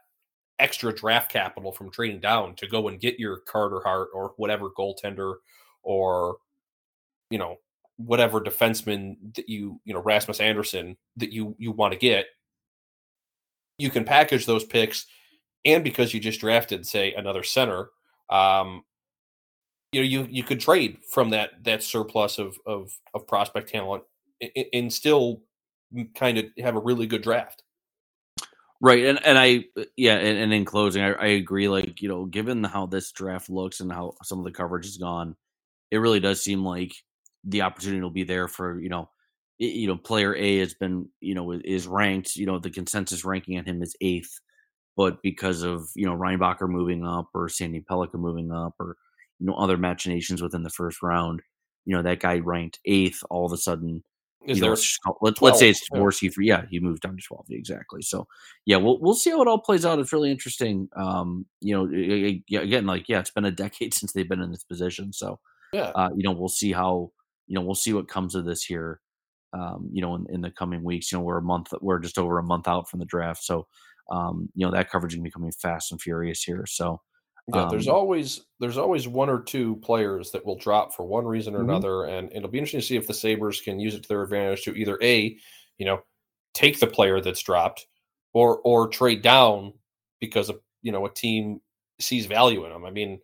extra 0.59 0.93
draft 0.93 1.31
capital 1.31 1.71
from 1.71 1.91
trading 1.91 2.19
down 2.19 2.55
to 2.55 2.67
go 2.67 2.87
and 2.87 2.99
get 2.99 3.19
your 3.19 3.37
Carter 3.39 3.81
Hart 3.83 4.09
or 4.13 4.33
whatever 4.37 4.69
goaltender 4.69 5.35
or 5.83 6.37
you 7.29 7.37
know 7.37 7.57
whatever 7.97 8.41
defenseman 8.41 9.15
that 9.35 9.47
you 9.49 9.79
you 9.85 9.93
know 9.93 10.01
Rasmus 10.01 10.39
Andersson 10.39 10.97
that 11.17 11.31
you 11.31 11.55
you 11.57 11.71
want 11.71 11.93
to 11.93 11.99
get 11.99 12.25
you 13.77 13.89
can 13.89 14.05
package 14.05 14.45
those 14.45 14.63
picks 14.63 15.05
and 15.65 15.83
because 15.83 16.13
you 16.13 16.19
just 16.19 16.39
drafted 16.39 16.85
say 16.85 17.13
another 17.13 17.43
center 17.43 17.89
um 18.29 18.83
you 19.95 20.01
know 20.01 20.07
you 20.07 20.27
you 20.29 20.43
could 20.43 20.59
trade 20.59 20.97
from 21.09 21.29
that 21.29 21.51
that 21.63 21.81
surplus 21.81 22.37
of 22.37 22.57
of 22.65 22.91
of 23.13 23.25
prospect 23.27 23.69
talent 23.69 24.03
and 24.73 24.91
still 24.91 25.41
kind 26.13 26.37
of 26.37 26.45
have 26.59 26.75
a 26.75 26.79
really 26.79 27.07
good 27.07 27.21
draft 27.21 27.63
Right, 28.81 29.05
and 29.05 29.25
and 29.25 29.37
I 29.37 29.65
uh, 29.79 29.85
yeah, 29.95 30.17
and, 30.17 30.37
and 30.37 30.53
in 30.53 30.65
closing, 30.65 31.01
I, 31.01 31.13
I 31.13 31.25
agree. 31.27 31.69
Like 31.69 32.01
you 32.01 32.09
know, 32.09 32.25
given 32.25 32.61
how 32.63 32.85
this 32.85 33.11
draft 33.13 33.49
looks 33.49 33.79
and 33.79 33.91
how 33.91 34.13
some 34.21 34.37
of 34.37 34.43
the 34.43 34.51
coverage 34.51 34.85
is 34.85 34.97
gone, 34.97 35.35
it 35.91 35.97
really 35.97 36.19
does 36.19 36.43
seem 36.43 36.63
like 36.63 36.93
the 37.45 37.61
opportunity 37.61 38.01
will 38.01 38.09
be 38.09 38.25
there 38.25 38.49
for 38.49 38.79
you 38.81 38.89
know, 38.89 39.09
you 39.57 39.87
know, 39.87 39.95
player 39.95 40.35
A 40.35 40.57
has 40.57 40.73
been 40.73 41.07
you 41.21 41.33
know 41.35 41.53
is 41.53 41.87
ranked. 41.87 42.35
You 42.35 42.47
know, 42.47 42.59
the 42.59 42.69
consensus 42.69 43.23
ranking 43.23 43.57
on 43.57 43.65
him 43.65 43.81
is 43.81 43.95
eighth, 44.01 44.41
but 44.97 45.21
because 45.23 45.63
of 45.63 45.89
you 45.95 46.05
know 46.05 46.15
Reinbacher 46.15 46.67
moving 46.67 47.05
up 47.07 47.29
or 47.33 47.47
Sandin 47.47 47.85
Pellikka 47.85 48.15
moving 48.15 48.51
up 48.51 48.75
or 48.77 48.97
you 49.39 49.47
know 49.47 49.53
other 49.55 49.77
machinations 49.77 50.41
within 50.41 50.63
the 50.63 50.69
first 50.69 51.01
round, 51.01 51.41
you 51.85 51.95
know 51.95 52.01
that 52.03 52.19
guy 52.19 52.39
ranked 52.39 52.79
eighth. 52.85 53.23
All 53.29 53.45
of 53.45 53.51
a 53.53 53.57
sudden, 53.57 54.03
Is 54.45 54.57
you 54.57 54.61
know, 54.61 54.65
there 54.67 54.69
let's, 54.71 54.81
just 54.83 55.01
call- 55.01 55.17
let's, 55.21 55.41
let's 55.41 55.57
12? 55.57 55.59
say 55.59 55.69
it's. 55.69 55.89
Dvorsky 55.89 56.31
for 56.33 56.41
yeah, 56.41 56.65
he 56.69 56.79
moved 56.79 57.01
down 57.01 57.17
to 57.17 57.23
twelve 57.23 57.45
exactly. 57.49 58.01
So 58.01 58.27
yeah, 58.65 58.77
we'll 58.77 58.99
we'll 58.99 59.13
see 59.13 59.29
how 59.31 59.41
it 59.41 59.47
all 59.47 59.59
plays 59.59 59.85
out. 59.85 59.99
It's 59.99 60.13
really 60.13 60.31
interesting. 60.31 60.87
Um, 60.95 61.45
you 61.61 61.75
know, 61.75 61.87
a- 61.93 62.25
a- 62.27 62.43
yeah, 62.47 62.61
again, 62.61 62.85
like 62.85 63.07
yeah, 63.09 63.19
it's 63.19 63.31
been 63.31 63.45
a 63.45 63.51
decade 63.65 63.93
since 63.93 64.13
they've 64.13 64.29
been 64.29 64.41
in 64.41 64.51
this 64.51 64.63
position. 64.63 65.11
So 65.13 65.39
Yeah. 65.73 65.91
uh, 65.95 66.09
you 66.15 66.23
know, 66.23 66.31
we'll 66.31 66.49
see 66.49 66.71
how 66.71 67.11
you 67.47 67.55
know 67.55 67.61
we'll 67.61 67.75
see 67.75 67.93
what 67.93 68.07
comes 68.07 68.35
of 68.35 68.45
this 68.45 68.63
here. 68.63 68.99
Um, 69.53 69.89
you 69.93 70.01
know, 70.01 70.15
in, 70.15 70.25
in 70.29 70.41
the 70.41 70.51
coming 70.51 70.83
weeks, 70.83 71.11
you 71.11 71.17
know, 71.17 71.23
we're 71.23 71.37
a 71.37 71.41
month, 71.41 71.71
we're 71.79 71.99
just 71.99 72.17
over 72.17 72.37
a 72.39 72.43
month 72.43 72.67
out 72.67 72.89
from 72.89 72.99
the 72.99 73.05
draft, 73.05 73.41
so 73.41 73.67
um, 74.11 74.49
you 74.53 74.65
know 74.65 74.71
that 74.71 74.89
coverage 74.89 75.13
is 75.13 75.17
gonna 75.17 75.23
be 75.23 75.31
coming 75.31 75.51
fast 75.51 75.91
and 75.91 76.01
furious 76.01 76.43
here. 76.43 76.65
So 76.67 76.99
Yeah, 77.53 77.65
there's 77.69 77.87
um, 77.87 77.95
always 77.95 78.41
there's 78.59 78.77
always 78.77 79.07
one 79.07 79.29
or 79.29 79.41
two 79.41 79.75
players 79.77 80.31
that 80.31 80.45
will 80.45 80.57
drop 80.57 80.93
for 80.95 81.05
one 81.05 81.25
reason 81.25 81.55
or 81.55 81.59
Mhm. 81.59 81.63
another, 81.63 82.05
and 82.05 82.31
it'll 82.33 82.49
be 82.49 82.57
interesting 82.57 82.79
to 82.81 82.85
see 82.85 82.95
if 82.95 83.07
the 83.07 83.13
Sabres 83.13 83.61
can 83.61 83.79
use 83.79 83.93
it 83.93 84.01
to 84.03 84.07
their 84.09 84.23
advantage 84.23 84.63
to 84.63 84.75
either 84.75 84.97
a, 85.01 85.37
you 85.77 85.85
know, 85.85 86.01
take 86.53 86.79
the 86.79 86.87
player 86.87 87.21
that's 87.21 87.41
dropped, 87.43 87.85
or 88.33 88.59
or 88.61 88.87
trade 88.87 89.21
down 89.21 89.73
because 90.19 90.49
of 90.49 90.59
you 90.81 90.91
know 90.91 91.05
a 91.05 91.13
team 91.13 91.61
sees 91.99 92.25
value 92.25 92.65
in 92.65 92.71
them. 92.71 92.83
I 92.85 92.89
mean, 92.91 93.21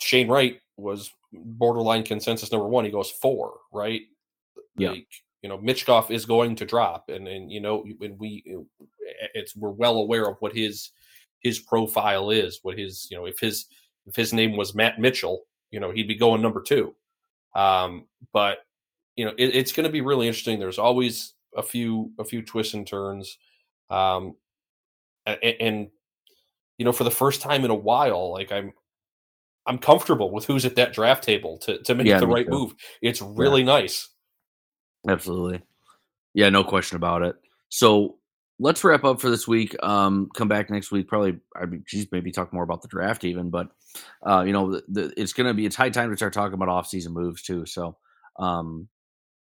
Shane 0.00 0.28
Wright 0.28 0.60
was 0.76 1.12
borderline 1.32 2.04
consensus 2.04 2.52
number 2.52 2.68
one. 2.68 2.84
He 2.84 2.90
goes 2.90 3.10
four, 3.10 3.58
right? 3.72 4.02
Yeah. 4.76 4.90
Like, 4.90 5.08
you 5.42 5.48
know, 5.48 5.58
Michkov 5.58 6.10
is 6.10 6.26
going 6.26 6.56
to 6.56 6.64
drop, 6.66 7.08
and 7.08 7.28
and 7.28 7.50
you 7.50 7.60
know, 7.60 7.84
and 8.00 8.18
we 8.18 8.44
it's 9.34 9.56
we're 9.56 9.70
well 9.70 9.96
aware 9.98 10.28
of 10.28 10.36
what 10.40 10.54
his 10.54 10.90
his 11.42 11.58
profile 11.58 12.30
is. 12.30 12.60
What 12.62 12.78
his 12.78 13.08
you 13.10 13.16
know, 13.16 13.26
if 13.26 13.38
his 13.38 13.66
if 14.06 14.16
his 14.16 14.32
name 14.32 14.56
was 14.56 14.74
Matt 14.74 14.98
Mitchell, 14.98 15.44
you 15.70 15.80
know, 15.80 15.90
he'd 15.90 16.08
be 16.08 16.14
going 16.14 16.42
number 16.42 16.62
two. 16.62 16.94
Um, 17.54 18.06
but 18.32 18.58
you 19.16 19.24
know, 19.24 19.32
it, 19.36 19.54
it's 19.54 19.72
going 19.72 19.84
to 19.84 19.92
be 19.92 20.00
really 20.00 20.26
interesting. 20.26 20.58
There's 20.58 20.78
always 20.78 21.34
a 21.56 21.62
few 21.62 22.12
a 22.18 22.24
few 22.24 22.42
twists 22.42 22.74
and 22.74 22.86
turns, 22.86 23.38
um, 23.90 24.36
and, 25.26 25.38
and 25.60 25.88
you 26.78 26.84
know, 26.84 26.92
for 26.92 27.04
the 27.04 27.10
first 27.10 27.40
time 27.42 27.64
in 27.64 27.70
a 27.70 27.74
while, 27.74 28.32
like 28.32 28.52
I'm 28.52 28.72
I'm 29.66 29.78
comfortable 29.78 30.30
with 30.30 30.44
who's 30.44 30.64
at 30.64 30.76
that 30.76 30.92
draft 30.92 31.24
table 31.24 31.58
to 31.58 31.82
to 31.82 31.94
make 31.94 32.06
Yeah, 32.06 32.20
the 32.20 32.26
right 32.26 32.46
too. 32.46 32.52
move. 32.52 32.74
It's 33.02 33.20
really 33.20 33.62
nice. 33.62 34.08
Absolutely. 35.08 35.62
Yeah, 36.34 36.50
no 36.50 36.62
question 36.64 36.96
about 36.96 37.22
it. 37.22 37.36
So 37.68 38.17
let's 38.60 38.82
wrap 38.84 39.04
up 39.04 39.20
for 39.20 39.30
this 39.30 39.46
week. 39.46 39.76
Um, 39.82 40.28
come 40.34 40.48
back 40.48 40.70
next 40.70 40.90
week. 40.90 41.08
Probably, 41.08 41.38
I 41.56 41.66
mean, 41.66 41.84
geez, 41.86 42.06
maybe 42.10 42.32
talk 42.32 42.52
more 42.52 42.64
about 42.64 42.82
the 42.82 42.88
draft 42.88 43.24
even. 43.24 43.50
But 43.50 43.68
uh, 44.26 44.42
you 44.46 44.52
know, 44.52 44.72
the, 44.72 44.84
the, 44.88 45.12
it's 45.16 45.32
gonna 45.32 45.54
be 45.54 45.66
it's 45.66 45.76
high 45.76 45.90
time 45.90 46.10
to 46.10 46.16
start 46.16 46.32
talking 46.32 46.54
about 46.54 46.68
off-season 46.68 47.12
moves 47.12 47.42
too. 47.42 47.66
So, 47.66 47.96
um, 48.38 48.88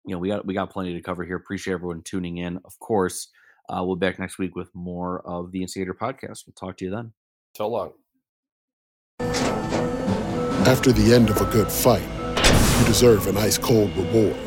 you 0.05 0.13
know, 0.13 0.19
we 0.19 0.29
got 0.29 0.45
we 0.45 0.53
got 0.53 0.69
plenty 0.69 0.93
to 0.93 1.01
cover 1.01 1.23
here. 1.23 1.35
Appreciate 1.35 1.73
everyone 1.73 2.01
tuning 2.03 2.37
in. 2.37 2.57
Of 2.65 2.77
course, 2.79 3.29
uh, 3.69 3.83
we'll 3.83 3.95
be 3.95 4.05
back 4.05 4.19
next 4.19 4.37
week 4.37 4.55
with 4.55 4.73
more 4.73 5.21
of 5.27 5.51
the 5.51 5.61
Instigator 5.61 5.93
podcast. 5.93 6.45
We'll 6.45 6.53
talk 6.57 6.77
to 6.77 6.85
you 6.85 6.91
then. 6.91 7.13
So 7.55 7.67
long. 7.67 7.93
After 10.67 10.91
the 10.91 11.13
end 11.13 11.29
of 11.29 11.39
a 11.39 11.45
good 11.45 11.71
fight, 11.71 12.07
you 12.79 12.85
deserve 12.85 13.27
an 13.27 13.37
ice 13.37 13.57
cold 13.57 13.95
reward. 13.95 14.46